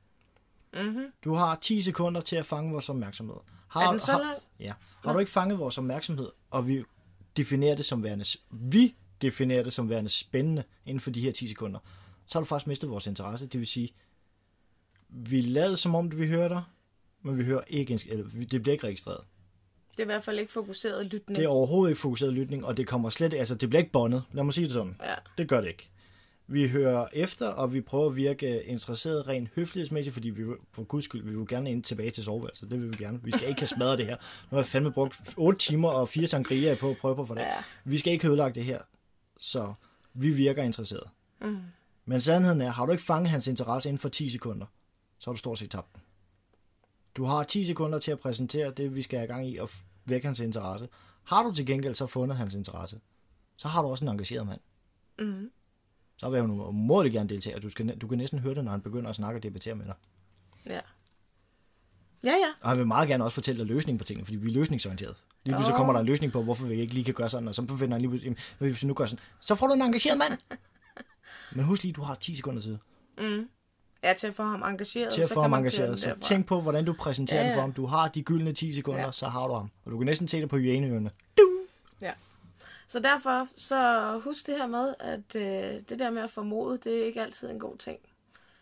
Mm-hmm. 0.73 1.05
Du 1.23 1.33
har 1.33 1.55
10 1.55 1.81
sekunder 1.81 2.21
til 2.21 2.35
at 2.35 2.45
fange 2.45 2.71
vores 2.71 2.89
opmærksomhed. 2.89 3.35
Har, 3.67 3.81
Er 3.87 3.91
den 3.91 3.99
så 3.99 4.11
har? 4.11 4.35
Ja. 4.59 4.73
Har 5.03 5.13
du 5.13 5.19
ikke 5.19 5.31
fanget 5.31 5.59
vores 5.59 5.77
opmærksomhed, 5.77 6.29
og 6.51 6.67
vi 6.67 6.83
definerer 7.37 7.75
det 7.75 7.85
som 7.85 8.03
værende, 8.03 8.25
vi 8.51 8.95
definerer 9.21 9.63
det 9.63 9.73
som 9.73 9.89
værende 9.89 10.09
spændende 10.09 10.63
inden 10.85 10.99
for 11.01 11.11
de 11.11 11.21
her 11.21 11.31
10 11.31 11.47
sekunder, 11.47 11.79
så 12.25 12.37
har 12.37 12.41
du 12.41 12.45
faktisk 12.45 12.67
mistet 12.67 12.89
vores 12.89 13.07
interesse. 13.07 13.47
Det 13.47 13.59
vil 13.59 13.67
sige, 13.67 13.89
vi 15.09 15.41
lader 15.41 15.75
som 15.75 15.95
om, 15.95 16.19
vi 16.19 16.27
hører 16.27 16.47
dig, 16.47 16.63
men 17.21 17.37
vi 17.37 17.43
hører 17.43 17.61
ikke, 17.67 17.99
eller 18.09 18.25
det 18.51 18.61
bliver 18.61 18.73
ikke 18.73 18.87
registreret. 18.87 19.21
Det 19.99 20.03
er 20.03 20.07
i 20.07 20.13
hvert 20.13 20.23
fald 20.23 20.39
ikke 20.39 20.51
fokuseret 20.51 21.05
lytning. 21.05 21.37
Det 21.37 21.45
er 21.45 21.49
overhovedet 21.49 21.91
ikke 21.91 22.01
fokuseret 22.01 22.33
lytning, 22.33 22.65
og 22.65 22.77
det 22.77 22.87
kommer 22.87 23.09
slet 23.09 23.33
altså 23.33 23.55
det 23.55 23.69
bliver 23.69 23.79
ikke 23.79 23.91
båndet. 23.91 24.23
Lad 24.31 24.43
mig 24.43 24.53
sige 24.53 24.65
det 24.65 24.73
sådan. 24.73 24.97
Ja. 25.03 25.13
Det 25.37 25.49
gør 25.49 25.61
det 25.61 25.67
ikke. 25.67 25.89
Vi 26.47 26.67
hører 26.67 27.07
efter, 27.13 27.47
og 27.47 27.73
vi 27.73 27.81
prøver 27.81 28.09
at 28.09 28.15
virke 28.15 28.63
interesseret 28.63 29.27
rent 29.27 29.49
høflighedsmæssigt, 29.55 30.13
fordi 30.13 30.29
vi 30.29 30.43
for 30.71 30.83
guds 30.83 31.05
skyld, 31.05 31.23
vi 31.23 31.35
vil 31.35 31.47
gerne 31.47 31.71
ind 31.71 31.83
tilbage 31.83 32.11
til 32.11 32.23
soveværelset. 32.23 32.71
Det 32.71 32.81
vil 32.81 32.91
vi 32.91 33.03
gerne. 33.03 33.19
Vi 33.23 33.31
skal 33.31 33.47
ikke 33.47 33.61
have 33.61 33.67
smadret 33.67 33.97
det 33.97 34.05
her. 34.05 34.15
Nu 34.15 34.49
har 34.49 34.57
jeg 34.57 34.65
fandme 34.65 34.91
brugt 34.91 35.21
8 35.37 35.59
timer 35.59 35.89
og 35.89 36.09
4 36.09 36.27
sangria 36.27 36.75
på 36.75 36.89
at 36.89 36.97
prøve 36.97 37.15
på 37.15 37.25
for 37.25 37.35
det. 37.35 37.41
Ja. 37.41 37.53
Vi 37.83 37.97
skal 37.97 38.13
ikke 38.13 38.23
have 38.23 38.31
ødelagt 38.31 38.55
det 38.55 38.63
her. 38.63 38.79
Så 39.39 39.73
vi 40.13 40.29
virker 40.29 40.63
interesseret. 40.63 41.09
Mm. 41.41 41.57
Men 42.05 42.21
sandheden 42.21 42.61
er, 42.61 42.69
har 42.69 42.85
du 42.85 42.91
ikke 42.91 43.03
fanget 43.03 43.29
hans 43.29 43.47
interesse 43.47 43.89
inden 43.89 43.99
for 43.99 44.09
10 44.09 44.29
sekunder, 44.29 44.65
så 45.19 45.29
har 45.29 45.33
du 45.33 45.37
stort 45.37 45.59
set 45.59 45.71
tabt 45.71 45.93
den. 45.93 46.01
Du 47.15 47.23
har 47.23 47.43
10 47.43 47.65
sekunder 47.65 47.99
til 47.99 48.11
at 48.11 48.19
præsentere 48.19 48.71
det, 48.71 48.95
vi 48.95 49.01
skal 49.01 49.19
have 49.19 49.27
gang 49.27 49.49
i, 49.49 49.57
og 49.57 49.69
vække 50.09 50.27
hans 50.27 50.39
interesse. 50.39 50.89
Har 51.23 51.43
du 51.43 51.53
til 51.53 51.65
gengæld 51.65 51.95
så 51.95 52.07
fundet 52.07 52.37
hans 52.37 52.53
interesse, 52.53 52.99
så 53.57 53.67
har 53.67 53.81
du 53.81 53.87
også 53.87 54.05
en 54.05 54.09
engageret 54.11 54.47
mand. 54.47 54.59
Mm. 55.19 55.51
Så 56.17 56.29
vil 56.29 56.41
hun 56.41 56.51
umådeligt 56.51 57.13
gerne 57.13 57.29
deltage, 57.29 57.55
og 57.55 57.61
du, 57.63 57.69
skal, 57.69 57.97
du 57.97 58.07
kan 58.07 58.17
næsten 58.17 58.39
høre 58.39 58.55
det, 58.55 58.63
når 58.63 58.71
han 58.71 58.81
begynder 58.81 59.09
at 59.09 59.15
snakke 59.15 59.37
og 59.39 59.43
debattere 59.43 59.75
med 59.75 59.85
dig. 59.85 59.95
Ja. 60.65 60.79
Ja, 62.23 62.31
ja. 62.31 62.53
Og 62.61 62.69
han 62.69 62.77
vil 62.77 62.87
meget 62.87 63.07
gerne 63.09 63.23
også 63.23 63.35
fortælle 63.35 63.59
dig 63.59 63.67
løsningen 63.67 63.97
på 63.97 64.03
tingene, 64.03 64.25
fordi 64.25 64.35
vi 64.35 64.49
er 64.49 64.53
løsningsorienteret. 64.53 65.15
Lige 65.45 65.55
pludselig 65.55 65.73
Åh. 65.73 65.77
kommer 65.77 65.93
der 65.93 65.99
en 65.99 66.05
løsning 66.05 66.33
på, 66.33 66.43
hvorfor 66.43 66.65
vi 66.67 66.81
ikke 66.81 66.93
lige 66.93 67.03
kan 67.03 67.13
gøre 67.13 67.29
sådan, 67.29 67.47
og 67.47 67.55
så 67.55 67.61
finder 67.61 67.91
han 67.93 68.01
lige 68.01 68.09
pludselig, 68.09 68.37
"Jamen, 68.59 68.71
hvis 68.73 68.83
vi 68.83 68.87
nu 68.87 68.93
gør 68.93 69.05
sådan, 69.05 69.23
så 69.39 69.55
får 69.55 69.67
du 69.67 69.73
en 69.73 69.81
engageret 69.81 70.17
mand. 70.17 70.33
Men 71.55 71.65
husk 71.65 71.83
lige, 71.83 71.93
du 71.93 72.01
har 72.01 72.15
10 72.15 72.35
sekunder 72.35 72.61
tid 72.61 72.77
Mm. 73.17 73.49
Ja, 74.03 74.13
til 74.13 74.27
at 74.27 74.33
få 74.33 74.43
ham 74.43 74.63
engageret. 74.63 75.13
til 75.13 75.21
at 75.21 75.29
få 75.33 75.41
ham 75.41 75.53
engageret. 75.53 75.89
den 75.89 75.97
Så 75.97 76.07
derfra. 76.09 76.21
tænk 76.21 76.45
på, 76.45 76.61
hvordan 76.61 76.85
du 76.85 76.93
præsenterer 76.93 77.41
Ja, 77.41 77.47
det 77.47 77.53
for 77.55 77.61
ham. 77.61 77.73
Du 77.73 77.85
har 77.85 78.07
de 78.07 78.23
gyldne 78.23 78.51
10 78.53 78.73
sekunder, 78.73 79.01
Ja. 79.01 79.11
så 79.11 79.27
har 79.27 79.47
du 79.47 79.53
ham. 79.53 79.71
Og 79.85 79.91
du 79.91 79.97
kan 79.97 80.05
næsten 80.05 80.27
se 80.27 80.41
det 80.41 80.49
på 80.49 80.57
hyæneørene. 80.57 81.11
Ja. 82.01 82.11
Så 82.87 82.99
derfor, 82.99 83.47
så 83.57 84.11
husk 84.23 84.47
det 84.47 84.57
her 84.57 84.67
med, 84.67 84.93
at 84.99 85.35
øh, 85.35 85.81
det 85.89 85.99
der 85.99 86.09
med 86.11 86.21
at 86.21 86.29
formode, 86.29 86.77
det 86.77 87.01
er 87.01 87.05
ikke 87.05 87.21
altid 87.21 87.49
en 87.49 87.59
god 87.59 87.77
ting. 87.77 87.99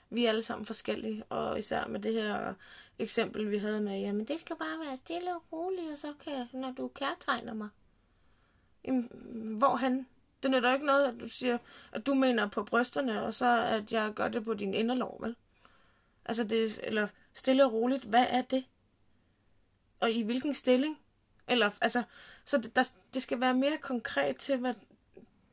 Vi 0.10 0.26
er 0.26 0.30
alle 0.30 0.42
sammen 0.42 0.66
forskellige, 0.66 1.24
og 1.30 1.60
især 1.60 1.88
med 1.88 2.00
det 2.00 2.14
her 2.14 2.54
eksempel, 3.00 3.52
vi 3.52 3.58
havde 3.58 3.82
med, 3.82 4.00
jamen 4.00 4.26
det 4.26 4.40
skal 4.40 4.56
bare 4.56 4.88
være 4.88 4.98
stille 4.98 5.36
og 5.36 5.44
roligt, 5.52 5.92
og 5.92 5.98
så 5.98 6.08
kan, 6.24 6.46
når 6.62 6.72
du 6.78 6.88
kærtegner 6.96 7.54
mig. 7.54 7.68
Jamen, 8.86 9.10
hvorhen? 9.58 10.08
Det 10.44 10.52
nytter 10.52 10.74
ikke 10.74 10.86
noget, 10.86 11.08
at 11.08 11.20
du 11.20 11.28
siger, 11.28 11.58
at 11.92 12.06
du 12.06 12.14
mener 12.14 12.48
på 12.48 12.64
brysterne, 12.64 13.24
og 13.24 13.34
så 13.34 13.62
at 13.62 13.94
jeg 13.94 14.14
gør 14.14 14.28
det 14.28 14.46
på 14.46 14.54
din 14.54 14.74
inderlov, 14.74 15.22
vel? 15.22 15.36
Altså 16.26 16.44
det, 16.44 16.80
eller 16.84 17.08
stille 17.34 17.66
og 17.66 17.74
roligt, 17.74 18.04
hvad 18.04 18.26
er 18.30 18.42
det? 18.42 18.66
Og 20.00 20.12
i 20.12 20.22
hvilken 20.22 20.54
stilling? 20.54 21.00
Eller, 21.48 21.72
altså, 21.82 22.04
så 22.46 22.58
det, 22.58 22.76
der, 22.76 22.92
det 23.14 23.22
skal 23.22 23.40
være 23.40 23.54
mere 23.54 23.78
konkret 23.78 24.38
til, 24.38 24.58
hvad, 24.58 24.74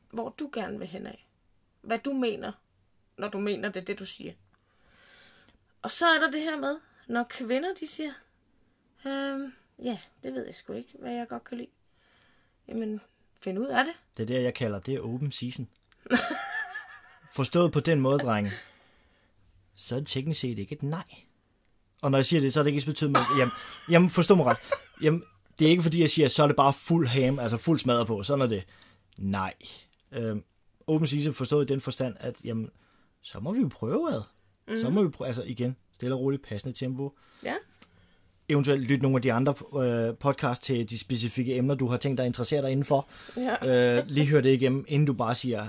hvor 0.09 0.29
du 0.29 0.49
gerne 0.53 0.79
vil 0.79 0.87
hen 0.87 1.07
af. 1.07 1.27
Hvad 1.81 1.99
du 1.99 2.13
mener, 2.13 2.51
når 3.17 3.29
du 3.29 3.39
mener 3.39 3.69
det, 3.69 3.87
det 3.87 3.99
du 3.99 4.05
siger. 4.05 4.33
Og 5.81 5.91
så 5.91 6.05
er 6.05 6.19
der 6.19 6.31
det 6.31 6.41
her 6.41 6.57
med, 6.57 6.77
når 7.07 7.23
kvinder 7.23 7.73
de 7.73 7.87
siger, 7.87 8.13
øhm, 9.05 9.53
ja, 9.79 9.99
det 10.23 10.33
ved 10.33 10.45
jeg 10.45 10.55
sgu 10.55 10.73
ikke, 10.73 10.97
hvad 10.99 11.13
jeg 11.13 11.27
godt 11.27 11.43
kan 11.43 11.57
lide. 11.57 11.69
Jamen, 12.67 13.01
find 13.41 13.59
ud 13.59 13.65
af 13.65 13.85
det. 13.85 13.93
Det 14.17 14.23
er 14.23 14.27
det, 14.27 14.43
jeg 14.43 14.53
kalder, 14.53 14.79
det 14.79 14.95
er 14.95 14.99
open 14.99 15.31
season. 15.31 15.67
Forstået 17.35 17.71
på 17.71 17.79
den 17.79 17.99
måde, 17.99 18.19
drenge, 18.19 18.51
så 19.75 19.95
er 19.95 19.99
det 19.99 20.07
teknisk 20.07 20.39
set 20.39 20.59
ikke 20.59 20.75
et 20.75 20.83
nej. 20.83 21.03
Og 22.01 22.11
når 22.11 22.17
jeg 22.17 22.25
siger 22.25 22.41
det, 22.41 22.53
så 22.53 22.59
er 22.59 22.63
det 22.63 22.73
ikke 22.73 22.85
betydet 22.85 23.11
med, 23.11 23.21
jamen, 23.39 23.51
jamen 23.89 24.09
forstå 24.09 24.35
mig 24.35 24.45
ret. 24.45 24.57
Jamen, 25.01 25.23
det 25.59 25.65
er 25.65 25.69
ikke 25.69 25.83
fordi, 25.83 26.01
jeg 26.01 26.09
siger, 26.09 26.27
så 26.27 26.43
er 26.43 26.47
det 26.47 26.55
bare 26.55 26.73
fuld 26.73 27.07
ham, 27.07 27.39
altså 27.39 27.57
fuld 27.57 27.79
smadret 27.79 28.07
på. 28.07 28.23
Sådan 28.23 28.41
er 28.41 28.47
det. 28.47 28.63
Nej. 29.17 29.53
Øhm, 30.11 30.43
open 30.87 31.07
season 31.07 31.33
forstået 31.33 31.69
i 31.69 31.73
den 31.73 31.81
forstand, 31.81 32.15
at 32.19 32.35
jamen, 32.43 32.69
så 33.21 33.39
må 33.39 33.53
vi 33.53 33.59
jo 33.59 33.67
prøve 33.67 34.13
ad. 34.13 34.21
Mm. 34.67 34.77
Så 34.77 34.89
må 34.89 35.03
vi 35.03 35.09
prøve, 35.09 35.27
altså 35.27 35.43
igen, 35.43 35.75
stille 35.93 36.15
og 36.15 36.21
roligt, 36.21 36.43
passende 36.43 36.75
tempo. 36.77 37.17
Ja. 37.43 37.55
Eventuelt 38.49 38.83
lytte 38.83 39.01
nogle 39.03 39.15
af 39.15 39.21
de 39.21 39.33
andre 39.33 39.55
øh, 39.83 40.17
podcast 40.17 40.63
til 40.63 40.89
de 40.89 40.99
specifikke 40.99 41.55
emner, 41.55 41.75
du 41.75 41.87
har 41.87 41.97
tænkt 41.97 42.17
dig 42.17 42.23
at 42.23 42.29
interessere 42.29 42.61
dig 42.61 42.71
indenfor. 42.71 43.09
Ja. 43.37 43.97
Øh, 43.99 44.07
lige 44.07 44.27
hør 44.27 44.41
det 44.41 44.53
igennem, 44.53 44.85
inden 44.87 45.05
du 45.05 45.13
bare 45.13 45.35
siger, 45.35 45.67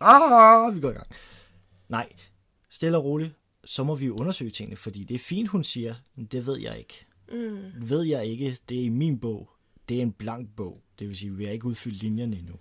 ah, 0.00 0.74
vi 0.74 0.80
går 0.80 0.90
i 0.90 0.92
gang. 0.92 1.06
Nej, 1.88 2.12
stille 2.70 2.96
og 2.96 3.04
roligt, 3.04 3.32
så 3.64 3.84
må 3.84 3.94
vi 3.94 4.06
jo 4.06 4.16
undersøge 4.16 4.50
tingene, 4.50 4.76
fordi 4.76 5.04
det 5.04 5.14
er 5.14 5.18
fint, 5.18 5.48
hun 5.48 5.64
siger, 5.64 5.94
men 6.14 6.26
det 6.26 6.46
ved 6.46 6.58
jeg 6.58 6.78
ikke. 6.78 7.06
Mm. 7.32 7.88
Ved 7.88 8.02
jeg 8.02 8.26
ikke, 8.26 8.58
det 8.68 8.80
er 8.80 8.84
i 8.84 8.88
min 8.88 9.20
bog. 9.20 9.50
Det 9.88 9.98
er 9.98 10.02
en 10.02 10.12
blank 10.12 10.48
bog. 10.56 10.82
Det 10.98 11.08
vil 11.08 11.16
sige, 11.16 11.36
vi 11.36 11.44
har 11.44 11.52
ikke 11.52 11.64
udfyldt 11.64 11.96
linjerne 11.96 12.38
endnu. 12.38 12.54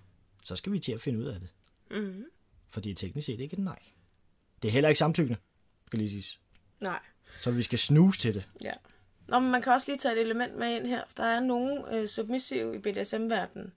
Så 0.44 0.56
skal 0.56 0.72
vi 0.72 0.80
til 0.80 0.92
at 0.92 1.02
finde 1.02 1.20
ud 1.20 1.26
af 1.26 1.40
det. 1.40 1.50
Mm. 1.92 2.24
For 2.70 2.82
det 2.82 2.90
er 2.90 2.96
teknisk 2.96 3.26
set 3.26 3.40
ikke 3.40 3.54
et 3.54 3.60
nej. 3.60 3.80
Det 4.62 4.68
er 4.68 4.72
heller 4.72 4.90
ikke 4.90 5.00
samtykkende, 5.00 5.40
skal 5.88 6.00
lige 6.00 6.10
siges. 6.10 6.40
Nej. 6.80 7.00
Så 7.42 7.52
vi 7.52 7.64
skal 7.64 7.80
snuse 7.80 8.20
til 8.20 8.34
det. 8.34 8.50
Ja. 8.64 8.74
Nå, 9.32 9.40
men 9.40 9.52
man 9.52 9.62
kan 9.62 9.74
også 9.74 9.92
lige 9.92 9.98
tage 9.98 10.16
et 10.16 10.22
element 10.22 10.56
med 10.56 10.76
ind 10.76 10.88
her. 10.88 11.04
Der 11.18 11.24
er 11.24 11.40
nogle 11.40 11.96
øh, 11.96 12.08
submissive 12.08 12.76
i 12.76 12.78
BDSM-verdenen, 12.78 13.74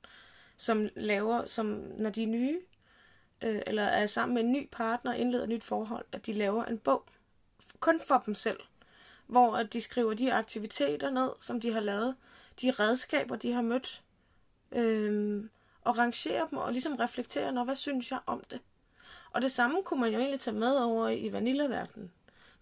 som 0.57 0.89
laver, 0.97 1.45
som 1.45 1.67
når 1.99 2.11
de 2.11 2.23
er 2.23 2.27
nye, 2.27 2.61
øh, 3.45 3.63
eller 3.67 3.83
er 3.83 4.07
sammen 4.07 4.35
med 4.35 4.43
en 4.43 4.53
ny 4.53 4.69
partner 4.73 5.13
og 5.13 5.19
indleder 5.19 5.45
et 5.45 5.49
nyt 5.49 5.65
forhold, 5.65 6.05
at 6.13 6.27
de 6.27 6.33
laver 6.33 6.65
en 6.65 6.79
bog. 6.79 7.05
Kun 7.81 8.01
for 8.09 8.23
dem 8.27 8.35
selv. 8.35 8.61
Hvor 9.27 9.57
at 9.57 9.73
de 9.73 9.81
skriver 9.81 10.15
de 10.15 10.33
aktiviteter 10.33 11.11
ned, 11.11 11.31
som 11.41 11.61
de 11.61 11.73
har 11.73 11.81
lavet. 11.81 12.15
De 12.61 12.71
redskaber, 12.71 13.37
de 13.37 13.53
har 13.53 13.63
mødt. 13.63 14.03
Øh, 14.73 15.45
og 15.83 15.99
rangerer 15.99 16.47
dem 16.47 16.59
og 16.59 16.73
ligesom 16.73 16.95
reflekterer, 16.95 17.51
når 17.51 17.65
hvad 17.65 17.77
synes 17.77 18.11
jeg 18.11 18.19
om 18.27 18.43
det. 18.51 18.61
Og 19.31 19.43
det 19.43 19.53
samme 19.53 19.83
kunne 19.85 20.01
man 20.01 20.13
jo 20.13 20.19
egentlig 20.19 20.41
tage 20.41 20.57
med 20.57 20.77
over 20.77 21.09
i 21.09 21.33
vanillaverdenen 21.33 22.11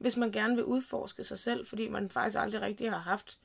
hvis 0.02 0.16
man 0.16 0.32
gerne 0.32 0.54
vil 0.54 0.64
udforske 0.64 1.24
sig 1.24 1.38
selv, 1.38 1.66
fordi 1.66 1.88
man 1.88 2.10
faktisk 2.10 2.38
aldrig 2.38 2.60
rigtig 2.60 2.90
har 2.90 2.98
haft, 2.98 3.38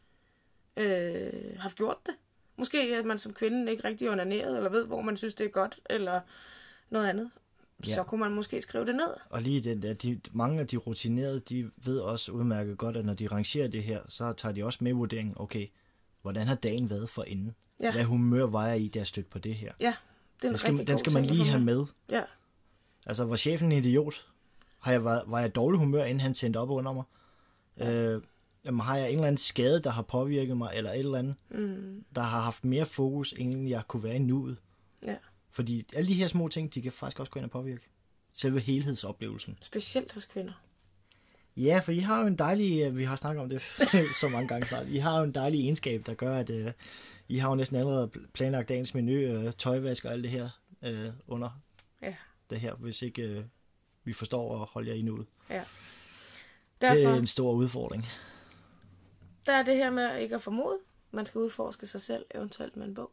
øh, 0.78 1.60
haft 1.60 1.78
gjort 1.78 1.98
det. 2.06 2.16
Måske 2.58 2.78
at 2.78 3.06
man 3.06 3.18
som 3.18 3.34
kvinde 3.34 3.72
ikke 3.72 3.84
rigtig 3.84 4.10
onaneret, 4.10 4.58
eller 4.58 4.70
ved, 4.70 4.86
hvor 4.86 5.02
man 5.02 5.18
synes, 5.18 5.34
det 5.34 5.46
er 5.46 5.50
godt, 5.50 5.80
eller 5.90 6.22
noget 6.90 7.08
andet. 7.08 7.32
Ja. 7.88 7.94
Så 7.94 8.04
kunne 8.04 8.20
man 8.20 8.32
måske 8.32 8.62
skrive 8.62 8.86
det 8.86 8.96
ned. 8.96 9.10
Og 9.30 9.42
lige 9.42 9.62
den 9.62 9.82
der, 9.82 9.94
de, 9.94 10.20
mange 10.32 10.60
af 10.60 10.68
de 10.68 10.78
rutinerede, 10.78 11.40
de 11.40 11.72
ved 11.86 12.00
også 12.00 12.32
udmærket 12.32 12.78
godt, 12.78 12.98
at 12.98 13.06
når 13.06 13.14
de 13.14 13.28
rangerer 13.28 13.68
det 13.68 13.84
her, 13.84 14.02
så 14.08 14.34
tager 14.34 14.54
de 14.54 14.64
også 14.64 14.80
med 14.82 14.94
vurderingen, 14.94 15.34
okay, 15.38 15.68
hvordan 16.22 16.48
har 16.48 16.56
dagen 16.56 16.90
været 16.90 17.10
for 17.10 17.24
inden? 17.24 17.56
Ja. 17.80 17.92
Hvad 17.92 18.04
humør 18.04 18.46
var 18.46 18.68
jeg 18.68 18.82
i, 18.82 18.88
da 18.88 19.00
jeg 19.00 19.08
stødte 19.08 19.30
på 19.30 19.40
det 19.40 19.56
her? 19.56 19.74
Ja, 19.80 19.94
det 20.42 20.44
er 20.44 20.48
en 20.48 20.52
den 20.52 20.58
skal, 20.58 20.88
den 20.88 20.98
skal 20.98 21.14
man 21.14 21.26
lige 21.26 21.44
have 21.44 21.64
med. 21.64 21.86
Ja. 22.10 22.24
Altså, 23.06 23.26
var 23.26 23.36
chefen 23.36 23.72
en 23.72 23.78
idiot? 23.78 24.28
Har 24.88 24.94
jeg 24.94 25.06
været, 25.06 25.24
var 25.28 25.40
jeg 25.40 25.56
dårlig 25.56 25.80
humør, 25.80 26.04
inden 26.04 26.22
han 26.22 26.34
tændte 26.34 26.58
op 26.58 26.70
under 26.70 26.94
mig? 26.94 27.04
Ja. 27.78 27.92
Øh, 27.92 28.22
jamen, 28.66 28.80
har 28.80 28.98
jeg 28.98 29.08
en 29.08 29.16
eller 29.16 29.28
anden 29.28 29.38
skade, 29.38 29.80
der 29.80 29.90
har 29.90 30.02
påvirket 30.02 30.58
mig, 30.58 30.72
eller 30.76 30.92
et 30.92 31.00
eller 31.00 31.18
andet, 31.18 31.36
mm. 31.50 32.06
der 32.16 32.22
har 32.22 32.42
haft 32.42 32.66
mere 32.66 32.86
fokus, 32.86 33.34
end 33.38 33.70
jeg 33.70 33.82
kunne 33.88 34.04
være 34.04 34.16
i 34.16 34.20
nuet? 34.20 34.58
Ja. 35.06 35.16
Fordi 35.50 35.86
alle 35.94 36.08
de 36.08 36.14
her 36.14 36.28
små 36.28 36.48
ting, 36.48 36.74
de 36.74 36.82
kan 36.82 36.92
faktisk 36.92 37.20
også 37.20 37.32
gå 37.32 37.40
ind 37.40 37.46
og 37.46 37.52
påvirke 37.52 37.90
selve 38.32 38.60
helhedsoplevelsen. 38.60 39.58
Specielt 39.62 40.14
hos 40.14 40.26
kvinder. 40.26 40.54
Ja, 41.58 41.82
for 41.84 41.92
I 41.92 42.00
har 42.00 42.22
jo 42.22 42.28
en 42.28 42.36
dejlig, 42.36 42.84
øh, 42.84 42.98
vi 42.98 43.04
har 43.04 43.16
snakket 43.16 43.44
om 43.44 43.50
det 43.50 43.62
så 44.22 44.30
mange 44.30 44.48
gange 44.48 44.68
snart, 44.68 44.88
I 44.88 44.98
har 44.98 45.18
jo 45.18 45.24
en 45.24 45.36
dejlig 45.36 45.62
egenskab, 45.62 46.06
der 46.06 46.14
gør, 46.14 46.38
at 46.38 46.50
uh, 46.50 46.72
I 47.28 47.38
har 47.38 47.50
jo 47.50 47.56
næsten 47.56 47.78
allerede 47.78 48.12
planlagt 48.34 48.70
dagens 48.70 48.94
menu, 48.94 49.38
uh, 49.38 49.52
tøjvask 49.52 50.06
og 50.06 50.12
alt 50.12 50.24
det 50.24 50.32
her 50.32 50.50
uh, 50.82 51.14
under 51.28 51.62
ja. 52.02 52.16
det 52.50 52.60
her, 52.60 52.74
hvis 52.74 53.02
ikke 53.02 53.38
uh, 53.38 53.44
vi 54.08 54.14
forstår 54.14 54.62
at 54.62 54.68
holde 54.72 54.90
jer 54.90 54.96
i 54.96 55.02
nuet. 55.02 55.28
Ja. 55.50 55.64
Derfor, 56.82 56.96
det 56.96 57.04
er 57.06 57.16
en 57.16 57.28
stor 57.28 57.52
udfordring. 57.52 58.06
Der 59.46 59.54
er 59.54 59.64
det 59.64 59.76
her 59.76 59.90
med 59.90 60.20
ikke 60.20 60.36
at 60.36 60.42
formode. 60.42 60.78
Man 61.12 61.26
skal 61.26 61.40
udforske 61.40 61.88
sig 61.88 62.02
selv, 62.02 62.26
eventuelt 62.36 62.78
med 62.78 62.86
en 62.86 62.94
bog. 62.94 63.12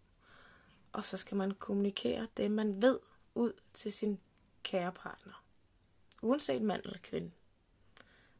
Og 0.92 1.04
så 1.04 1.16
skal 1.16 1.36
man 1.36 1.50
kommunikere 1.50 2.26
det, 2.36 2.50
man 2.50 2.82
ved, 2.82 2.98
ud 3.34 3.52
til 3.74 3.92
sin 3.92 4.18
kære 4.62 4.92
partner. 4.92 5.44
Uanset 6.22 6.62
mand 6.62 6.82
eller 6.84 6.98
kvinde. 7.02 7.30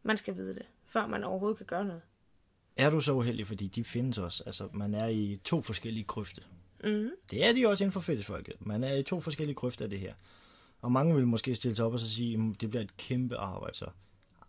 Man 0.03 0.17
skal 0.17 0.37
vide 0.37 0.55
det, 0.55 0.67
før 0.85 1.07
man 1.07 1.25
overhovedet 1.25 1.57
kan 1.57 1.67
gøre 1.67 1.85
noget. 1.85 2.03
Er 2.77 2.90
du 2.90 3.01
så 3.01 3.12
uheldig, 3.12 3.47
fordi 3.47 3.67
de 3.67 3.85
findes 3.85 4.19
også? 4.19 4.43
Altså, 4.47 4.69
man 4.73 4.95
er 4.95 5.07
i 5.07 5.40
to 5.45 5.62
forskellige 5.62 6.05
krøfte. 6.05 6.43
Mm. 6.85 7.11
Det 7.31 7.47
er 7.47 7.53
de 7.53 7.67
også 7.67 7.85
inden 7.85 7.93
for 7.93 8.01
fællesfolket. 8.01 8.67
Man 8.67 8.85
er 8.85 8.95
i 8.95 9.03
to 9.03 9.21
forskellige 9.21 9.57
krøfter 9.57 9.85
af 9.85 9.90
det 9.90 10.01
her. 10.01 10.14
Og 10.85 10.92
mange 10.92 11.14
vil 11.14 11.27
måske 11.27 11.55
stille 11.55 11.77
sig 11.77 11.85
op 11.85 11.92
og 11.92 12.01
så 12.01 12.14
sige, 12.14 12.35
at 12.35 12.61
det 12.61 12.70
bliver 12.70 12.83
et 12.83 12.97
kæmpe 12.97 13.37
arbejde 13.37 13.77
så. 13.77 13.87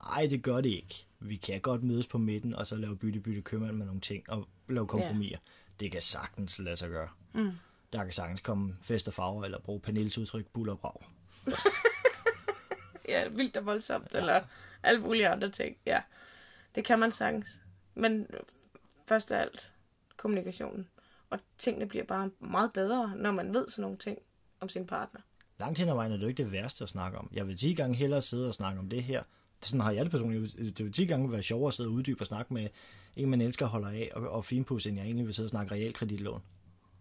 Ej, 0.03 0.27
det 0.29 0.43
gør 0.43 0.61
det 0.61 0.69
ikke. 0.69 1.05
Vi 1.19 1.35
kan 1.35 1.61
godt 1.61 1.83
mødes 1.83 2.07
på 2.07 2.17
midten, 2.17 2.55
og 2.55 2.67
så 2.67 2.75
lave 2.75 2.97
bytte-bytte 2.97 3.41
købmand 3.41 3.77
med 3.77 3.85
nogle 3.85 4.01
ting, 4.01 4.29
og 4.29 4.47
lave 4.69 4.87
kompromiser. 4.87 5.37
Ja. 5.37 5.51
Det 5.79 5.91
kan 5.91 6.01
sagtens 6.01 6.59
lade 6.59 6.75
sig 6.75 6.89
gøre. 6.89 7.09
Mm. 7.33 7.51
Der 7.93 8.03
kan 8.03 8.13
sagtens 8.13 8.41
komme 8.41 8.77
fest 8.81 9.07
og 9.07 9.13
farver, 9.13 9.43
eller 9.43 9.59
bruge 9.59 9.79
Pernilles 9.79 10.17
udtryk, 10.17 10.45
buller 10.45 10.73
og 10.73 10.79
brag. 10.79 11.01
ja, 13.09 13.27
vildt 13.27 13.57
og 13.57 13.65
voldsomt, 13.65 14.13
ja. 14.13 14.19
eller 14.19 14.43
alle 14.83 15.01
mulige 15.01 15.29
andre 15.29 15.49
ting. 15.49 15.77
Ja, 15.85 16.01
det 16.75 16.85
kan 16.85 16.99
man 16.99 17.11
sagtens. 17.11 17.61
Men 17.93 18.27
først 19.07 19.31
af 19.31 19.41
alt, 19.41 19.73
kommunikationen. 20.17 20.89
Og 21.29 21.39
tingene 21.57 21.87
bliver 21.87 22.05
bare 22.05 22.31
meget 22.39 22.73
bedre, 22.73 23.15
når 23.15 23.31
man 23.31 23.53
ved 23.53 23.69
sådan 23.69 23.81
nogle 23.81 23.97
ting 23.97 24.17
om 24.59 24.69
sin 24.69 24.87
partner 24.87 25.21
langt 25.59 25.79
hen 25.79 25.89
ad 25.89 25.93
vejen 25.93 26.11
er 26.11 26.15
det 26.15 26.23
jo 26.23 26.27
ikke 26.27 26.43
det 26.43 26.51
værste 26.51 26.83
at 26.83 26.89
snakke 26.89 27.17
om. 27.17 27.29
Jeg 27.33 27.47
vil 27.47 27.57
10 27.57 27.73
gange 27.73 27.95
hellere 27.95 28.21
sidde 28.21 28.47
og 28.47 28.53
snakke 28.53 28.79
om 28.79 28.89
det 28.89 29.03
her. 29.03 29.23
Sådan 29.61 29.79
har 29.79 29.91
jeg 29.91 30.05
det 30.05 30.11
personligt. 30.11 30.77
Det 30.77 30.85
vil 30.85 30.93
10 30.93 31.05
gange 31.05 31.31
være 31.31 31.43
sjovere 31.43 31.67
at 31.67 31.73
sidde 31.73 31.89
og 31.89 31.93
uddybe 31.93 32.21
og 32.21 32.25
snakke 32.25 32.53
med 32.53 32.67
en, 33.15 33.29
man 33.29 33.41
elsker 33.41 33.65
og 33.65 33.71
holder 33.71 33.87
af, 33.87 34.11
og, 34.15 34.29
og 34.29 34.45
finpudse, 34.45 34.89
end 34.89 34.97
jeg 34.97 35.05
egentlig 35.05 35.25
vil 35.25 35.33
sidde 35.33 35.47
og 35.47 35.49
snakke 35.49 35.75
realkreditlån. 35.75 36.41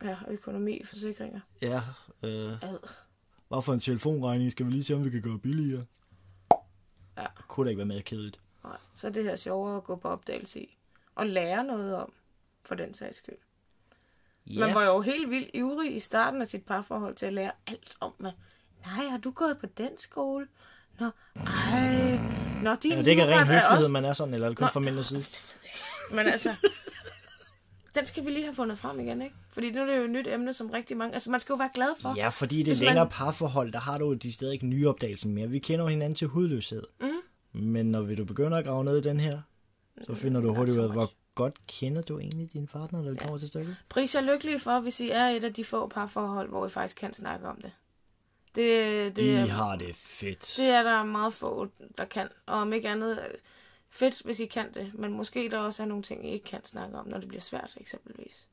Ja, 0.05 0.17
økonomi, 0.29 0.83
forsikringer. 0.85 1.41
Ja. 1.63 1.81
Øh, 2.23 2.53
Ad. 2.53 2.79
Hvad 3.49 3.63
for 3.63 3.73
en 3.73 3.81
telefonregning? 3.81 4.53
Skal 4.53 4.67
vi 4.67 4.71
lige 4.71 4.85
se, 4.85 4.95
om 4.95 5.05
vi 5.05 5.11
kan 5.11 5.23
gøre 5.23 5.39
billigere? 5.39 5.85
Ja. 7.17 7.27
Kunne 7.49 7.65
da 7.65 7.69
ikke 7.71 7.79
være 7.79 7.87
mere 7.87 8.03
kedeligt. 8.03 8.41
Nej, 8.65 8.77
så 8.95 9.07
er 9.07 9.11
det 9.11 9.25
her 9.25 9.37
sjovere 9.37 9.77
at 9.77 9.85
gå 9.85 9.97
på 9.97 10.09
opdagelse 10.09 10.61
i. 10.61 10.79
Og 11.15 11.27
lære 11.27 11.65
noget 11.65 11.95
om, 11.97 12.13
for 12.65 12.75
den 12.75 12.95
sags 12.95 13.17
skyld. 13.17 13.37
Ja. 14.47 14.67
Man 14.67 14.75
var 14.75 14.85
jo 14.85 15.01
helt 15.01 15.31
vildt 15.31 15.51
ivrig 15.55 15.97
i 15.97 16.01
starten 16.01 16.41
af 16.41 16.47
sit 16.47 16.65
parforhold 16.65 17.15
til 17.15 17.27
at 17.27 17.33
lære 17.33 17.53
alt 17.67 17.97
om 18.01 18.13
mig. 18.21 18.33
Nej, 18.87 19.07
har 19.07 19.19
du 19.19 19.31
gået 19.31 19.59
på 19.59 19.67
den 19.67 19.91
skole? 19.99 20.47
Nå, 21.01 21.11
ej. 21.37 22.19
Nå, 22.63 22.75
din 22.83 22.93
ja, 22.93 22.99
det 22.99 23.07
er 23.07 23.11
ikke 23.11 23.27
ren 23.27 23.47
høflighed, 23.47 23.77
også... 23.77 23.93
man 23.93 24.05
er 24.05 24.13
sådan, 24.13 24.35
eller 24.35 24.47
er 24.47 24.51
det 24.51 24.59
kun 24.59 24.65
Nå, 24.65 24.69
fra 24.69 24.81
mændenes 24.81 25.07
side? 25.07 25.25
Men 26.11 26.27
altså, 26.27 26.51
den 27.95 28.07
skal 28.07 28.25
vi 28.25 28.31
lige 28.31 28.45
have 28.45 28.55
fundet 28.55 28.79
frem 28.79 29.01
igen, 29.01 29.23
ikke? 29.23 29.35
Fordi 29.53 29.71
nu 29.71 29.81
er 29.81 29.87
det 29.87 29.97
jo 29.97 30.03
et 30.03 30.11
nyt 30.11 30.29
emne, 30.29 30.53
som 30.53 30.71
rigtig 30.71 30.97
mange... 30.97 31.15
Altså, 31.15 31.31
man 31.31 31.41
skal 31.41 31.53
jo 31.53 31.57
være 31.57 31.71
glad 31.75 31.89
for. 32.01 32.15
Ja, 32.17 32.29
fordi 32.29 32.63
det 32.63 32.73
er 32.73 32.85
længere 32.85 33.05
man... 33.05 33.13
parforhold, 33.13 33.73
der 33.73 33.79
har 33.79 33.99
du 33.99 34.07
jo 34.07 34.15
de 34.15 34.33
steder 34.33 34.53
ikke 34.53 34.67
nyopdagelsen 34.67 35.35
mere. 35.35 35.49
Vi 35.49 35.59
kender 35.59 35.85
jo 35.85 35.89
hinanden 35.89 36.15
til 36.15 36.27
hudløshed. 36.27 36.83
Mm. 37.01 37.61
Men 37.61 37.87
når 37.87 38.03
vi 38.03 38.15
du 38.15 38.25
begynder 38.25 38.59
at 38.59 38.65
grave 38.65 38.85
ned 38.85 38.99
i 38.99 39.01
den 39.01 39.21
her, 39.21 39.41
så 40.07 40.15
finder 40.15 40.41
du 40.41 40.55
hurtigt 40.55 40.79
ud 40.79 40.85
af, 40.85 40.93
hvor 40.93 41.11
godt 41.35 41.67
kender 41.67 42.03
du 42.03 42.19
egentlig 42.19 42.53
din 42.53 42.67
partner, 42.67 43.03
når 43.03 43.11
det 43.11 43.17
ja. 43.17 43.23
kommer 43.23 43.39
til 43.39 43.49
stykket? 43.49 43.77
Pris 43.89 44.15
er 44.15 44.21
lykkelig 44.21 44.61
for, 44.61 44.81
hvis 44.81 45.01
I 45.01 45.11
er 45.11 45.25
et 45.25 45.45
af 45.45 45.55
de 45.55 45.65
få 45.65 45.89
parforhold, 45.89 46.49
hvor 46.49 46.67
I 46.67 46.69
faktisk 46.69 46.97
kan 46.97 47.15
snakke 47.15 47.49
om 47.49 47.57
det. 47.57 47.73
Det, 48.55 49.17
det, 49.17 49.23
I 49.23 49.29
er, 49.31 49.47
har 49.47 49.77
det 49.77 49.97
fedt. 49.97 50.55
det 50.57 50.67
er 50.67 50.83
der 50.83 51.05
meget 51.05 51.33
få, 51.33 51.69
der 51.99 52.05
kan. 52.05 52.29
Og 52.47 52.55
om 52.55 52.73
ikke 52.73 52.89
andet, 52.89 53.19
øh, 53.19 53.35
fedt, 53.91 54.23
hvis 54.25 54.41
I 54.41 54.47
kan 54.47 54.75
det. 54.75 54.91
Men 54.95 55.13
måske 55.13 55.49
der 55.51 55.59
også 55.59 55.83
er 55.83 55.87
nogle 55.87 56.03
ting, 56.03 56.29
I 56.29 56.33
ikke 56.33 56.45
kan 56.45 56.65
snakke 56.65 56.99
om, 56.99 57.09
når 57.09 57.19
det 57.19 57.29
bliver 57.29 57.41
svært, 57.41 57.77
eksempelvis. 57.81 58.49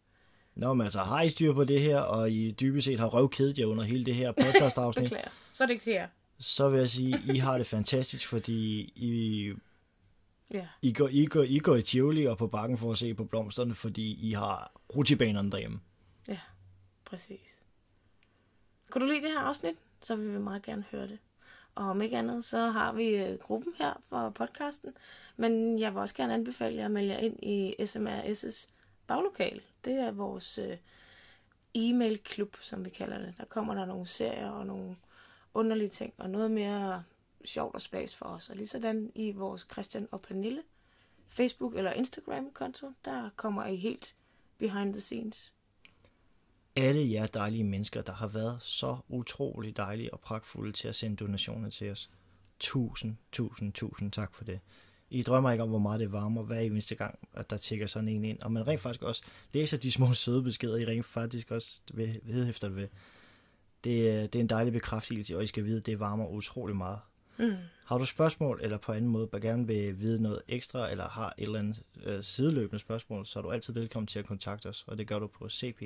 Nå, 0.55 0.73
men 0.73 0.83
altså, 0.83 0.99
har 0.99 1.21
I 1.21 1.29
styr 1.29 1.53
på 1.53 1.63
det 1.63 1.81
her, 1.81 1.99
og 1.99 2.31
I 2.31 2.51
dybest 2.51 2.85
set 2.85 2.99
har 2.99 3.07
røvkædet 3.07 3.59
jer 3.59 3.65
under 3.65 3.83
hele 3.83 4.05
det 4.05 4.15
her 4.15 4.31
podcast-afsnit, 4.41 5.03
Beklager. 5.03 5.29
Så 5.53 5.63
er 5.63 5.67
det 5.67 5.73
ikke 5.73 5.85
det 5.85 5.93
her. 5.93 6.07
så 6.39 6.69
vil 6.69 6.79
jeg 6.79 6.89
sige, 6.89 7.21
I 7.33 7.37
har 7.37 7.57
det 7.57 7.67
fantastisk, 7.67 8.27
fordi 8.27 8.79
I, 8.95 9.53
Ja. 10.53 10.67
I, 10.81 10.93
går, 10.93 11.07
I, 11.07 11.25
går, 11.25 11.43
I 11.43 11.57
går 11.59 11.75
i 11.75 11.81
Tivoli 11.81 12.25
og 12.25 12.37
på 12.37 12.47
bakken 12.47 12.77
for 12.77 12.91
at 12.91 12.97
se 12.97 13.13
på 13.13 13.23
blomsterne, 13.23 13.75
fordi 13.75 14.29
I 14.29 14.33
har 14.33 14.71
rutsjebanerne 14.95 15.51
derhjemme. 15.51 15.79
Ja, 16.27 16.39
præcis. 17.05 17.59
Kunne 18.89 19.05
du 19.05 19.11
lide 19.11 19.21
det 19.21 19.31
her 19.31 19.39
afsnit, 19.39 19.75
så 20.01 20.15
vil 20.15 20.33
vi 20.33 20.39
meget 20.39 20.63
gerne 20.63 20.85
høre 20.91 21.07
det. 21.07 21.19
Og 21.75 21.85
om 21.85 22.01
ikke 22.01 22.17
andet, 22.17 22.43
så 22.43 22.57
har 22.57 22.93
vi 22.93 23.07
øh, 23.07 23.39
gruppen 23.39 23.73
her 23.77 23.93
for 24.09 24.29
podcasten. 24.29 24.93
Men 25.37 25.79
jeg 25.79 25.93
vil 25.93 26.01
også 26.01 26.15
gerne 26.15 26.33
anbefale 26.33 26.75
jer 26.75 26.85
at 26.85 26.91
melde 26.91 27.13
jer 27.13 27.19
ind 27.19 27.43
i 27.43 27.75
SMRS' 27.79 28.69
baglokal. 29.07 29.61
Det 29.85 29.93
er 29.93 30.11
vores 30.11 30.57
øh, 30.57 30.77
e-mail-klub, 31.73 32.57
som 32.61 32.85
vi 32.85 32.89
kalder 32.89 33.17
det. 33.17 33.33
Der 33.37 33.45
kommer 33.45 33.73
der 33.73 33.85
nogle 33.85 34.05
serier 34.05 34.49
og 34.49 34.65
nogle 34.65 34.95
underlige 35.53 35.89
ting, 35.89 36.13
og 36.17 36.29
noget 36.29 36.51
mere 36.51 37.03
sjovt 37.45 37.75
og 37.75 37.81
spas 37.81 38.15
for 38.15 38.25
os. 38.25 38.49
Og 38.49 38.55
lige 38.55 38.67
sådan 38.67 39.11
i 39.15 39.31
vores 39.31 39.67
Christian 39.71 40.07
og 40.11 40.21
Pernille 40.21 40.61
Facebook- 41.39 41.77
eller 41.77 41.93
Instagram-konto, 41.93 42.91
der 43.05 43.29
kommer 43.35 43.65
I 43.65 43.75
helt 43.75 44.15
behind 44.57 44.93
the 44.93 45.01
scenes. 45.01 45.53
Alle 46.75 47.11
jer 47.11 47.27
dejlige 47.27 47.63
mennesker, 47.63 48.01
der 48.01 48.13
har 48.13 48.27
været 48.27 48.63
så 48.63 48.97
utrolig 49.09 49.77
dejlige 49.77 50.13
og 50.13 50.19
pragtfulde 50.19 50.71
til 50.71 50.87
at 50.87 50.95
sende 50.95 51.15
donationer 51.15 51.69
til 51.69 51.91
os. 51.91 52.09
Tusind, 52.59 53.15
tusind, 53.31 53.73
tusind 53.73 54.11
tak 54.11 54.33
for 54.33 54.43
det. 54.43 54.59
I 55.09 55.23
drømmer 55.23 55.51
ikke 55.51 55.63
om, 55.63 55.69
hvor 55.69 55.79
meget 55.79 55.99
det 55.99 56.11
varmer 56.11 56.43
hver 56.43 56.59
eneste 56.59 56.95
gang, 56.95 57.19
at 57.33 57.49
der 57.49 57.57
tjekker 57.57 57.87
sådan 57.87 58.09
en 58.09 58.25
ind. 58.25 58.39
Og 58.39 58.51
man 58.51 58.67
rent 58.67 58.81
faktisk 58.81 59.03
også 59.03 59.23
læser 59.53 59.77
de 59.77 59.91
små 59.91 60.13
søde 60.13 60.43
beskeder, 60.43 60.77
I 60.77 60.85
rent 60.85 61.05
faktisk 61.05 61.51
også 61.51 61.81
ved, 61.93 62.15
vedhæfter 62.23 62.67
det 62.67 62.77
ved. 62.77 62.87
Det, 63.83 63.99
øh, 63.99 64.23
det 64.23 64.35
er 64.35 64.39
en 64.39 64.49
dejlig 64.49 64.73
bekræftelse, 64.73 65.37
og 65.37 65.43
I 65.43 65.47
skal 65.47 65.65
vide, 65.65 65.77
at 65.77 65.85
det 65.85 65.99
varmer 65.99 66.27
utrolig 66.27 66.75
meget. 66.75 66.99
Mm. 67.41 67.55
Har 67.85 67.97
du 67.97 68.05
spørgsmål, 68.05 68.59
eller 68.63 68.77
på 68.77 68.91
anden 68.91 69.11
måde 69.11 69.29
gerne 69.41 69.67
vil 69.67 69.99
vide 69.99 70.21
noget 70.21 70.41
ekstra, 70.47 70.91
eller 70.91 71.09
har 71.09 71.33
et 71.37 71.43
eller 71.43 71.59
andet 71.59 71.81
øh, 72.03 72.23
sideløbende 72.23 72.79
spørgsmål, 72.79 73.25
så 73.25 73.39
er 73.39 73.43
du 73.43 73.51
altid 73.51 73.73
velkommen 73.73 74.07
til 74.07 74.19
at 74.19 74.25
kontakte 74.25 74.67
os, 74.67 74.83
og 74.87 74.97
det 74.97 75.07
gør 75.07 75.19
du 75.19 75.27
på 75.27 75.49
cp 75.49 75.81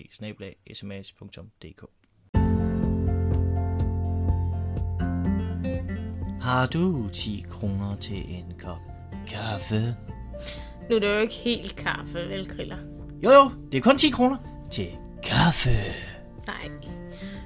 Har 6.41 6.67
du 6.67 7.09
10 7.13 7.45
kroner 7.49 7.95
til 7.95 8.35
en 8.35 8.53
kop 8.59 8.81
kaffe? 9.27 9.95
Nu 10.89 10.95
er 10.95 10.99
det 10.99 11.15
jo 11.15 11.17
ikke 11.17 11.33
helt 11.33 11.75
kaffe, 11.75 12.29
vel, 12.29 12.47
Kriller? 12.47 12.77
Jo 13.23 13.31
jo, 13.31 13.51
det 13.71 13.77
er 13.77 13.81
kun 13.81 13.97
10 13.97 14.09
kroner 14.09 14.37
til 14.71 14.87
kaffe. 15.23 15.69
Nej. 16.47 16.71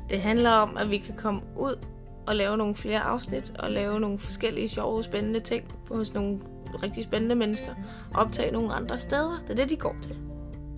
Det 0.10 0.22
handler 0.22 0.52
om, 0.52 0.78
at 0.78 0.90
vi 0.90 0.98
kan 0.98 1.16
komme 1.18 1.42
ud 1.58 1.86
og 2.28 2.36
lave 2.36 2.58
nogle 2.58 2.76
flere 2.76 3.00
afsnit, 3.00 3.52
og 3.60 3.72
lave 3.72 4.00
nogle 4.00 4.20
forskellige 4.20 4.70
sjove, 4.70 5.04
spændende 5.04 5.40
ting 5.40 5.64
hos 5.92 6.14
nogle 6.14 6.40
rigtig 6.84 7.04
spændende 7.04 7.36
mennesker. 7.36 7.72
Og 8.14 8.22
optage 8.22 8.52
nogle 8.52 8.74
andre 8.74 9.00
steder. 9.00 9.44
Det 9.48 9.52
er 9.52 9.56
det, 9.56 9.70
de 9.70 9.76
går 9.76 9.96
til. 10.02 10.16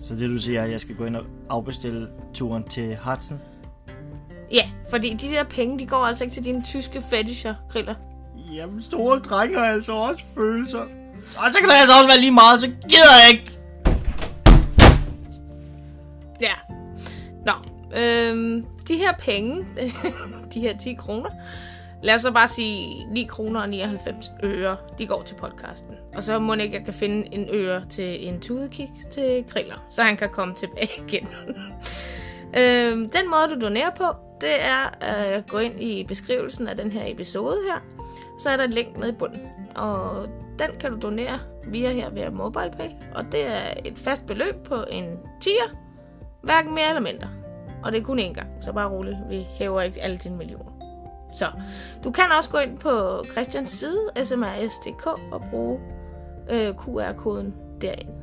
Så 0.00 0.14
det 0.14 0.30
du 0.30 0.38
siger, 0.38 0.60
er, 0.60 0.64
at 0.64 0.70
jeg 0.70 0.80
skal 0.80 0.96
gå 0.96 1.04
ind 1.04 1.16
og 1.16 1.24
afbestille 1.50 2.08
turen 2.34 2.68
til 2.68 2.96
Hudson? 3.04 3.40
Ja, 4.52 4.70
fordi 4.90 5.14
de 5.14 5.26
der 5.26 5.44
penge, 5.44 5.78
de 5.78 5.86
går 5.86 5.96
altså 5.96 6.24
ikke 6.24 6.34
til 6.34 6.44
dine 6.44 6.62
tyske 6.64 7.02
fetisher, 7.10 7.54
Kriller. 7.70 7.94
Jamen, 8.52 8.82
store 8.82 9.18
drenge 9.18 9.58
har 9.58 9.66
altså 9.66 9.92
også 9.92 10.24
følelser. 10.34 10.80
Og 11.36 11.50
så 11.52 11.58
kan 11.60 11.68
det 11.68 11.74
altså 11.74 11.94
også 11.94 12.06
være 12.08 12.20
lige 12.20 12.30
meget, 12.30 12.60
så 12.60 12.66
gider 12.66 13.14
jeg 13.22 13.32
ikke. 13.32 13.51
Øhm, 17.96 18.66
de 18.88 18.96
her 18.96 19.12
penge, 19.18 19.66
de 20.54 20.60
her 20.60 20.78
10 20.78 20.94
kroner, 20.94 21.30
lad 22.02 22.14
os 22.14 22.22
så 22.22 22.32
bare 22.32 22.48
sige 22.48 23.06
9 23.06 23.24
kroner 23.24 23.60
og 23.60 23.68
99 23.68 24.32
øre, 24.42 24.76
de 24.98 25.06
går 25.06 25.22
til 25.22 25.34
podcasten. 25.34 25.94
Og 26.16 26.22
så 26.22 26.38
må 26.38 26.54
ikke, 26.54 26.76
jeg 26.76 26.84
kan 26.84 26.94
finde 26.94 27.34
en 27.34 27.48
øre 27.52 27.84
til 27.84 28.28
en 28.28 28.40
tudekiks 28.40 29.06
til 29.10 29.44
griller, 29.48 29.86
så 29.90 30.02
han 30.02 30.16
kan 30.16 30.28
komme 30.28 30.54
tilbage 30.54 30.90
igen. 31.08 31.28
øhm, 32.58 33.10
den 33.10 33.30
måde, 33.30 33.54
du 33.54 33.60
donerer 33.60 33.90
på, 33.90 34.04
det 34.40 34.62
er 34.62 34.90
at 35.00 35.46
gå 35.46 35.58
ind 35.58 35.82
i 35.82 36.04
beskrivelsen 36.04 36.68
af 36.68 36.76
den 36.76 36.92
her 36.92 37.02
episode 37.06 37.56
her. 37.70 37.80
Så 38.38 38.50
er 38.50 38.56
der 38.56 38.64
et 38.64 38.74
link 38.74 38.96
nede 38.96 39.08
i 39.08 39.14
bunden, 39.14 39.40
og 39.74 40.28
den 40.58 40.70
kan 40.80 40.90
du 40.90 40.98
donere 41.02 41.38
via 41.66 41.90
her 41.92 42.10
via 42.10 42.30
MobilePay. 42.30 42.88
Og 43.14 43.24
det 43.32 43.46
er 43.46 43.74
et 43.84 43.98
fast 43.98 44.26
beløb 44.26 44.54
på 44.64 44.84
en 44.90 45.04
10'er, 45.44 45.76
Hverken 46.42 46.74
mere 46.74 46.88
eller 46.88 47.00
mindre. 47.00 47.28
Og 47.84 47.92
det 47.92 48.00
er 48.00 48.04
kun 48.04 48.18
én 48.18 48.32
gang, 48.32 48.48
så 48.60 48.72
bare 48.72 48.90
roligt. 48.90 49.16
Vi 49.28 49.46
hæver 49.54 49.82
ikke 49.82 50.02
alle 50.02 50.16
dine 50.16 50.36
millioner. 50.36 50.72
Så 51.32 51.46
du 52.04 52.10
kan 52.10 52.24
også 52.36 52.50
gå 52.50 52.58
ind 52.58 52.78
på 52.78 53.24
Christians 53.32 53.70
side, 53.70 54.24
smrs.dk, 54.24 55.06
og 55.06 55.42
bruge 55.50 55.80
øh, 56.50 56.74
QR-koden 56.74 57.54
derinde. 57.80 58.21